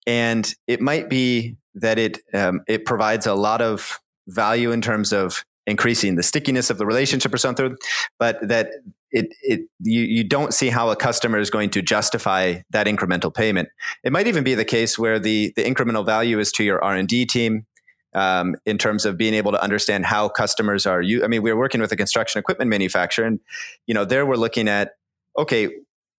and 0.08 0.56
it 0.67 0.80
might 0.80 1.10
be 1.10 1.58
that 1.75 1.99
it 1.99 2.19
um, 2.34 2.62
it 2.69 2.86
provides 2.86 3.27
a 3.27 3.34
lot 3.34 3.62
of 3.62 3.99
value 4.25 4.71
in 4.71 4.80
terms 4.80 5.12
of 5.12 5.43
increasing 5.67 6.15
the 6.15 6.23
stickiness 6.23 6.69
of 6.69 6.77
the 6.77 6.86
relationship 6.86 7.34
or 7.34 7.38
something, 7.38 7.75
but 8.17 8.38
that 8.47 8.69
it 9.12 9.34
it 9.41 9.62
you, 9.80 10.02
you 10.02 10.24
don't 10.24 10.54
see 10.54 10.69
how 10.69 10.89
a 10.89 10.95
customer 10.95 11.39
is 11.39 11.50
going 11.50 11.69
to 11.71 11.82
justify 11.82 12.62
that 12.69 12.88
incremental 12.88 13.34
payment. 13.34 13.69
It 14.04 14.12
might 14.12 14.28
even 14.28 14.43
be 14.43 14.56
the 14.56 14.65
case 14.65 14.97
where 14.97 15.19
the 15.19 15.54
the 15.56 15.63
incremental 15.63 16.06
value 16.06 16.39
is 16.39 16.52
to 16.54 16.63
your 16.63 16.84
R 16.84 16.95
and 16.95 17.08
D 17.08 17.26
team. 17.26 17.65
Um, 18.13 18.58
in 18.65 18.78
terms 18.78 19.06
of 19.06 19.15
being 19.15 19.34
able 19.34 19.54
to 19.54 19.63
understand 19.63 20.06
how 20.06 20.28
customers 20.28 20.86
are 20.86 21.02
you 21.02 21.24
I 21.24 21.28
mean, 21.28 21.43
we 21.43 21.54
we're 21.54 21.58
working 21.58 21.80
with 21.80 21.93
a 21.93 21.95
construction 21.95 22.39
equipment 22.39 22.69
manufacturer 22.69 23.26
and, 23.26 23.39
you 23.88 23.93
know, 23.93 24.04
there 24.04 24.26
we're 24.26 24.36
looking 24.36 24.67
at, 24.67 24.95
okay, 25.38 25.69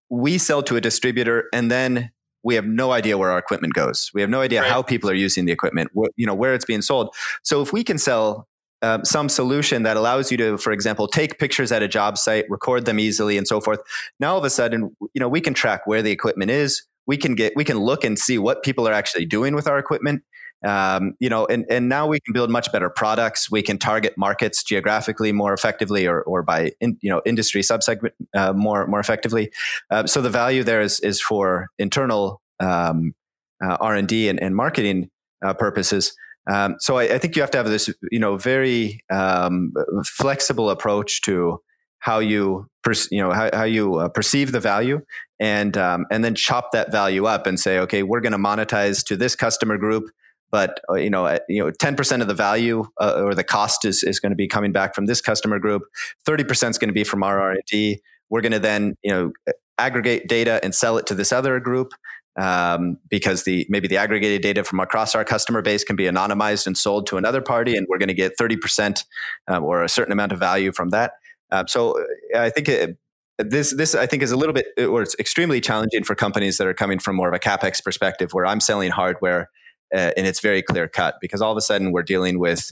we 0.09 0.39
sell 0.39 0.63
to 0.63 0.75
a 0.75 0.81
distributor 0.81 1.49
and 1.53 1.69
then 1.69 2.09
we 2.43 2.55
have 2.55 2.65
no 2.65 2.91
idea 2.91 3.17
where 3.17 3.31
our 3.31 3.37
equipment 3.37 3.73
goes. 3.73 4.09
We 4.13 4.21
have 4.21 4.29
no 4.29 4.41
idea 4.41 4.61
right. 4.61 4.71
how 4.71 4.81
people 4.81 5.09
are 5.09 5.15
using 5.15 5.45
the 5.45 5.51
equipment, 5.51 5.91
wh- 5.95 6.09
you 6.15 6.25
know, 6.25 6.33
where 6.33 6.53
it's 6.53 6.65
being 6.65 6.81
sold. 6.81 7.13
So 7.43 7.61
if 7.61 7.71
we 7.71 7.83
can 7.83 7.97
sell 7.97 8.47
um, 8.83 9.05
some 9.05 9.29
solution 9.29 9.83
that 9.83 9.95
allows 9.95 10.29
you 10.29 10.37
to, 10.37 10.57
for 10.57 10.73
example, 10.73 11.07
take 11.07 11.39
pictures 11.39 11.71
at 11.71 11.81
a 11.81 11.87
job 11.87 12.17
site, 12.17 12.45
record 12.49 12.85
them 12.85 12.99
easily, 12.99 13.37
and 13.37 13.47
so 13.47 13.61
forth. 13.61 13.79
Now 14.19 14.33
all 14.33 14.37
of 14.37 14.43
a 14.43 14.49
sudden, 14.49 14.95
you 15.13 15.19
know, 15.19 15.29
we 15.29 15.41
can 15.41 15.53
track 15.53 15.87
where 15.87 16.01
the 16.01 16.11
equipment 16.11 16.51
is. 16.51 16.83
We 17.07 17.17
can 17.17 17.33
get, 17.33 17.53
we 17.55 17.63
can 17.63 17.79
look 17.79 18.03
and 18.03 18.19
see 18.19 18.37
what 18.37 18.61
people 18.61 18.87
are 18.87 18.93
actually 18.93 19.25
doing 19.25 19.55
with 19.55 19.67
our 19.67 19.79
equipment. 19.79 20.21
Um, 20.65 21.15
you 21.19 21.29
know, 21.29 21.45
and, 21.45 21.65
and 21.69 21.89
now 21.89 22.07
we 22.07 22.19
can 22.19 22.33
build 22.33 22.49
much 22.49 22.71
better 22.71 22.89
products. 22.89 23.49
We 23.49 23.61
can 23.61 23.77
target 23.77 24.13
markets 24.17 24.63
geographically 24.63 25.31
more 25.31 25.53
effectively, 25.53 26.05
or, 26.05 26.21
or 26.21 26.43
by 26.43 26.71
in, 26.79 26.97
you 27.01 27.09
know 27.09 27.21
industry 27.25 27.61
subsegment 27.61 28.11
uh, 28.33 28.53
more 28.53 28.87
more 28.87 29.01
effectively. 29.01 29.51
Uh, 29.91 30.07
so 30.07 30.21
the 30.21 30.29
value 30.29 30.63
there 30.63 30.81
is 30.81 31.01
is 31.01 31.19
for 31.19 31.67
internal 31.79 32.41
um, 32.61 33.13
uh, 33.61 33.75
R 33.81 33.95
and 33.95 34.07
D 34.07 34.29
and 34.29 34.55
marketing 34.55 35.09
uh, 35.43 35.53
purposes. 35.53 36.15
Um, 36.51 36.75
so 36.79 36.97
I, 36.97 37.03
I, 37.03 37.17
think 37.19 37.35
you 37.35 37.41
have 37.41 37.51
to 37.51 37.57
have 37.57 37.67
this 37.67 37.89
you 38.11 38.19
know 38.19 38.35
very 38.35 38.99
um, 39.11 39.73
flexible 40.05 40.69
approach 40.69 41.21
to 41.21 41.61
how 41.99 42.19
you 42.19 42.67
per, 42.83 42.93
you 43.11 43.21
know 43.21 43.31
how, 43.31 43.49
how 43.53 43.63
you 43.63 43.95
uh, 43.95 44.09
perceive 44.09 44.51
the 44.51 44.59
value 44.59 44.99
and 45.39 45.77
um, 45.77 46.05
and 46.11 46.23
then 46.23 46.35
chop 46.35 46.71
that 46.73 46.91
value 46.91 47.25
up 47.25 47.47
and 47.47 47.59
say 47.59 47.79
okay 47.79 48.03
we're 48.03 48.19
going 48.19 48.33
to 48.33 48.37
monetize 48.37 49.05
to 49.05 49.15
this 49.15 49.35
customer 49.37 49.77
group 49.77 50.09
but 50.53 50.79
uh, 50.87 50.93
you 50.93 51.09
know, 51.09 51.39
you 51.49 51.63
know, 51.63 51.71
ten 51.71 51.95
percent 51.95 52.21
of 52.21 52.27
the 52.27 52.35
value 52.35 52.85
uh, 53.01 53.23
or 53.25 53.33
the 53.33 53.43
cost 53.43 53.83
is 53.85 54.03
is 54.03 54.19
going 54.19 54.31
to 54.31 54.35
be 54.35 54.47
coming 54.47 54.71
back 54.71 54.93
from 54.93 55.07
this 55.07 55.19
customer 55.19 55.57
group. 55.57 55.81
Thirty 56.27 56.43
percent 56.43 56.75
is 56.75 56.77
going 56.77 56.89
to 56.89 56.93
be 56.93 57.03
from 57.03 57.23
our 57.23 57.41
R 57.41 57.51
and 57.53 57.63
D. 57.65 58.01
We're 58.29 58.41
going 58.41 58.51
to 58.51 58.59
then 58.59 58.95
you 59.03 59.11
know 59.11 59.31
aggregate 59.79 60.27
data 60.27 60.59
and 60.63 60.75
sell 60.75 60.99
it 60.99 61.07
to 61.07 61.15
this 61.15 61.31
other 61.31 61.59
group. 61.59 61.93
Um, 62.39 62.97
because 63.09 63.43
the 63.43 63.65
maybe 63.69 63.87
the 63.87 63.97
aggregated 63.97 64.41
data 64.41 64.63
from 64.63 64.79
across 64.79 65.15
our 65.15 65.23
customer 65.23 65.61
base 65.61 65.83
can 65.83 65.95
be 65.95 66.05
anonymized 66.05 66.67
and 66.67 66.77
sold 66.77 67.07
to 67.07 67.17
another 67.17 67.41
party, 67.41 67.75
and 67.75 67.85
we're 67.89 67.99
going 67.99 68.07
to 68.07 68.13
get 68.13 68.37
30% 68.37 69.03
um, 69.47 69.63
or 69.63 69.83
a 69.83 69.89
certain 69.89 70.11
amount 70.11 70.31
of 70.31 70.39
value 70.39 70.71
from 70.71 70.89
that. 70.89 71.13
Um, 71.51 71.67
so 71.67 71.99
uh, 72.35 72.39
I 72.39 72.49
think 72.49 72.67
it, 72.69 72.97
this 73.37 73.75
this 73.75 73.95
I 73.95 74.05
think 74.05 74.23
is 74.23 74.31
a 74.31 74.37
little 74.37 74.53
bit 74.53 74.67
or 74.79 75.01
it's 75.01 75.15
extremely 75.19 75.61
challenging 75.61 76.03
for 76.03 76.15
companies 76.15 76.57
that 76.57 76.67
are 76.67 76.73
coming 76.73 76.99
from 76.99 77.15
more 77.15 77.27
of 77.27 77.33
a 77.33 77.39
capex 77.39 77.83
perspective, 77.83 78.33
where 78.33 78.45
I'm 78.45 78.59
selling 78.59 78.91
hardware 78.91 79.49
uh, 79.93 80.11
and 80.17 80.25
it's 80.25 80.39
very 80.39 80.61
clear 80.61 80.87
cut 80.87 81.15
because 81.21 81.41
all 81.41 81.51
of 81.51 81.57
a 81.57 81.61
sudden 81.61 81.91
we're 81.91 82.03
dealing 82.03 82.39
with 82.39 82.71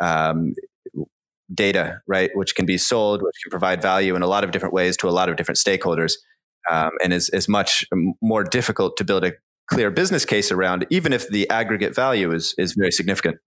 um, 0.00 0.54
data, 1.52 2.00
right, 2.06 2.30
which 2.34 2.54
can 2.54 2.64
be 2.64 2.78
sold, 2.78 3.22
which 3.22 3.34
can 3.42 3.50
provide 3.50 3.82
value 3.82 4.14
in 4.14 4.22
a 4.22 4.26
lot 4.26 4.44
of 4.44 4.52
different 4.52 4.72
ways 4.72 4.96
to 4.98 5.08
a 5.08 5.10
lot 5.10 5.28
of 5.28 5.36
different 5.36 5.58
stakeholders, 5.58 6.14
um, 6.68 6.90
and 7.02 7.12
is 7.12 7.28
is 7.30 7.48
much 7.48 7.86
more 8.20 8.44
difficult 8.44 8.96
to 8.96 9.04
build 9.04 9.24
a 9.24 9.32
clear 9.68 9.90
business 9.90 10.24
case 10.24 10.50
around, 10.50 10.86
even 10.90 11.12
if 11.12 11.28
the 11.28 11.48
aggregate 11.50 11.94
value 11.94 12.32
is 12.32 12.54
is 12.58 12.72
very 12.72 12.90
significant. 12.90 13.38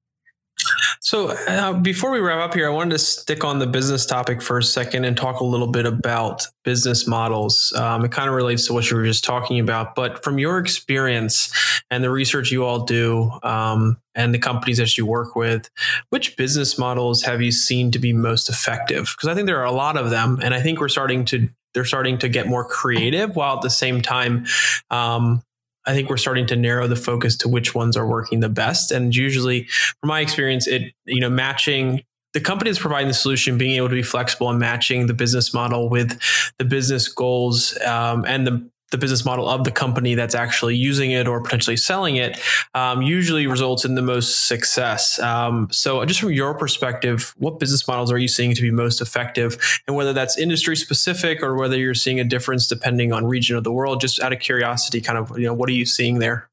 So, 1.02 1.32
uh, 1.32 1.74
before 1.74 2.12
we 2.12 2.20
wrap 2.20 2.40
up 2.40 2.54
here, 2.54 2.68
I 2.68 2.74
wanted 2.74 2.92
to 2.92 3.00
stick 3.00 3.44
on 3.44 3.60
the 3.60 3.68
business 3.68 4.06
topic 4.06 4.42
for 4.42 4.58
a 4.58 4.64
second 4.64 5.04
and 5.04 5.18
talk 5.18 5.42
a 5.42 5.44
little 5.44 5.68
bit 5.68 5.86
about 5.86 6.48
business 6.64 7.06
models. 7.06 7.74
Um, 7.76 8.06
it 8.06 8.12
kind 8.12 8.30
of 8.30 8.36
relates 8.36 8.68
to 8.68 8.74
what 8.74 8.90
you 8.90 8.96
were 8.96 9.04
just 9.04 9.24
talking 9.24 9.60
about, 9.60 9.96
but 9.96 10.24
from 10.24 10.40
your 10.40 10.60
experience 10.60 11.54
and 11.92 12.04
the 12.04 12.10
research 12.10 12.52
you 12.52 12.64
all 12.64 12.86
do 12.86 13.32
um, 13.44 13.98
and 14.16 14.34
the 14.34 14.40
companies 14.40 14.78
that 14.78 14.98
you 14.98 15.06
work 15.06 15.36
with, 15.36 15.70
which 16.10 16.38
business 16.38 16.78
models 16.78 17.24
have 17.24 17.42
you 17.42 17.52
seen 17.52 17.92
to 17.92 18.00
be 18.00 18.14
most 18.14 18.48
effective? 18.48 19.14
Because 19.16 19.28
I 19.28 19.36
think 19.36 19.48
there 19.48 19.60
are 19.60 19.66
a 19.66 19.72
lot 19.72 19.98
of 19.98 20.10
them, 20.10 20.40
and 20.42 20.54
I 20.54 20.62
think 20.62 20.80
we're 20.80 20.88
starting 20.88 21.26
to 21.26 21.50
they're 21.74 21.86
starting 21.86 22.18
to 22.18 22.30
get 22.30 22.48
more 22.48 22.66
creative 22.66 23.36
while 23.36 23.56
at 23.56 23.62
the 23.62 23.70
same 23.70 24.02
time 24.02 24.46
um, 24.90 25.42
I 25.86 25.94
think 25.94 26.10
we're 26.10 26.18
starting 26.18 26.46
to 26.48 26.56
narrow 26.56 26.88
the 26.88 26.96
focus 26.96 27.36
to 27.38 27.50
which 27.50 27.76
ones 27.76 27.98
are 27.98 28.08
working 28.08 28.40
the 28.40 28.50
best. 28.50 28.92
And 28.92 29.14
usually, 29.14 29.68
from 30.00 30.08
my 30.08 30.22
experience, 30.22 30.68
it 30.68 30.94
you 31.06 31.20
know 31.20 31.30
matching 31.30 32.04
the 32.34 32.42
company 32.42 32.72
is 32.72 32.80
providing 32.80 33.08
the 33.08 33.14
solution, 33.14 33.58
being 33.58 33.78
able 33.78 33.90
to 33.90 33.96
be 33.96 34.04
flexible 34.04 34.50
and 34.50 34.60
matching 34.60 35.06
the 35.06 35.14
business 35.14 35.54
model 35.54 35.88
with 35.90 36.20
the 36.58 36.66
business 36.66 37.08
goals 37.08 37.78
um, 37.82 38.26
and 38.26 38.48
the 38.48 38.70
the 38.94 38.98
business 38.98 39.26
model 39.26 39.50
of 39.50 39.66
the 39.66 39.72
company 39.72 40.16
that's 40.16 40.36
actually 40.36 40.78
using 40.78 41.12
it 41.12 41.28
or 41.28 41.42
potentially 41.42 41.76
selling 41.76 42.16
it 42.16 42.40
um, 42.76 43.02
usually 43.02 43.48
results 43.48 43.84
in 43.84 43.96
the 43.96 44.02
most 44.02 44.48
success. 44.48 45.20
Um, 45.20 45.68
so, 45.72 46.06
just 46.06 46.22
from 46.22 46.32
your 46.32 46.54
perspective, 46.54 47.34
what 47.38 47.60
business 47.60 47.86
models 47.88 48.12
are 48.12 48.18
you 48.18 48.30
seeing 48.30 48.56
to 48.56 48.62
be 48.62 48.72
most 48.72 49.02
effective, 49.02 49.82
and 49.88 49.98
whether 49.98 50.14
that's 50.14 50.38
industry 50.38 50.78
specific 50.78 51.44
or 51.44 51.56
whether 51.56 51.78
you're 51.78 51.94
seeing 51.94 52.20
a 52.20 52.24
difference 52.24 52.68
depending 52.68 53.12
on 53.12 53.26
region 53.26 53.58
of 53.58 53.64
the 53.66 53.72
world? 53.72 54.00
Just 54.00 54.22
out 54.22 54.32
of 54.32 54.40
curiosity, 54.40 55.02
kind 55.02 55.18
of, 55.18 55.38
you 55.38 55.46
know, 55.46 55.54
what 55.54 55.68
are 55.68 55.74
you 55.74 55.86
seeing 55.86 56.20
there? 56.20 56.50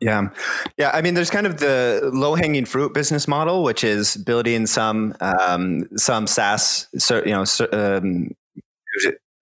Yeah. 0.00 0.28
Yeah. 0.76 0.90
I 0.94 1.02
mean, 1.02 1.14
there's 1.14 1.30
kind 1.30 1.46
of 1.46 1.58
the 1.58 2.10
low 2.12 2.34
hanging 2.36 2.66
fruit 2.66 2.94
business 2.94 3.26
model, 3.26 3.64
which 3.64 3.82
is 3.82 4.16
building 4.16 4.66
some, 4.66 5.14
um, 5.20 5.88
some 5.96 6.26
SaaS, 6.28 6.86
you 7.10 7.32
know, 7.32 7.44
um, 7.72 8.30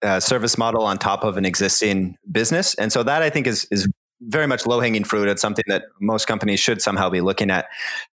uh, 0.07 0.21
service 0.21 0.57
model 0.57 0.85
on 0.85 0.99
top 0.99 1.25
of 1.25 1.37
an 1.37 1.45
existing 1.45 2.17
business. 2.31 2.75
And 2.75 2.93
so 2.93 3.03
that 3.03 3.23
I 3.23 3.31
think 3.31 3.47
is 3.47 3.67
is 3.71 3.89
very 4.21 4.47
much 4.47 4.65
low 4.65 4.81
hanging 4.81 5.05
fruit. 5.05 5.29
It's 5.29 5.43
something 5.43 5.65
that 5.69 5.85
most 6.01 6.27
companies 6.27 6.61
should 6.61 6.81
somehow 6.81 7.11
be 7.11 7.21
looking 7.21 7.51
at. 7.51 7.67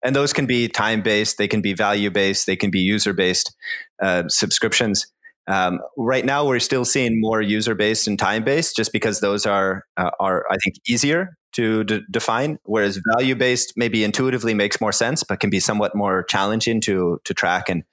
And 0.03 0.17
those 0.17 0.33
can 0.33 0.47
be 0.47 0.67
time 0.69 1.03
based, 1.03 1.39
they 1.39 1.47
can 1.47 1.61
be 1.61 1.75
value 1.75 2.11
based, 2.11 2.47
they 2.47 2.57
can 2.57 2.71
be 2.71 2.81
user 2.81 3.13
based 3.13 3.55
uh, 4.03 4.25
subscriptions. 4.29 5.07
Um, 5.47 5.81
right 5.97 6.25
now, 6.25 6.47
we're 6.47 6.61
still 6.61 6.85
seeing 6.85 7.21
more 7.21 7.41
user 7.43 7.75
based 7.75 8.09
and 8.09 8.19
time 8.19 8.43
based, 8.43 8.75
just 8.75 8.93
because 8.93 9.21
those 9.21 9.45
are 9.47 9.85
uh, 9.97 10.11
are 10.19 10.45
I 10.51 10.57
think 10.57 10.77
easier 10.89 11.37
to 11.53 11.85
d- 11.85 12.01
define. 12.11 12.59
Whereas 12.65 13.01
value 13.15 13.35
based 13.35 13.75
maybe 13.77 14.05
intuitively 14.05 14.55
makes 14.55 14.81
more 14.81 14.93
sense, 14.93 15.23
but 15.23 15.41
can 15.41 15.51
be 15.51 15.61
somewhat 15.61 15.95
more 15.95 16.25
challenging 16.25 16.81
to 16.83 17.21
to 17.25 17.35
track 17.35 17.69
and 17.69 17.85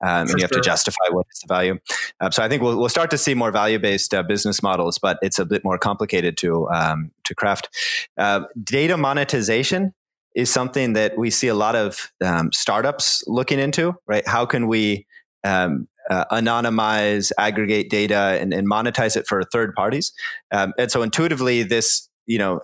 um, 0.00 0.28
and 0.28 0.30
you 0.30 0.42
have 0.42 0.50
sure. 0.50 0.62
to 0.62 0.66
justify 0.66 1.04
what 1.10 1.26
is 1.32 1.40
the 1.40 1.46
value. 1.46 1.78
Uh, 2.20 2.30
so 2.30 2.42
I 2.42 2.48
think 2.48 2.62
we'll 2.62 2.78
we'll 2.78 2.88
start 2.88 3.10
to 3.10 3.18
see 3.18 3.34
more 3.34 3.50
value 3.50 3.78
based 3.78 4.14
uh, 4.14 4.22
business 4.22 4.62
models, 4.62 4.98
but 4.98 5.18
it's 5.22 5.38
a 5.38 5.44
bit 5.44 5.64
more 5.64 5.78
complicated 5.78 6.36
to 6.38 6.68
um, 6.70 7.10
to 7.24 7.34
craft. 7.34 7.68
Uh, 8.16 8.42
data 8.62 8.96
monetization 8.96 9.94
is 10.34 10.50
something 10.50 10.92
that 10.92 11.18
we 11.18 11.28
see 11.28 11.48
a 11.48 11.54
lot 11.54 11.74
of 11.74 12.12
um, 12.24 12.52
startups 12.52 13.24
looking 13.26 13.58
into. 13.58 13.96
Right? 14.06 14.26
How 14.26 14.46
can 14.46 14.68
we 14.68 15.06
um, 15.44 15.88
uh, 16.10 16.24
anonymize, 16.32 17.30
aggregate 17.38 17.88
data, 17.88 18.38
and, 18.40 18.52
and, 18.52 18.68
monetize 18.68 19.16
it 19.16 19.26
for 19.26 19.42
third 19.44 19.74
parties. 19.74 20.12
Um, 20.50 20.72
and 20.76 20.90
so 20.90 21.02
intuitively, 21.02 21.62
this 21.62 22.09
you 22.30 22.38
know, 22.38 22.60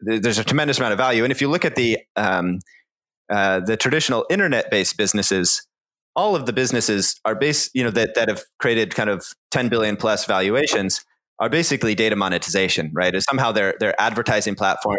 there's 0.00 0.38
a 0.38 0.44
tremendous 0.44 0.78
amount 0.78 0.92
of 0.92 0.98
value. 0.98 1.22
And 1.22 1.30
if 1.30 1.40
you 1.42 1.48
look 1.48 1.64
at 1.64 1.76
the 1.76 1.98
um, 2.16 2.60
uh, 3.28 3.60
the 3.60 3.76
traditional 3.76 4.24
internet-based 4.30 4.96
businesses, 4.96 5.66
all 6.14 6.34
of 6.34 6.46
the 6.46 6.52
businesses 6.52 7.20
are 7.26 7.34
based, 7.34 7.70
you 7.74 7.84
know, 7.84 7.90
that 7.90 8.14
that 8.14 8.28
have 8.28 8.42
created 8.58 8.94
kind 8.94 9.10
of 9.10 9.26
10 9.50 9.68
billion 9.68 9.96
plus 9.96 10.24
valuations 10.24 11.04
are 11.38 11.50
basically 11.50 11.94
data 11.94 12.16
monetization, 12.16 12.90
right? 12.94 13.14
Or 13.14 13.20
somehow 13.20 13.52
they're 13.52 13.74
they're 13.78 14.00
advertising 14.00 14.54
platform, 14.54 14.96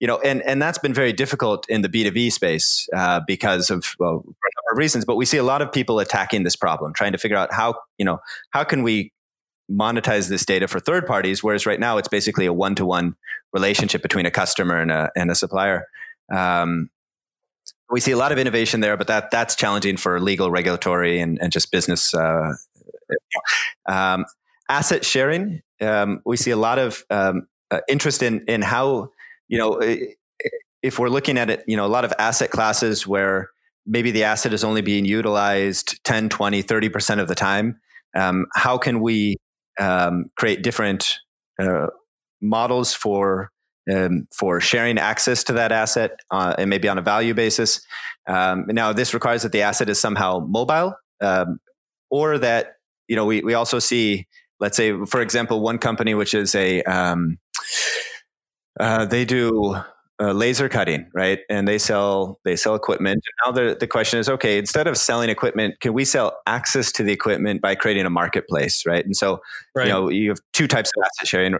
you 0.00 0.08
know, 0.08 0.18
and 0.18 0.42
and 0.42 0.60
that's 0.60 0.78
been 0.78 0.94
very 0.94 1.12
difficult 1.12 1.64
in 1.68 1.82
the 1.82 1.88
B 1.88 2.02
two 2.02 2.10
B 2.10 2.30
space 2.30 2.88
uh, 2.96 3.20
because 3.24 3.70
of 3.70 3.84
well, 4.00 4.20
for 4.24 4.30
a 4.30 4.52
number 4.56 4.72
of 4.72 4.78
reasons. 4.78 5.04
But 5.04 5.14
we 5.14 5.24
see 5.24 5.36
a 5.36 5.44
lot 5.44 5.62
of 5.62 5.70
people 5.70 6.00
attacking 6.00 6.42
this 6.42 6.56
problem, 6.56 6.92
trying 6.92 7.12
to 7.12 7.18
figure 7.18 7.36
out 7.36 7.52
how 7.52 7.74
you 7.98 8.04
know 8.04 8.18
how 8.50 8.64
can 8.64 8.82
we 8.82 9.12
monetize 9.70 10.28
this 10.28 10.44
data 10.44 10.68
for 10.68 10.80
third 10.80 11.06
parties, 11.06 11.42
whereas 11.42 11.66
right 11.66 11.80
now 11.80 11.98
it's 11.98 12.08
basically 12.08 12.46
a 12.46 12.52
one 12.52 12.74
to 12.74 12.86
one 12.86 13.16
relationship 13.52 14.02
between 14.02 14.26
a 14.26 14.30
customer 14.30 14.80
and 14.80 14.90
a 14.90 15.10
and 15.16 15.30
a 15.30 15.34
supplier. 15.34 15.86
Um, 16.32 16.90
we 17.90 18.00
see 18.00 18.12
a 18.12 18.16
lot 18.16 18.32
of 18.32 18.38
innovation 18.38 18.80
there, 18.80 18.96
but 18.96 19.06
that 19.06 19.30
that's 19.30 19.54
challenging 19.56 19.96
for 19.96 20.20
legal, 20.20 20.50
regulatory, 20.50 21.20
and, 21.20 21.38
and 21.40 21.52
just 21.52 21.70
business. 21.70 22.12
Uh, 22.14 22.52
um, 23.88 24.24
asset 24.68 25.04
sharing 25.04 25.62
um, 25.80 26.20
we 26.24 26.36
see 26.36 26.50
a 26.50 26.56
lot 26.56 26.78
of 26.78 27.04
um, 27.10 27.46
uh, 27.70 27.80
interest 27.88 28.22
in 28.22 28.44
in 28.46 28.62
how 28.62 29.10
you 29.48 29.58
know 29.58 29.80
if 30.82 30.98
we're 30.98 31.08
looking 31.08 31.38
at 31.38 31.50
it 31.50 31.64
you 31.66 31.76
know 31.76 31.86
a 31.86 31.88
lot 31.88 32.04
of 32.04 32.12
asset 32.18 32.50
classes 32.50 33.06
where 33.06 33.50
maybe 33.86 34.10
the 34.10 34.24
asset 34.24 34.52
is 34.52 34.64
only 34.64 34.82
being 34.82 35.04
utilized 35.04 36.02
10 36.04 36.28
20 36.28 36.62
30% 36.62 37.20
of 37.20 37.28
the 37.28 37.34
time 37.34 37.80
um, 38.14 38.46
how 38.54 38.76
can 38.78 39.00
we 39.00 39.36
um, 39.78 40.26
create 40.36 40.62
different 40.62 41.18
uh, 41.60 41.88
models 42.40 42.94
for 42.94 43.50
um, 43.92 44.26
for 44.36 44.60
sharing 44.60 44.98
access 44.98 45.42
to 45.44 45.54
that 45.54 45.72
asset 45.72 46.20
uh, 46.30 46.54
and 46.58 46.68
maybe 46.68 46.88
on 46.88 46.98
a 46.98 47.02
value 47.02 47.32
basis. 47.32 47.80
Um, 48.26 48.66
now 48.68 48.92
this 48.92 49.14
requires 49.14 49.42
that 49.42 49.52
the 49.52 49.62
asset 49.62 49.88
is 49.88 49.98
somehow 49.98 50.40
mobile 50.46 50.94
um, 51.22 51.58
or 52.10 52.38
that 52.38 52.74
you 53.08 53.16
know 53.16 53.24
we, 53.24 53.40
we 53.40 53.54
also 53.54 53.78
see 53.78 54.26
let's 54.60 54.76
say, 54.76 54.92
for 55.06 55.20
example, 55.20 55.60
one 55.60 55.78
company 55.78 56.14
which 56.14 56.34
is 56.34 56.54
a 56.54 56.82
um, 56.82 57.38
uh, 58.78 59.04
they 59.04 59.24
do 59.24 59.76
uh, 60.20 60.32
laser 60.32 60.68
cutting, 60.68 61.08
right? 61.14 61.40
And 61.48 61.68
they 61.68 61.78
sell 61.78 62.40
they 62.44 62.56
sell 62.56 62.74
equipment. 62.74 63.22
Now 63.44 63.52
the 63.52 63.76
the 63.78 63.86
question 63.86 64.18
is, 64.18 64.28
okay, 64.28 64.58
instead 64.58 64.86
of 64.86 64.96
selling 64.96 65.30
equipment, 65.30 65.80
can 65.80 65.92
we 65.92 66.04
sell 66.04 66.38
access 66.46 66.90
to 66.92 67.02
the 67.02 67.12
equipment 67.12 67.60
by 67.60 67.74
creating 67.74 68.04
a 68.04 68.10
marketplace, 68.10 68.84
right? 68.86 69.04
And 69.04 69.16
so, 69.16 69.40
right. 69.74 69.86
you 69.86 69.92
know, 69.92 70.08
you 70.08 70.30
have 70.30 70.40
two 70.52 70.66
types 70.66 70.90
of 70.96 71.04
asset 71.04 71.28
sharing, 71.28 71.54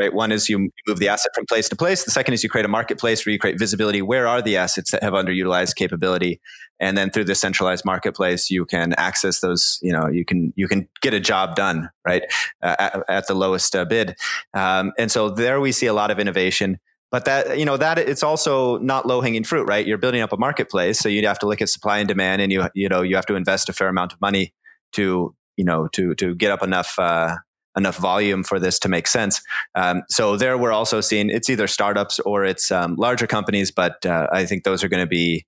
right? 0.00 0.12
One 0.12 0.32
is 0.32 0.48
you 0.48 0.70
move 0.88 0.98
the 0.98 1.08
asset 1.08 1.30
from 1.34 1.46
place 1.46 1.68
to 1.68 1.76
place. 1.76 2.04
The 2.04 2.10
second 2.10 2.34
is 2.34 2.42
you 2.42 2.50
create 2.50 2.64
a 2.64 2.68
marketplace 2.68 3.24
where 3.24 3.32
you 3.32 3.38
create 3.38 3.58
visibility. 3.58 4.02
Where 4.02 4.26
are 4.26 4.42
the 4.42 4.56
assets 4.56 4.90
that 4.90 5.02
have 5.02 5.12
underutilized 5.12 5.76
capability? 5.76 6.40
And 6.80 6.98
then 6.98 7.10
through 7.10 7.24
the 7.24 7.36
centralized 7.36 7.84
marketplace, 7.84 8.50
you 8.50 8.64
can 8.64 8.94
access 8.94 9.38
those. 9.38 9.78
You 9.82 9.92
know, 9.92 10.08
you 10.08 10.24
can 10.24 10.52
you 10.56 10.66
can 10.66 10.88
get 11.00 11.14
a 11.14 11.20
job 11.20 11.54
done, 11.54 11.88
right, 12.04 12.24
uh, 12.62 12.74
at, 12.80 13.02
at, 13.08 13.26
the 13.28 13.34
lowest 13.34 13.76
uh, 13.76 13.84
bid. 13.84 14.16
Um, 14.52 14.92
and 14.98 15.08
so 15.08 15.30
there 15.30 15.60
we 15.60 15.70
see 15.70 15.86
a 15.86 15.92
lot 15.92 16.10
of 16.10 16.18
innovation 16.18 16.80
but 17.12 17.24
that 17.26 17.58
you 17.58 17.64
know 17.64 17.76
that 17.76 17.98
it's 17.98 18.22
also 18.22 18.78
not 18.78 19.06
low 19.06 19.20
hanging 19.20 19.44
fruit 19.44 19.64
right? 19.64 19.86
You're 19.86 19.98
building 19.98 20.22
up 20.22 20.32
a 20.32 20.36
marketplace 20.36 20.98
so 20.98 21.08
you 21.08 21.24
have 21.26 21.38
to 21.40 21.46
look 21.46 21.62
at 21.62 21.68
supply 21.68 21.98
and 21.98 22.08
demand 22.08 22.42
and 22.42 22.50
you 22.50 22.68
you 22.74 22.88
know 22.88 23.02
you 23.02 23.14
have 23.14 23.26
to 23.26 23.36
invest 23.36 23.68
a 23.68 23.72
fair 23.72 23.88
amount 23.88 24.12
of 24.12 24.20
money 24.20 24.52
to 24.92 25.34
you 25.56 25.64
know 25.64 25.88
to 25.88 26.14
to 26.16 26.34
get 26.34 26.50
up 26.50 26.62
enough 26.62 26.98
uh, 26.98 27.36
enough 27.76 27.96
volume 27.96 28.42
for 28.42 28.58
this 28.58 28.78
to 28.80 28.88
make 28.88 29.06
sense. 29.06 29.40
Um, 29.74 30.02
so 30.08 30.36
there 30.36 30.58
we're 30.58 30.72
also 30.72 31.00
seeing 31.00 31.30
it's 31.30 31.48
either 31.48 31.68
startups 31.68 32.18
or 32.20 32.44
it's 32.44 32.72
um, 32.72 32.96
larger 32.96 33.26
companies 33.26 33.70
but 33.70 34.04
uh, 34.04 34.26
i 34.32 34.44
think 34.44 34.64
those 34.64 34.82
are 34.82 34.88
going 34.88 35.02
to 35.04 35.08
be 35.08 35.46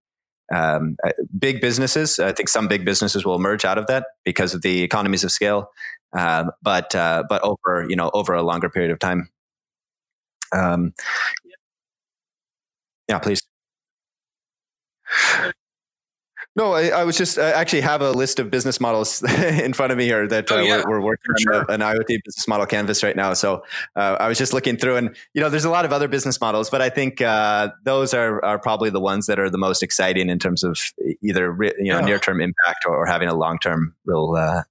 um, 0.55 0.97
uh, 1.03 1.11
big 1.39 1.63
businesses. 1.63 2.19
I 2.19 2.33
think 2.33 2.51
some 2.51 2.69
big 2.69 2.85
businesses 2.85 3.25
will 3.25 3.35
emerge 3.35 3.65
out 3.65 3.79
of 3.79 3.87
that 3.87 4.05
because 4.27 4.53
of 4.53 4.61
the 4.61 4.83
economies 4.83 5.25
of 5.25 5.33
scale 5.33 5.71
um, 6.15 6.53
but 6.63 6.95
uh, 6.95 7.25
but 7.29 7.43
over 7.43 7.87
you 7.89 7.97
know 7.97 8.11
over 8.15 8.33
a 8.33 8.43
longer 8.43 8.71
period 8.71 8.91
of 8.91 8.99
time. 8.99 9.29
Um, 10.53 10.95
yeah, 13.09 13.19
please. 13.19 13.43
No, 16.57 16.73
I, 16.73 16.89
I, 16.89 17.05
was 17.05 17.19
just 17.19 17.37
I 17.37 17.51
actually 17.51 17.81
have 17.81 18.01
a 18.01 18.13
list 18.13 18.39
of 18.39 18.49
business 18.49 18.81
models 18.81 19.23
in 19.43 19.73
front 19.73 19.91
of 19.91 19.99
me 19.99 20.05
here 20.05 20.29
that 20.29 20.53
oh, 20.53 20.59
uh, 20.59 20.63
yeah. 20.63 20.85
we're, 20.87 21.01
we're, 21.01 21.07
working 21.07 21.33
on 21.33 21.37
sure. 21.39 21.65
an 21.69 21.81
IoT 21.81 22.21
business 22.25 22.47
model 22.47 22.65
canvas 22.65 23.03
right 23.03 23.17
now. 23.17 23.35
So 23.35 23.65
uh, 23.97 24.19
I 24.21 24.29
was 24.29 24.39
just 24.39 24.53
looking 24.53 24.77
through, 24.77 24.97
and 24.97 25.17
you 25.35 25.41
know, 25.41 25.51
there's 25.51 25.65
a 25.65 25.71
lot 25.71 25.85
of 25.85 25.93
other 25.93 26.07
business 26.07 26.41
models, 26.41 26.71
but 26.71 26.81
I 26.81 26.91
think 26.91 27.21
uh, 27.21 27.71
those 27.83 28.15
are 28.15 28.45
are 28.45 28.61
probably 28.61 28.91
the 28.91 29.01
ones 29.01 29.27
that 29.27 29.41
are 29.41 29.51
the 29.51 29.59
most 29.59 29.83
exciting 29.83 30.29
in 30.29 30.39
terms 30.39 30.63
of 30.63 30.79
either 31.23 31.57
you 31.81 31.93
know 31.93 32.01
near 32.01 32.21
term 32.21 32.41
impact 32.41 32.85
or, 32.87 32.97
or, 32.97 33.07
having 33.07 33.29
a 33.29 33.35
long 33.35 33.59
term 33.59 33.93
real 34.05 34.37
uh, 34.37 34.63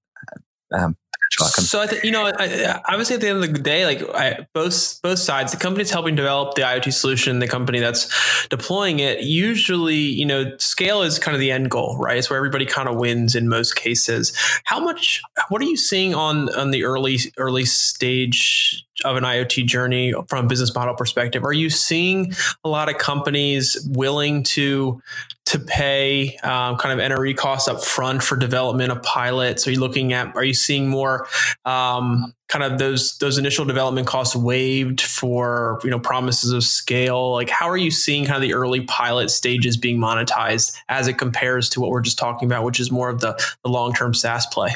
um, 0.73 0.95
so 1.31 1.81
I 1.81 1.87
think 1.87 2.03
you 2.03 2.11
know, 2.11 2.31
I, 2.37 2.79
I, 2.85 2.95
would 2.95 3.07
say 3.07 3.15
at 3.15 3.21
the 3.21 3.29
end 3.29 3.43
of 3.43 3.53
the 3.53 3.59
day, 3.59 3.85
like 3.85 4.03
I, 4.13 4.45
both 4.53 5.01
both 5.01 5.19
sides, 5.19 5.51
the 5.51 5.57
company's 5.57 5.89
helping 5.89 6.15
develop 6.15 6.55
the 6.55 6.61
IoT 6.61 6.93
solution, 6.93 7.39
the 7.39 7.47
company 7.47 7.79
that's 7.79 8.47
deploying 8.49 8.99
it. 8.99 9.21
Usually, 9.21 9.95
you 9.95 10.25
know, 10.25 10.55
scale 10.57 11.01
is 11.01 11.17
kind 11.17 11.33
of 11.33 11.41
the 11.41 11.51
end 11.51 11.71
goal, 11.71 11.97
right? 11.97 12.17
It's 12.17 12.29
where 12.29 12.37
everybody 12.37 12.65
kind 12.65 12.87
of 12.87 12.97
wins 12.97 13.35
in 13.35 13.49
most 13.49 13.75
cases. 13.75 14.33
How 14.65 14.79
much? 14.79 15.21
What 15.49 15.61
are 15.61 15.65
you 15.65 15.77
seeing 15.77 16.13
on 16.13 16.53
on 16.55 16.71
the 16.71 16.83
early 16.83 17.17
early 17.37 17.65
stage 17.65 18.85
of 19.03 19.17
an 19.17 19.23
IoT 19.23 19.65
journey 19.65 20.13
from 20.27 20.45
a 20.45 20.47
business 20.47 20.73
model 20.75 20.93
perspective? 20.93 21.43
Are 21.43 21.53
you 21.53 21.69
seeing 21.69 22.33
a 22.63 22.69
lot 22.69 22.89
of 22.89 22.97
companies 22.97 23.77
willing 23.89 24.43
to 24.43 25.01
to 25.45 25.59
pay 25.59 26.37
um, 26.37 26.77
kind 26.77 26.99
of 26.99 27.11
NRE 27.11 27.35
costs 27.35 27.67
up 27.67 27.83
front 27.83 28.23
for 28.23 28.35
development 28.35 28.91
of 28.91 29.03
pilots? 29.03 29.67
Are 29.67 29.71
you 29.71 29.79
looking 29.79 30.13
at? 30.13 30.35
Are 30.35 30.43
you 30.43 30.53
seeing 30.53 30.87
more 30.87 31.27
um, 31.65 32.33
kind 32.47 32.63
of 32.63 32.79
those 32.79 33.17
those 33.17 33.37
initial 33.37 33.65
development 33.65 34.07
costs 34.07 34.35
waived 34.35 35.01
for 35.01 35.79
you 35.83 35.89
know 35.89 35.99
promises 35.99 36.51
of 36.51 36.63
scale? 36.63 37.33
Like 37.33 37.49
how 37.49 37.69
are 37.69 37.77
you 37.77 37.91
seeing 37.91 38.25
kind 38.25 38.37
of 38.37 38.41
the 38.41 38.53
early 38.53 38.81
pilot 38.81 39.29
stages 39.29 39.75
being 39.77 39.97
monetized 39.97 40.75
as 40.89 41.07
it 41.07 41.17
compares 41.17 41.69
to 41.69 41.81
what 41.81 41.89
we're 41.89 42.01
just 42.01 42.17
talking 42.17 42.47
about, 42.47 42.63
which 42.63 42.79
is 42.79 42.91
more 42.91 43.09
of 43.09 43.19
the 43.19 43.33
the 43.63 43.69
long 43.69 43.93
term 43.93 44.13
SaaS 44.13 44.45
play? 44.45 44.71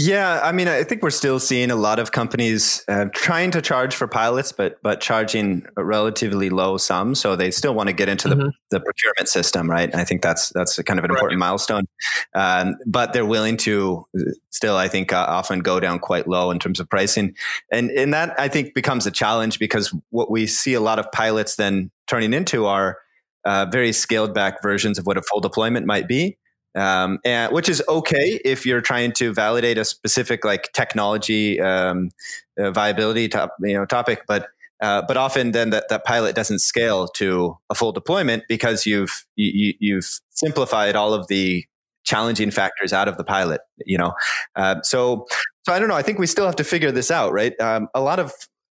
Yeah, 0.00 0.40
I 0.44 0.52
mean, 0.52 0.68
I 0.68 0.84
think 0.84 1.02
we're 1.02 1.10
still 1.10 1.40
seeing 1.40 1.72
a 1.72 1.74
lot 1.74 1.98
of 1.98 2.12
companies 2.12 2.84
uh, 2.86 3.06
trying 3.12 3.50
to 3.50 3.60
charge 3.60 3.96
for 3.96 4.06
pilots, 4.06 4.52
but 4.52 4.80
but 4.80 5.00
charging 5.00 5.66
a 5.76 5.84
relatively 5.84 6.50
low 6.50 6.76
sum. 6.76 7.16
So 7.16 7.34
they 7.34 7.50
still 7.50 7.74
want 7.74 7.88
to 7.88 7.92
get 7.92 8.08
into 8.08 8.28
mm-hmm. 8.28 8.38
the, 8.38 8.52
the 8.70 8.80
procurement 8.80 9.28
system, 9.28 9.68
right? 9.68 9.92
I 9.92 10.04
think 10.04 10.22
that's 10.22 10.50
that's 10.50 10.80
kind 10.82 11.00
of 11.00 11.04
an 11.04 11.10
right. 11.10 11.16
important 11.16 11.40
milestone. 11.40 11.86
Um, 12.32 12.76
but 12.86 13.12
they're 13.12 13.26
willing 13.26 13.56
to 13.56 14.06
still, 14.50 14.76
I 14.76 14.86
think, 14.86 15.12
uh, 15.12 15.26
often 15.28 15.62
go 15.62 15.80
down 15.80 15.98
quite 15.98 16.28
low 16.28 16.52
in 16.52 16.60
terms 16.60 16.78
of 16.78 16.88
pricing, 16.88 17.34
and 17.72 17.90
and 17.90 18.14
that 18.14 18.38
I 18.38 18.46
think 18.46 18.74
becomes 18.74 19.04
a 19.04 19.10
challenge 19.10 19.58
because 19.58 19.92
what 20.10 20.30
we 20.30 20.46
see 20.46 20.74
a 20.74 20.80
lot 20.80 21.00
of 21.00 21.10
pilots 21.10 21.56
then 21.56 21.90
turning 22.06 22.34
into 22.34 22.66
are 22.66 22.98
uh, 23.44 23.66
very 23.66 23.92
scaled 23.92 24.32
back 24.32 24.62
versions 24.62 24.96
of 24.96 25.06
what 25.06 25.16
a 25.16 25.22
full 25.22 25.40
deployment 25.40 25.86
might 25.86 26.06
be 26.06 26.38
um, 26.74 27.18
and 27.24 27.52
which 27.52 27.68
is 27.68 27.82
okay 27.88 28.40
if 28.44 28.66
you're 28.66 28.80
trying 28.80 29.12
to 29.12 29.32
validate 29.32 29.78
a 29.78 29.84
specific 29.84 30.44
like 30.44 30.72
technology 30.72 31.60
um, 31.60 32.10
uh, 32.58 32.70
viability 32.70 33.28
top, 33.28 33.54
you 33.60 33.74
know 33.74 33.86
topic, 33.86 34.22
but 34.26 34.48
uh, 34.80 35.02
but 35.08 35.16
often 35.16 35.52
then 35.52 35.70
that, 35.70 35.88
that 35.88 36.04
pilot 36.04 36.36
doesn't 36.36 36.60
scale 36.60 37.08
to 37.08 37.56
a 37.68 37.74
full 37.74 37.92
deployment 37.92 38.44
because 38.48 38.86
you've 38.86 39.26
you, 39.36 39.74
you've 39.80 40.20
simplified 40.30 40.94
all 40.94 41.12
of 41.12 41.26
the 41.28 41.64
challenging 42.04 42.50
factors 42.50 42.92
out 42.92 43.08
of 43.08 43.16
the 43.16 43.24
pilot. 43.24 43.60
You 43.84 43.98
know, 43.98 44.12
uh, 44.54 44.76
so 44.82 45.26
so 45.64 45.72
I 45.72 45.78
don't 45.78 45.88
know. 45.88 45.96
I 45.96 46.02
think 46.02 46.18
we 46.18 46.26
still 46.26 46.46
have 46.46 46.56
to 46.56 46.64
figure 46.64 46.92
this 46.92 47.10
out, 47.10 47.32
right? 47.32 47.58
Um, 47.60 47.88
a 47.94 48.00
lot 48.00 48.20
of 48.20 48.32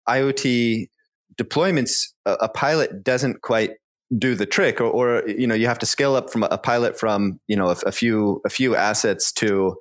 IoT 0.08 0.88
deployments, 1.36 2.08
a, 2.26 2.32
a 2.32 2.48
pilot 2.48 3.04
doesn't 3.04 3.42
quite 3.42 3.70
do 4.18 4.34
the 4.34 4.46
trick 4.46 4.80
or, 4.80 4.86
or, 4.86 5.28
you 5.28 5.46
know 5.46 5.54
you 5.54 5.66
have 5.66 5.78
to 5.78 5.86
scale 5.86 6.14
up 6.14 6.30
from 6.30 6.42
a 6.42 6.58
pilot 6.58 6.98
from 6.98 7.40
you 7.46 7.56
know 7.56 7.68
a, 7.68 7.76
a 7.86 7.92
few 7.92 8.40
a 8.44 8.50
few 8.50 8.76
assets 8.76 9.32
to 9.32 9.76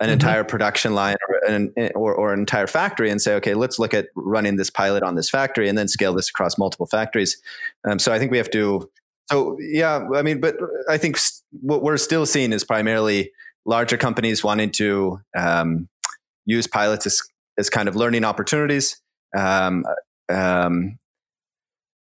an 0.00 0.06
mm-hmm. 0.06 0.12
entire 0.12 0.44
production 0.44 0.94
line 0.94 1.16
or 1.28 1.50
an, 1.50 1.72
or, 1.94 2.14
or, 2.14 2.32
an 2.32 2.40
entire 2.40 2.66
factory 2.66 3.10
and 3.10 3.20
say 3.20 3.34
okay 3.34 3.54
let's 3.54 3.78
look 3.78 3.94
at 3.94 4.08
running 4.14 4.56
this 4.56 4.70
pilot 4.70 5.02
on 5.02 5.14
this 5.14 5.30
factory 5.30 5.68
and 5.68 5.78
then 5.78 5.88
scale 5.88 6.12
this 6.12 6.28
across 6.28 6.58
multiple 6.58 6.86
factories 6.86 7.40
um, 7.88 7.98
so 7.98 8.12
i 8.12 8.18
think 8.18 8.30
we 8.30 8.38
have 8.38 8.50
to 8.50 8.90
so 9.30 9.56
yeah 9.60 10.06
i 10.14 10.22
mean 10.22 10.40
but 10.40 10.56
i 10.88 10.98
think 10.98 11.18
what 11.60 11.82
we're 11.82 11.96
still 11.96 12.26
seeing 12.26 12.52
is 12.52 12.64
primarily 12.64 13.30
larger 13.64 13.96
companies 13.96 14.42
wanting 14.44 14.70
to 14.70 15.20
um, 15.36 15.88
use 16.44 16.66
pilots 16.66 17.06
as, 17.06 17.20
as 17.58 17.70
kind 17.70 17.88
of 17.88 17.96
learning 17.96 18.24
opportunities 18.24 19.00
um, 19.36 19.84
um, 20.28 20.98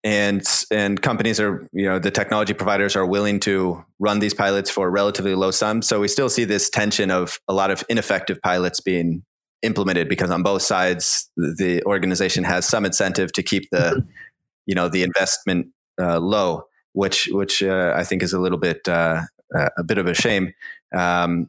and 0.04 0.44
and 0.70 1.02
companies 1.02 1.40
are 1.40 1.68
you 1.72 1.84
know 1.84 1.98
the 1.98 2.10
technology 2.10 2.54
providers 2.54 2.94
are 2.94 3.06
willing 3.06 3.40
to 3.40 3.84
run 3.98 4.20
these 4.20 4.34
pilots 4.34 4.70
for 4.70 4.90
relatively 4.90 5.34
low 5.34 5.50
sums 5.50 5.88
so 5.88 6.00
we 6.00 6.06
still 6.06 6.28
see 6.28 6.44
this 6.44 6.70
tension 6.70 7.10
of 7.10 7.40
a 7.48 7.52
lot 7.52 7.70
of 7.70 7.82
ineffective 7.88 8.40
pilots 8.42 8.80
being 8.80 9.24
implemented 9.62 10.08
because 10.08 10.30
on 10.30 10.42
both 10.42 10.62
sides 10.62 11.28
the 11.36 11.82
organization 11.84 12.44
has 12.44 12.66
some 12.66 12.84
incentive 12.84 13.32
to 13.32 13.42
keep 13.42 13.68
the 13.70 13.78
mm-hmm. 13.78 14.08
you 14.66 14.74
know 14.74 14.88
the 14.88 15.02
investment 15.02 15.66
uh, 16.00 16.20
low 16.20 16.64
which 16.92 17.28
which 17.32 17.62
uh, 17.62 17.92
i 17.96 18.04
think 18.04 18.22
is 18.22 18.32
a 18.32 18.40
little 18.40 18.58
bit 18.58 18.86
uh, 18.86 19.22
a 19.76 19.82
bit 19.82 19.98
of 19.98 20.06
a 20.06 20.14
shame 20.14 20.52
um, 20.96 21.48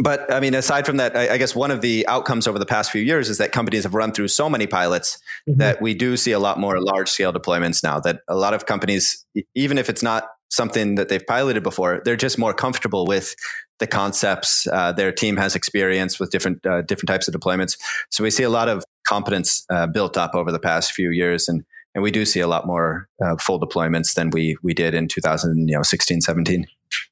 but 0.00 0.32
I 0.32 0.40
mean, 0.40 0.54
aside 0.54 0.86
from 0.86 0.96
that, 0.98 1.16
I, 1.16 1.34
I, 1.34 1.38
guess 1.38 1.54
one 1.54 1.70
of 1.70 1.80
the 1.80 2.06
outcomes 2.06 2.46
over 2.46 2.58
the 2.58 2.66
past 2.66 2.90
few 2.90 3.02
years 3.02 3.28
is 3.28 3.38
that 3.38 3.52
companies 3.52 3.82
have 3.82 3.94
run 3.94 4.12
through 4.12 4.28
so 4.28 4.48
many 4.48 4.66
pilots 4.66 5.18
mm-hmm. 5.48 5.58
that 5.58 5.82
we 5.82 5.94
do 5.94 6.16
see 6.16 6.32
a 6.32 6.38
lot 6.38 6.58
more 6.58 6.80
large 6.80 7.08
scale 7.08 7.32
deployments 7.32 7.82
now. 7.82 7.98
That 7.98 8.20
a 8.28 8.36
lot 8.36 8.54
of 8.54 8.66
companies, 8.66 9.24
even 9.54 9.78
if 9.78 9.88
it's 9.88 10.02
not 10.02 10.28
something 10.50 10.94
that 10.94 11.08
they've 11.08 11.26
piloted 11.26 11.62
before, 11.62 12.00
they're 12.04 12.16
just 12.16 12.38
more 12.38 12.54
comfortable 12.54 13.06
with 13.06 13.34
the 13.80 13.86
concepts. 13.86 14.66
Uh, 14.66 14.92
their 14.92 15.12
team 15.12 15.36
has 15.36 15.54
experience 15.54 16.18
with 16.18 16.30
different 16.30 16.64
uh, 16.64 16.82
different 16.82 17.08
types 17.08 17.28
of 17.28 17.34
deployments, 17.34 17.76
so 18.10 18.22
we 18.22 18.30
see 18.30 18.44
a 18.44 18.50
lot 18.50 18.68
of 18.68 18.84
competence 19.06 19.64
uh, 19.70 19.86
built 19.86 20.16
up 20.16 20.34
over 20.34 20.52
the 20.52 20.60
past 20.60 20.92
few 20.92 21.10
years, 21.10 21.48
and 21.48 21.64
and 21.94 22.02
we 22.02 22.10
do 22.10 22.24
see 22.24 22.40
a 22.40 22.48
lot 22.48 22.66
more 22.66 23.08
uh, 23.24 23.36
full 23.36 23.60
deployments 23.60 24.14
than 24.14 24.30
we 24.30 24.56
we 24.62 24.74
did 24.74 24.94
in 24.94 25.08
2016, 25.08 26.20
17. 26.20 26.66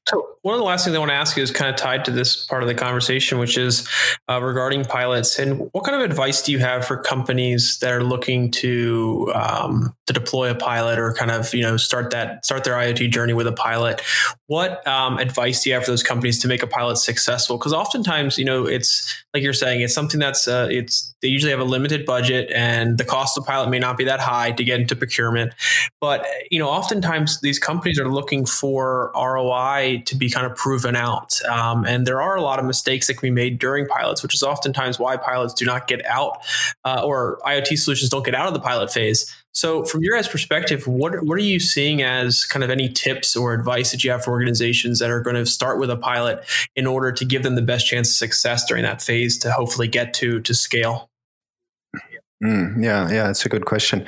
So 0.07 0.37
one 0.41 0.55
of 0.55 0.59
the 0.59 0.65
last 0.65 0.85
things 0.85 0.95
I 0.95 0.99
want 0.99 1.11
to 1.11 1.15
ask 1.15 1.35
you 1.35 1.43
is 1.43 1.51
kind 1.51 1.69
of 1.69 1.75
tied 1.75 2.05
to 2.05 2.11
this 2.11 2.45
part 2.45 2.63
of 2.63 2.69
the 2.69 2.75
conversation, 2.75 3.39
which 3.39 3.57
is 3.57 3.85
uh, 4.29 4.41
regarding 4.41 4.85
pilots. 4.85 5.37
And 5.37 5.69
what 5.73 5.83
kind 5.83 6.01
of 6.01 6.09
advice 6.09 6.41
do 6.41 6.53
you 6.53 6.59
have 6.59 6.87
for 6.87 6.95
companies 6.95 7.77
that 7.79 7.91
are 7.91 8.01
looking 8.01 8.49
to 8.51 9.29
um, 9.35 9.93
to 10.05 10.13
deploy 10.13 10.49
a 10.49 10.55
pilot 10.55 10.97
or 10.97 11.13
kind 11.13 11.31
of 11.31 11.53
you 11.53 11.61
know 11.61 11.75
start 11.75 12.11
that 12.11 12.45
start 12.45 12.63
their 12.63 12.75
IoT 12.75 13.11
journey 13.11 13.33
with 13.33 13.47
a 13.47 13.51
pilot? 13.51 14.01
What 14.45 14.87
um, 14.87 15.17
advice 15.17 15.63
do 15.63 15.69
you 15.69 15.73
have 15.73 15.83
for 15.83 15.91
those 15.91 16.03
companies 16.03 16.39
to 16.39 16.47
make 16.47 16.63
a 16.63 16.67
pilot 16.67 16.95
successful? 16.95 17.57
Because 17.57 17.73
oftentimes, 17.73 18.37
you 18.37 18.45
know, 18.45 18.65
it's 18.65 19.25
like 19.33 19.43
you're 19.43 19.51
saying, 19.51 19.81
it's 19.81 19.93
something 19.93 20.21
that's 20.21 20.47
uh, 20.47 20.69
it's 20.71 21.13
they 21.21 21.27
usually 21.27 21.51
have 21.51 21.59
a 21.59 21.65
limited 21.65 22.05
budget, 22.05 22.49
and 22.55 22.97
the 22.97 23.03
cost 23.03 23.37
of 23.37 23.45
pilot 23.45 23.69
may 23.69 23.79
not 23.79 23.97
be 23.97 24.05
that 24.05 24.21
high 24.21 24.51
to 24.51 24.63
get 24.63 24.79
into 24.79 24.95
procurement. 24.95 25.53
But 25.99 26.25
you 26.49 26.59
know, 26.59 26.69
oftentimes 26.69 27.41
these 27.41 27.59
companies 27.59 27.99
are 27.99 28.09
looking 28.09 28.45
for 28.45 29.11
ROI 29.13 29.96
to 30.05 30.15
be 30.15 30.29
kind 30.29 30.45
of 30.45 30.55
proven 30.55 30.95
out. 30.95 31.41
Um, 31.43 31.85
and 31.85 32.05
there 32.05 32.21
are 32.21 32.35
a 32.35 32.41
lot 32.41 32.59
of 32.59 32.65
mistakes 32.65 33.07
that 33.07 33.15
can 33.15 33.27
be 33.27 33.31
made 33.31 33.59
during 33.59 33.85
pilots, 33.87 34.23
which 34.23 34.33
is 34.33 34.43
oftentimes 34.43 34.99
why 34.99 35.17
pilots 35.17 35.53
do 35.53 35.65
not 35.65 35.87
get 35.87 36.05
out 36.05 36.39
uh, 36.85 37.01
or 37.03 37.39
IoT 37.45 37.77
solutions 37.77 38.09
don't 38.09 38.25
get 38.25 38.35
out 38.35 38.47
of 38.47 38.53
the 38.53 38.59
pilot 38.59 38.91
phase. 38.91 39.33
So, 39.53 39.83
from 39.85 40.03
your 40.03 40.15
guys' 40.15 40.27
perspective, 40.27 40.85
what 40.85 41.23
what 41.23 41.35
are 41.35 41.41
you 41.41 41.59
seeing 41.59 42.03
as 42.03 42.45
kind 42.45 42.63
of 42.63 42.69
any 42.69 42.89
tips 42.89 43.35
or 43.35 43.55
advice 43.55 43.91
that 43.91 44.03
you 44.03 44.11
have 44.11 44.23
for 44.23 44.29
organizations 44.29 44.99
that 44.99 45.09
are 45.09 45.19
going 45.19 45.35
to 45.35 45.47
start 45.47 45.79
with 45.79 45.89
a 45.89 45.97
pilot 45.97 46.45
in 46.75 46.85
order 46.85 47.11
to 47.11 47.25
give 47.25 47.41
them 47.41 47.55
the 47.55 47.63
best 47.63 47.87
chance 47.87 48.09
of 48.09 48.15
success 48.15 48.65
during 48.65 48.83
that 48.83 49.01
phase 49.01 49.35
to 49.39 49.51
hopefully 49.51 49.87
get 49.87 50.13
to 50.15 50.39
to 50.41 50.53
scale? 50.53 51.09
Mm, 52.43 52.83
yeah, 52.83 53.09
yeah, 53.09 53.29
it's 53.29 53.45
a 53.45 53.49
good 53.49 53.65
question. 53.65 54.05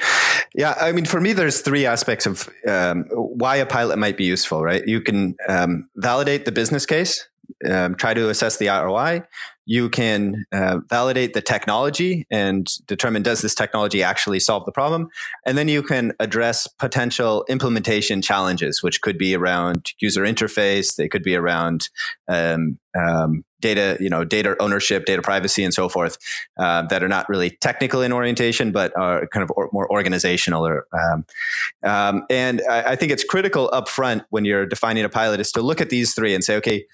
Yeah, 0.54 0.76
I 0.80 0.92
mean, 0.92 1.06
for 1.06 1.22
me, 1.22 1.34
there's 1.34 1.62
three 1.62 1.86
aspects 1.86 2.26
of 2.26 2.50
um, 2.68 3.06
why 3.12 3.56
a 3.58 3.66
pilot 3.66 3.98
might 3.98 4.18
be 4.18 4.26
useful, 4.26 4.64
right? 4.64 4.86
You 4.88 5.02
can 5.02 5.36
um, 5.48 5.90
validate 5.96 6.46
the 6.46 6.52
business 6.52 6.86
case, 6.86 7.28
um, 7.68 7.96
try 7.96 8.14
to 8.14 8.30
assess 8.30 8.58
the 8.58 8.68
ROI. 8.68 9.24
You 9.66 9.90
can 9.90 10.46
uh, 10.52 10.80
validate 10.90 11.34
the 11.34 11.42
technology 11.42 12.26
and 12.32 12.68
determine 12.88 13.22
does 13.22 13.42
this 13.42 13.54
technology 13.54 14.02
actually 14.02 14.40
solve 14.40 14.66
the 14.66 14.72
problem, 14.72 15.10
and 15.46 15.58
then 15.58 15.68
you 15.68 15.84
can 15.84 16.14
address 16.20 16.66
potential 16.68 17.46
implementation 17.50 18.22
challenges, 18.22 18.82
which 18.82 19.02
could 19.02 19.18
be 19.18 19.36
around 19.36 19.92
user 20.00 20.24
interface, 20.24 20.96
they 20.96 21.08
could 21.08 21.22
be 21.22 21.36
around 21.36 21.90
um, 22.28 22.80
um, 22.98 23.44
data, 23.62 23.98
you 24.00 24.10
know, 24.10 24.24
data 24.24 24.56
ownership, 24.60 25.06
data 25.06 25.22
privacy, 25.22 25.64
and 25.64 25.74
so 25.74 25.90
forth, 25.90 26.18
uh, 26.58 26.84
that 26.84 27.04
are 27.04 27.08
not 27.08 27.28
really 27.30 27.52
technical 27.62 28.02
in 28.02 28.12
orientation, 28.12 28.72
but 28.72 28.96
are 28.98 29.28
kind 29.28 29.44
of 29.44 29.52
or, 29.56 29.70
more 29.72 29.92
organizational. 29.92 30.66
Or, 30.66 30.88
um, 30.94 31.26
um, 31.84 32.26
and 32.30 32.62
I, 32.70 32.92
I, 32.92 32.96
think 32.96 33.12
it's 33.12 33.24
critical 33.24 33.70
upfront 33.74 34.26
when 34.30 34.46
you're 34.46 34.66
defining 34.66 35.04
a 35.04 35.10
pilot 35.10 35.40
is 35.40 35.52
to 35.54 35.62
look 35.62 35.82
at 35.82 35.90
these 35.90 36.14
three 36.14 36.34
and 36.34 36.44
say, 36.44 36.56
okay, 36.58 36.86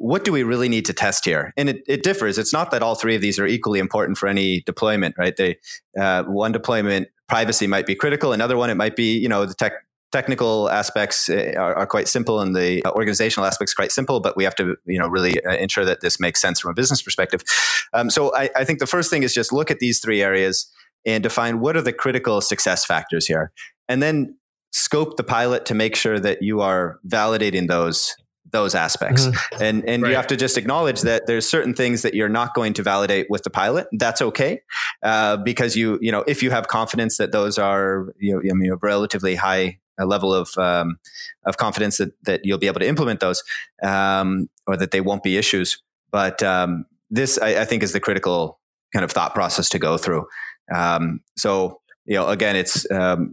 what 0.00 0.24
do 0.24 0.32
we 0.32 0.42
really 0.42 0.70
need 0.70 0.86
to 0.86 0.94
test 0.94 1.26
here? 1.26 1.52
And 1.58 1.68
it, 1.68 1.82
it 1.86 2.02
differs. 2.02 2.38
It's 2.38 2.54
not 2.54 2.70
that 2.70 2.82
all 2.82 2.94
three 2.94 3.14
of 3.14 3.20
these 3.20 3.38
are 3.38 3.46
equally 3.46 3.78
important 3.78 4.16
for 4.16 4.28
any 4.28 4.62
deployment, 4.62 5.14
right? 5.18 5.36
They 5.36 5.58
uh, 6.00 6.22
one 6.24 6.52
deployment 6.52 7.08
privacy 7.28 7.66
might 7.66 7.84
be 7.84 7.94
critical. 7.94 8.32
Another 8.32 8.56
one, 8.56 8.70
it 8.70 8.76
might 8.76 8.96
be, 8.96 9.18
you 9.18 9.28
know, 9.28 9.44
the 9.44 9.52
tech 9.54 9.74
technical 10.10 10.70
aspects 10.70 11.28
uh, 11.28 11.52
are, 11.56 11.74
are, 11.74 11.86
quite 11.86 12.08
simple 12.08 12.40
and 12.40 12.56
the 12.56 12.84
organizational 12.86 13.46
aspects 13.46 13.74
quite 13.74 13.92
simple, 13.92 14.18
but 14.20 14.36
we 14.36 14.42
have 14.42 14.56
to, 14.56 14.74
you 14.84 14.98
know, 14.98 15.06
really 15.06 15.40
uh, 15.44 15.52
ensure 15.52 15.84
that 15.84 16.00
this 16.00 16.18
makes 16.18 16.40
sense 16.40 16.58
from 16.58 16.72
a 16.72 16.74
business 16.74 17.00
perspective. 17.00 17.44
Um, 17.92 18.10
so 18.10 18.34
I, 18.34 18.50
I, 18.56 18.64
think 18.64 18.80
the 18.80 18.88
first 18.88 19.08
thing 19.08 19.22
is 19.22 19.32
just 19.32 19.52
look 19.52 19.70
at 19.70 19.78
these 19.78 20.00
three 20.00 20.20
areas 20.20 20.68
and 21.06 21.22
define 21.22 21.60
what 21.60 21.76
are 21.76 21.82
the 21.82 21.92
critical 21.92 22.40
success 22.40 22.84
factors 22.84 23.26
here, 23.26 23.52
and 23.88 24.02
then 24.02 24.36
scope 24.72 25.16
the 25.16 25.24
pilot 25.24 25.66
to 25.66 25.74
make 25.74 25.94
sure 25.94 26.18
that 26.18 26.42
you 26.42 26.60
are 26.60 26.98
validating 27.06 27.68
those 27.68 28.16
those 28.52 28.74
aspects 28.74 29.26
mm-hmm. 29.26 29.62
and 29.62 29.88
and 29.88 30.02
right. 30.02 30.10
you 30.10 30.16
have 30.16 30.26
to 30.26 30.36
just 30.36 30.56
acknowledge 30.58 31.02
that 31.02 31.26
there's 31.26 31.48
certain 31.48 31.74
things 31.74 32.02
that 32.02 32.14
you're 32.14 32.28
not 32.28 32.54
going 32.54 32.72
to 32.72 32.82
validate 32.82 33.26
with 33.30 33.42
the 33.42 33.50
pilot 33.50 33.86
that's 33.92 34.20
okay 34.20 34.60
uh, 35.02 35.36
because 35.36 35.76
you 35.76 35.98
you 36.00 36.10
know 36.10 36.24
if 36.26 36.42
you 36.42 36.50
have 36.50 36.68
confidence 36.68 37.16
that 37.18 37.32
those 37.32 37.58
are 37.58 38.12
you 38.18 38.34
know, 38.34 38.50
I 38.50 38.54
mean, 38.54 38.72
a 38.72 38.76
relatively 38.76 39.34
high 39.34 39.78
level 39.98 40.32
of 40.32 40.50
um, 40.56 40.98
of 41.44 41.56
confidence 41.56 41.98
that 41.98 42.12
that 42.24 42.40
you'll 42.44 42.58
be 42.58 42.66
able 42.66 42.80
to 42.80 42.88
implement 42.88 43.20
those 43.20 43.42
um, 43.82 44.48
or 44.66 44.76
that 44.76 44.90
they 44.90 45.00
won't 45.00 45.22
be 45.22 45.36
issues 45.36 45.82
but 46.10 46.42
um, 46.42 46.86
this 47.10 47.38
I, 47.38 47.62
I, 47.62 47.64
think 47.64 47.82
is 47.82 47.92
the 47.92 48.00
critical 48.00 48.58
kind 48.92 49.04
of 49.04 49.10
thought 49.10 49.34
process 49.34 49.68
to 49.70 49.78
go 49.78 49.98
through 49.98 50.26
um, 50.74 51.20
so 51.36 51.80
you 52.06 52.14
know 52.14 52.28
again 52.28 52.56
it's 52.56 52.90
um, 52.90 53.32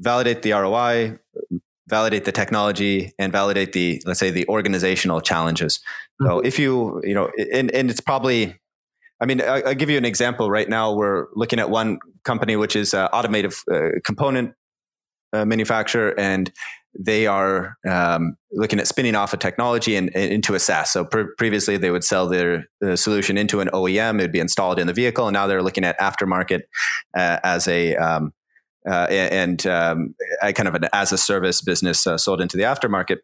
validate 0.00 0.42
the 0.42 0.52
ROI 0.52 1.18
validate 1.90 2.24
the 2.24 2.32
technology 2.32 3.12
and 3.18 3.32
validate 3.32 3.72
the 3.72 4.02
let's 4.06 4.20
say 4.20 4.30
the 4.30 4.46
organizational 4.48 5.20
challenges 5.20 5.78
mm-hmm. 6.20 6.26
so 6.26 6.40
if 6.40 6.58
you 6.58 7.00
you 7.04 7.14
know 7.14 7.30
and, 7.52 7.70
and 7.72 7.90
it's 7.90 8.00
probably 8.00 8.58
i 9.20 9.26
mean 9.26 9.40
I, 9.40 9.60
will 9.60 9.74
give 9.74 9.90
you 9.90 9.98
an 9.98 10.04
example 10.04 10.50
right 10.50 10.68
now 10.68 10.94
we're 10.94 11.26
looking 11.34 11.58
at 11.58 11.68
one 11.68 11.98
company 12.24 12.56
which 12.56 12.76
is 12.76 12.94
uh, 12.94 13.08
automotive 13.12 13.62
uh, 13.70 14.00
component 14.04 14.54
uh, 15.32 15.44
manufacturer 15.44 16.18
and 16.18 16.50
they 16.98 17.26
are 17.26 17.76
um, 17.88 18.36
looking 18.52 18.80
at 18.80 18.88
spinning 18.88 19.14
off 19.14 19.32
a 19.32 19.36
technology 19.36 19.94
and, 19.94 20.10
and 20.14 20.32
into 20.32 20.54
a 20.54 20.58
SaaS. 20.58 20.90
So 20.90 21.04
pre- 21.04 21.28
previously, 21.38 21.76
they 21.76 21.90
would 21.90 22.02
sell 22.02 22.28
their 22.28 22.66
solution 22.96 23.38
into 23.38 23.60
an 23.60 23.68
OEM; 23.68 24.18
it'd 24.18 24.32
be 24.32 24.40
installed 24.40 24.80
in 24.80 24.86
the 24.86 24.92
vehicle, 24.92 25.28
and 25.28 25.34
now 25.34 25.46
they're 25.46 25.62
looking 25.62 25.84
at 25.84 25.98
aftermarket 26.00 26.62
uh, 27.16 27.38
as 27.44 27.68
a 27.68 27.94
um, 27.96 28.32
uh, 28.88 29.06
and 29.10 29.66
um, 29.66 30.14
kind 30.40 30.68
of 30.68 30.74
an 30.74 30.88
as 30.92 31.12
a 31.12 31.18
service 31.18 31.60
business 31.60 32.06
uh, 32.06 32.16
sold 32.16 32.40
into 32.40 32.56
the 32.56 32.62
aftermarket. 32.62 33.18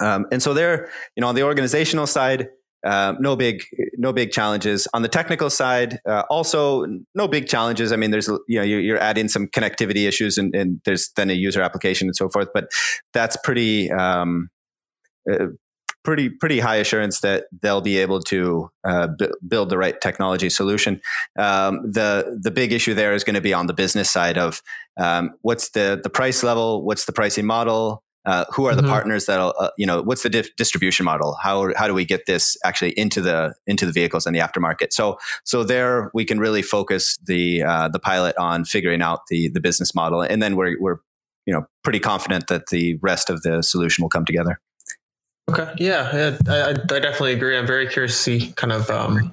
Um, 0.00 0.26
and 0.32 0.42
so 0.42 0.54
there, 0.54 0.90
you 1.16 1.20
know, 1.20 1.28
on 1.28 1.34
the 1.34 1.42
organizational 1.42 2.06
side, 2.06 2.48
uh, 2.84 3.14
no 3.20 3.36
big, 3.36 3.62
no 3.98 4.12
big 4.12 4.30
challenges. 4.32 4.88
On 4.94 5.02
the 5.02 5.08
technical 5.08 5.50
side, 5.50 6.00
uh, 6.08 6.22
also 6.30 6.86
no 7.14 7.28
big 7.28 7.46
challenges. 7.46 7.92
I 7.92 7.96
mean, 7.96 8.10
there's 8.10 8.28
you 8.48 8.58
know 8.58 8.62
you're, 8.62 8.80
you're 8.80 8.98
adding 8.98 9.28
some 9.28 9.48
connectivity 9.48 10.08
issues, 10.08 10.38
and, 10.38 10.54
and, 10.54 10.80
there's 10.86 11.10
then 11.16 11.28
a 11.28 11.34
user 11.34 11.60
application 11.60 12.08
and 12.08 12.16
so 12.16 12.30
forth. 12.30 12.48
But 12.54 12.70
that's 13.12 13.36
pretty 13.44 13.90
um, 13.90 14.48
uh, 15.30 15.48
pretty 16.02 16.28
pretty 16.28 16.60
high 16.60 16.76
assurance 16.76 17.20
that 17.20 17.44
they'll 17.60 17.80
be 17.80 17.98
able 17.98 18.20
to 18.20 18.70
uh, 18.84 19.08
b- 19.18 19.28
build 19.46 19.68
the 19.68 19.78
right 19.78 20.00
technology 20.00 20.50
solution. 20.50 21.00
Um, 21.38 21.90
the 21.90 22.38
the 22.40 22.50
big 22.50 22.72
issue 22.72 22.94
there 22.94 23.14
is 23.14 23.24
going 23.24 23.34
to 23.34 23.40
be 23.40 23.54
on 23.54 23.66
the 23.66 23.74
business 23.74 24.10
side 24.10 24.38
of 24.38 24.62
um, 24.98 25.32
what's 25.42 25.70
the 25.70 26.00
the 26.02 26.10
price 26.10 26.42
level, 26.42 26.84
what's 26.84 27.04
the 27.04 27.12
pricing 27.12 27.46
model, 27.46 28.02
uh, 28.26 28.44
who 28.52 28.66
are 28.66 28.74
the 28.74 28.82
mm-hmm. 28.82 28.90
partners 28.90 29.26
that'll 29.26 29.54
uh, 29.58 29.70
you 29.76 29.86
know 29.86 30.02
what's 30.02 30.22
the 30.22 30.30
di- 30.30 30.50
distribution 30.56 31.04
model? 31.04 31.36
How 31.42 31.72
how 31.76 31.86
do 31.86 31.94
we 31.94 32.04
get 32.04 32.26
this 32.26 32.56
actually 32.64 32.92
into 32.98 33.20
the 33.20 33.54
into 33.66 33.86
the 33.86 33.92
vehicles 33.92 34.26
and 34.26 34.34
the 34.34 34.40
aftermarket? 34.40 34.92
So 34.92 35.18
so 35.44 35.64
there 35.64 36.10
we 36.14 36.24
can 36.24 36.38
really 36.38 36.62
focus 36.62 37.18
the 37.24 37.62
uh, 37.62 37.88
the 37.88 37.98
pilot 37.98 38.36
on 38.38 38.64
figuring 38.64 39.02
out 39.02 39.20
the 39.28 39.48
the 39.48 39.60
business 39.60 39.94
model 39.94 40.22
and 40.22 40.42
then 40.42 40.56
we're 40.56 40.76
we're 40.80 40.98
you 41.46 41.52
know 41.52 41.66
pretty 41.82 42.00
confident 42.00 42.46
that 42.48 42.68
the 42.68 42.96
rest 43.02 43.30
of 43.30 43.42
the 43.42 43.62
solution 43.62 44.02
will 44.02 44.10
come 44.10 44.24
together 44.24 44.60
Okay. 45.50 45.72
Yeah, 45.78 46.14
yeah 46.14 46.38
I, 46.48 46.70
I, 46.70 46.72
definitely 46.72 47.32
agree. 47.32 47.56
I'm 47.56 47.66
very 47.66 47.88
curious 47.88 48.12
to 48.16 48.22
see 48.22 48.52
kind 48.52 48.72
of 48.72 48.88
um, 48.90 49.32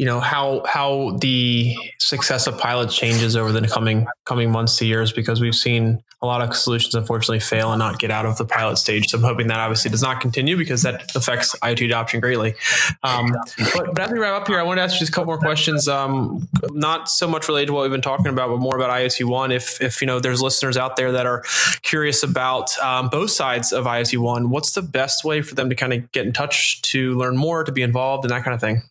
you 0.00 0.06
know 0.06 0.18
how 0.18 0.62
how 0.66 1.10
the 1.20 1.76
success 1.98 2.46
of 2.46 2.56
pilots 2.56 2.96
changes 2.96 3.36
over 3.36 3.52
the 3.52 3.68
coming 3.68 4.06
coming 4.24 4.50
months 4.50 4.78
to 4.78 4.86
years 4.86 5.12
because 5.12 5.42
we've 5.42 5.54
seen 5.54 6.02
a 6.22 6.26
lot 6.26 6.40
of 6.40 6.56
solutions 6.56 6.94
unfortunately 6.94 7.38
fail 7.38 7.70
and 7.70 7.78
not 7.78 7.98
get 7.98 8.10
out 8.10 8.24
of 8.24 8.38
the 8.38 8.46
pilot 8.46 8.78
stage. 8.78 9.10
So 9.10 9.18
I'm 9.18 9.24
hoping 9.24 9.48
that 9.48 9.60
obviously 9.60 9.90
does 9.90 10.00
not 10.00 10.22
continue 10.22 10.56
because 10.56 10.82
that 10.84 11.14
affects 11.14 11.54
IoT 11.58 11.84
adoption 11.84 12.20
greatly. 12.20 12.54
Um, 13.02 13.34
but, 13.74 13.94
but, 13.94 13.98
as 13.98 14.10
we 14.10 14.18
wrap 14.18 14.40
up 14.40 14.48
here, 14.48 14.58
I 14.58 14.62
want 14.62 14.78
to 14.78 14.82
ask 14.82 14.94
you 14.94 15.00
just 15.00 15.10
a 15.10 15.14
couple 15.14 15.26
more 15.26 15.38
questions. 15.38 15.86
Um, 15.86 16.48
not 16.70 17.10
so 17.10 17.28
much 17.28 17.46
related 17.46 17.66
to 17.66 17.72
what 17.74 17.82
we've 17.82 17.90
been 17.90 18.00
talking 18.00 18.28
about, 18.28 18.48
but 18.48 18.58
more 18.58 18.76
about 18.76 18.88
IoT 18.88 19.26
One. 19.26 19.52
If 19.52 19.82
if 19.82 20.00
you 20.00 20.06
know 20.06 20.18
there's 20.18 20.40
listeners 20.40 20.78
out 20.78 20.96
there 20.96 21.12
that 21.12 21.26
are 21.26 21.42
curious 21.82 22.22
about 22.22 22.76
um, 22.78 23.10
both 23.10 23.32
sides 23.32 23.70
of 23.70 23.84
IoT 23.84 24.16
One, 24.16 24.48
what's 24.48 24.72
the 24.72 24.82
best 24.82 25.24
way 25.24 25.42
for 25.42 25.54
them 25.54 25.68
to 25.68 25.74
kind 25.74 25.92
of 25.92 26.10
get 26.12 26.24
in 26.24 26.32
touch 26.32 26.80
to 26.82 27.14
learn 27.18 27.36
more, 27.36 27.64
to 27.64 27.72
be 27.72 27.82
involved, 27.82 28.24
and 28.24 28.30
that 28.30 28.44
kind 28.44 28.54
of 28.54 28.62
thing? 28.62 28.82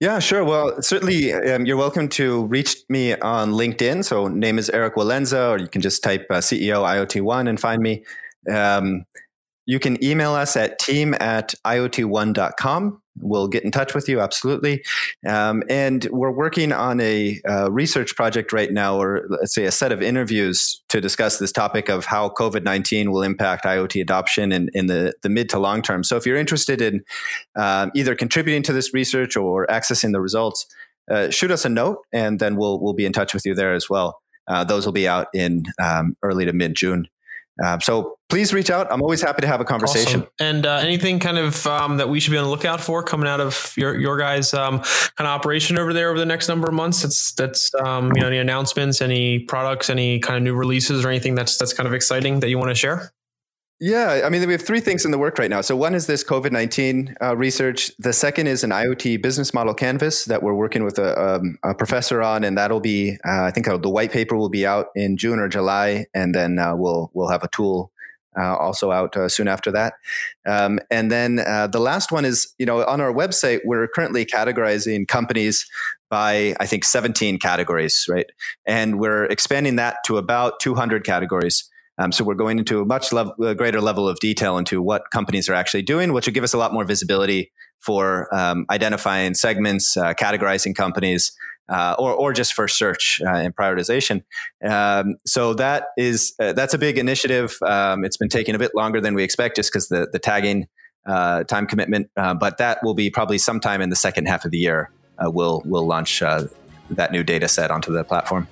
Yeah, 0.00 0.18
sure. 0.18 0.44
Well, 0.44 0.82
certainly 0.82 1.32
um, 1.32 1.64
you're 1.64 1.76
welcome 1.76 2.08
to 2.10 2.46
reach 2.46 2.76
me 2.88 3.14
on 3.14 3.52
LinkedIn. 3.52 4.04
So 4.04 4.26
name 4.28 4.58
is 4.58 4.68
Erik 4.70 4.96
Walenza, 4.96 5.50
or 5.50 5.58
you 5.58 5.68
can 5.68 5.80
just 5.80 6.02
type 6.02 6.26
uh, 6.30 6.38
CEO 6.38 6.82
IoT 6.82 7.20
One 7.22 7.46
and 7.46 7.60
find 7.60 7.80
me. 7.82 8.04
Um, 8.50 9.04
you 9.66 9.78
can 9.78 10.02
email 10.02 10.32
us 10.32 10.56
at 10.56 10.78
team 10.78 11.14
at 11.20 11.54
iotone.com. 11.64 13.01
We'll 13.20 13.48
get 13.48 13.62
in 13.62 13.70
touch 13.70 13.94
with 13.94 14.08
you, 14.08 14.20
absolutely. 14.20 14.82
Um, 15.26 15.62
and 15.68 16.04
we're 16.10 16.30
working 16.30 16.72
on 16.72 16.98
a 17.00 17.40
uh, 17.48 17.70
research 17.70 18.16
project 18.16 18.52
right 18.52 18.72
now, 18.72 19.00
or 19.00 19.26
let's 19.28 19.54
say 19.54 19.64
a 19.64 19.70
set 19.70 19.92
of 19.92 20.02
interviews 20.02 20.82
to 20.88 21.00
discuss 21.00 21.38
this 21.38 21.52
topic 21.52 21.90
of 21.90 22.06
how 22.06 22.30
COVID 22.30 22.64
19 22.64 23.12
will 23.12 23.22
impact 23.22 23.64
IoT 23.64 24.00
adoption 24.00 24.50
in, 24.50 24.70
in 24.72 24.86
the, 24.86 25.12
the 25.22 25.28
mid 25.28 25.50
to 25.50 25.58
long 25.58 25.82
term. 25.82 26.04
So 26.04 26.16
if 26.16 26.24
you're 26.24 26.38
interested 26.38 26.80
in 26.80 27.04
um, 27.54 27.90
either 27.94 28.14
contributing 28.14 28.62
to 28.64 28.72
this 28.72 28.94
research 28.94 29.36
or 29.36 29.66
accessing 29.66 30.12
the 30.12 30.20
results, 30.20 30.66
uh, 31.10 31.28
shoot 31.30 31.50
us 31.50 31.64
a 31.64 31.68
note 31.68 31.98
and 32.12 32.40
then 32.40 32.56
we'll, 32.56 32.80
we'll 32.80 32.94
be 32.94 33.04
in 33.04 33.12
touch 33.12 33.34
with 33.34 33.44
you 33.44 33.54
there 33.54 33.74
as 33.74 33.90
well. 33.90 34.22
Uh, 34.48 34.64
those 34.64 34.86
will 34.86 34.92
be 34.92 35.06
out 35.06 35.28
in 35.34 35.64
um, 35.82 36.16
early 36.22 36.44
to 36.46 36.52
mid 36.52 36.74
June. 36.74 37.08
Uh, 37.62 37.78
so 37.80 38.16
please 38.28 38.54
reach 38.54 38.70
out. 38.70 38.86
I'm 38.90 39.02
always 39.02 39.20
happy 39.20 39.42
to 39.42 39.46
have 39.46 39.60
a 39.60 39.64
conversation. 39.64 40.20
Awesome. 40.20 40.32
And 40.40 40.66
uh, 40.66 40.76
anything 40.76 41.18
kind 41.18 41.38
of 41.38 41.66
um, 41.66 41.98
that 41.98 42.08
we 42.08 42.18
should 42.18 42.30
be 42.30 42.38
on 42.38 42.44
the 42.44 42.50
lookout 42.50 42.80
for 42.80 43.02
coming 43.02 43.28
out 43.28 43.40
of 43.40 43.74
your 43.76 43.98
your 43.98 44.16
guys' 44.18 44.54
um, 44.54 44.78
kind 44.78 45.20
of 45.20 45.26
operation 45.26 45.78
over 45.78 45.92
there 45.92 46.08
over 46.08 46.18
the 46.18 46.26
next 46.26 46.48
number 46.48 46.68
of 46.68 46.74
months. 46.74 47.02
That's 47.02 47.32
that's 47.32 47.70
um, 47.84 48.12
you 48.14 48.22
know 48.22 48.28
any 48.28 48.38
announcements, 48.38 49.02
any 49.02 49.40
products, 49.40 49.90
any 49.90 50.18
kind 50.18 50.36
of 50.36 50.42
new 50.42 50.54
releases, 50.54 51.04
or 51.04 51.08
anything 51.08 51.34
that's 51.34 51.58
that's 51.58 51.72
kind 51.72 51.86
of 51.86 51.92
exciting 51.92 52.40
that 52.40 52.48
you 52.48 52.58
want 52.58 52.70
to 52.70 52.74
share. 52.74 53.12
Yeah, 53.84 54.20
I 54.24 54.28
mean, 54.28 54.46
we 54.46 54.52
have 54.52 54.62
three 54.62 54.78
things 54.78 55.04
in 55.04 55.10
the 55.10 55.18
work 55.18 55.40
right 55.40 55.50
now. 55.50 55.60
So, 55.60 55.74
one 55.74 55.96
is 55.96 56.06
this 56.06 56.22
COVID 56.22 56.52
19 56.52 57.16
uh, 57.20 57.36
research. 57.36 57.90
The 57.98 58.12
second 58.12 58.46
is 58.46 58.62
an 58.62 58.70
IoT 58.70 59.20
business 59.20 59.52
model 59.52 59.74
canvas 59.74 60.26
that 60.26 60.40
we're 60.40 60.54
working 60.54 60.84
with 60.84 61.00
a, 61.00 61.20
um, 61.20 61.58
a 61.64 61.74
professor 61.74 62.22
on. 62.22 62.44
And 62.44 62.56
that'll 62.56 62.78
be, 62.78 63.18
uh, 63.26 63.42
I 63.42 63.50
think 63.50 63.66
uh, 63.66 63.78
the 63.78 63.90
white 63.90 64.12
paper 64.12 64.36
will 64.36 64.50
be 64.50 64.64
out 64.64 64.90
in 64.94 65.16
June 65.16 65.40
or 65.40 65.48
July. 65.48 66.06
And 66.14 66.32
then 66.32 66.60
uh, 66.60 66.76
we'll, 66.76 67.10
we'll 67.12 67.26
have 67.30 67.42
a 67.42 67.48
tool 67.48 67.90
uh, 68.38 68.54
also 68.54 68.92
out 68.92 69.16
uh, 69.16 69.28
soon 69.28 69.48
after 69.48 69.72
that. 69.72 69.94
Um, 70.46 70.78
and 70.88 71.10
then 71.10 71.34
the 71.34 71.80
last 71.80 72.12
one 72.12 72.24
is, 72.24 72.54
you 72.58 72.66
know, 72.66 72.84
on 72.84 73.00
our 73.00 73.12
website, 73.12 73.62
we're 73.64 73.88
currently 73.88 74.24
categorizing 74.24 75.08
companies 75.08 75.66
by, 76.08 76.54
I 76.60 76.66
think, 76.66 76.84
17 76.84 77.40
categories, 77.40 78.06
right? 78.08 78.26
And 78.64 79.00
we're 79.00 79.24
expanding 79.24 79.74
that 79.74 79.96
to 80.04 80.18
about 80.18 80.60
200 80.60 81.04
categories. 81.04 81.68
Um, 82.02 82.10
so 82.10 82.24
we're 82.24 82.34
going 82.34 82.58
into 82.58 82.80
a 82.80 82.84
much 82.84 83.12
a 83.12 83.54
greater 83.54 83.80
level 83.80 84.08
of 84.08 84.18
detail 84.18 84.58
into 84.58 84.82
what 84.82 85.10
companies 85.12 85.48
are 85.48 85.54
actually 85.54 85.82
doing, 85.82 86.12
which 86.12 86.26
will 86.26 86.32
give 86.32 86.44
us 86.44 86.52
a 86.52 86.58
lot 86.58 86.72
more 86.72 86.84
visibility 86.84 87.52
for 87.80 88.32
um, 88.34 88.66
identifying 88.70 89.34
segments, 89.34 89.96
uh, 89.96 90.14
categorizing 90.14 90.74
companies, 90.74 91.32
uh, 91.68 91.94
or 91.98 92.12
or 92.12 92.32
just 92.32 92.54
for 92.54 92.66
search 92.66 93.20
uh, 93.24 93.30
and 93.30 93.54
prioritization. 93.54 94.22
Um, 94.68 95.16
so 95.26 95.54
that 95.54 95.86
is 95.96 96.34
uh, 96.40 96.52
that's 96.52 96.74
a 96.74 96.78
big 96.78 96.98
initiative. 96.98 97.56
Um, 97.64 98.04
it's 98.04 98.16
been 98.16 98.28
taking 98.28 98.54
a 98.54 98.58
bit 98.58 98.72
longer 98.74 99.00
than 99.00 99.14
we 99.14 99.22
expect, 99.22 99.56
just 99.56 99.72
because 99.72 99.88
the 99.88 100.08
the 100.12 100.18
tagging 100.18 100.66
uh, 101.06 101.44
time 101.44 101.66
commitment. 101.66 102.10
Uh, 102.16 102.34
but 102.34 102.58
that 102.58 102.82
will 102.82 102.94
be 102.94 103.10
probably 103.10 103.38
sometime 103.38 103.80
in 103.80 103.90
the 103.90 103.96
second 103.96 104.26
half 104.26 104.44
of 104.44 104.50
the 104.50 104.58
year. 104.58 104.90
we'll 105.20 105.62
we'll 105.64 105.86
launch 105.86 106.20
that 106.20 107.12
new 107.12 107.22
data 107.22 107.48
set 107.48 107.70
onto 107.70 107.92
the 107.92 108.02
platform. 108.02 108.48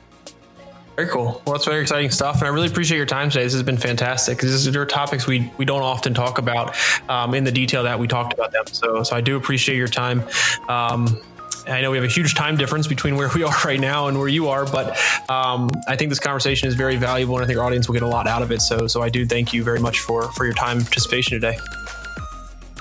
Very 0.96 1.08
cool. 1.08 1.42
Well, 1.46 1.54
that's 1.54 1.64
very 1.64 1.80
exciting 1.80 2.10
stuff, 2.10 2.36
and 2.38 2.44
I 2.44 2.48
really 2.48 2.66
appreciate 2.68 2.98
your 2.98 3.06
time 3.06 3.30
today. 3.30 3.44
This 3.44 3.54
has 3.54 3.62
been 3.62 3.78
fantastic. 3.78 4.38
These 4.38 4.66
are 4.76 4.84
topics 4.84 5.26
we 5.26 5.50
we 5.56 5.64
don't 5.64 5.82
often 5.82 6.12
talk 6.12 6.38
about 6.38 6.76
um, 7.08 7.34
in 7.34 7.44
the 7.44 7.52
detail 7.52 7.84
that 7.84 7.98
we 7.98 8.06
talked 8.06 8.34
about 8.34 8.52
them. 8.52 8.64
So, 8.66 9.02
so 9.02 9.16
I 9.16 9.20
do 9.20 9.36
appreciate 9.36 9.76
your 9.76 9.88
time. 9.88 10.22
Um, 10.68 11.18
I 11.66 11.80
know 11.80 11.90
we 11.90 11.96
have 11.96 12.04
a 12.04 12.08
huge 12.08 12.34
time 12.34 12.56
difference 12.56 12.86
between 12.86 13.16
where 13.16 13.30
we 13.34 13.42
are 13.44 13.54
right 13.64 13.80
now 13.80 14.08
and 14.08 14.18
where 14.18 14.28
you 14.28 14.48
are, 14.48 14.66
but 14.66 14.98
um, 15.30 15.70
I 15.88 15.96
think 15.96 16.10
this 16.10 16.20
conversation 16.20 16.68
is 16.68 16.74
very 16.74 16.96
valuable, 16.96 17.36
and 17.36 17.44
I 17.44 17.46
think 17.46 17.58
our 17.58 17.64
audience 17.64 17.88
will 17.88 17.94
get 17.94 18.02
a 18.02 18.08
lot 18.08 18.26
out 18.26 18.42
of 18.42 18.50
it. 18.50 18.60
So, 18.60 18.86
so 18.86 19.02
I 19.02 19.08
do 19.08 19.24
thank 19.24 19.52
you 19.52 19.62
very 19.62 19.80
much 19.80 20.00
for 20.00 20.30
for 20.32 20.44
your 20.44 20.54
time 20.54 20.78
and 20.78 20.86
participation 20.86 21.40
today. 21.40 21.58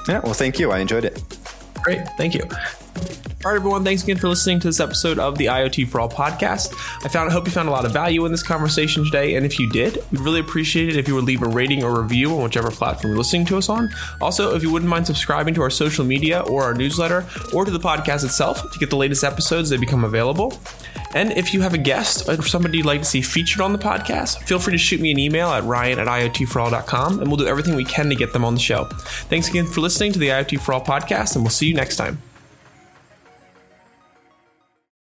Yeah, 0.08 0.20
well, 0.24 0.34
thank 0.34 0.60
you. 0.60 0.72
I 0.72 0.80
enjoyed 0.80 1.06
it. 1.06 1.22
Great, 1.84 2.06
thank 2.18 2.34
you. 2.34 2.44
All 3.46 3.52
right, 3.52 3.56
everyone. 3.56 3.86
Thanks 3.86 4.04
again 4.04 4.18
for 4.18 4.28
listening 4.28 4.60
to 4.60 4.68
this 4.68 4.82
episode 4.82 5.18
of 5.18 5.38
the 5.38 5.46
IoT 5.46 5.88
for 5.88 6.02
All 6.02 6.10
podcast. 6.10 6.74
I 7.06 7.08
found, 7.08 7.30
I 7.30 7.32
hope 7.32 7.46
you 7.46 7.54
found 7.54 7.70
a 7.70 7.72
lot 7.72 7.86
of 7.86 7.94
value 7.94 8.26
in 8.26 8.34
this 8.34 8.44
conversation 8.44 9.06
today, 9.06 9.36
and 9.36 9.46
if 9.46 9.58
you 9.58 9.70
did, 9.70 10.04
we'd 10.12 10.20
really 10.20 10.42
appreciate 10.42 10.90
it 10.90 10.98
if 10.98 11.08
you 11.08 11.16
would 11.16 11.24
leave 11.24 11.42
a 11.42 11.48
rating 11.48 11.82
or 11.82 12.02
review 12.02 12.36
on 12.36 12.44
whichever 12.44 12.70
platform 12.70 13.12
you're 13.12 13.18
listening 13.18 13.46
to 13.46 13.58
us 13.58 13.70
on. 13.70 13.90
Also, 14.20 14.56
if 14.56 14.62
you 14.62 14.70
wouldn't 14.70 14.90
mind 14.90 15.08
subscribing 15.08 15.54
to 15.54 15.62
our 15.62 15.70
social 15.70 16.04
media 16.04 16.42
or 16.42 16.64
our 16.64 16.74
newsletter 16.74 17.26
or 17.54 17.64
to 17.64 17.72
the 17.72 17.80
podcast 17.80 18.26
itself 18.26 18.74
to 18.74 18.78
get 18.78 18.90
the 18.90 18.98
latest 18.98 19.24
episodes 19.24 19.70
that 19.70 19.80
become 19.80 20.04
available. 20.04 20.60
And 21.16 21.32
if 21.32 21.54
you 21.54 21.62
have 21.62 21.74
a 21.74 21.78
guest 21.78 22.28
or 22.28 22.44
somebody 22.44 22.80
you'd 22.80 22.86
like 22.86 23.02
to 23.02 23.08
see 23.08 23.22
featured 23.22 23.62
on 23.62 23.72
the 23.72 23.80
podcast, 23.80 24.44
feel 24.44 24.60
free 24.60 24.74
to 24.74 24.78
shoot 24.78 25.00
me 25.00 25.12
an 25.12 25.18
email 25.18 25.50
at 25.50 25.64
ryan 25.64 25.98
at 25.98 26.08
iotforall.com 26.08 27.20
and 27.20 27.28
we'll 27.28 27.38
do 27.38 27.48
everything 27.48 27.76
we 27.76 27.86
can 27.86 28.10
to 28.10 28.16
get 28.16 28.34
them 28.34 28.46
on 28.46 28.54
the 28.54 28.60
show. 28.60 28.84
Thanks 29.30 29.48
again 29.48 29.66
for 29.66 29.80
listening 29.82 30.12
to 30.12 30.20
the 30.20 30.28
IoT 30.28 30.60
for 30.60 30.74
All 30.74 30.84
podcast, 30.84 31.36
and 31.36 31.44
we'll 31.44 31.50
see 31.50 31.68
you 31.68 31.74
next 31.74 31.96
time. 31.96 32.22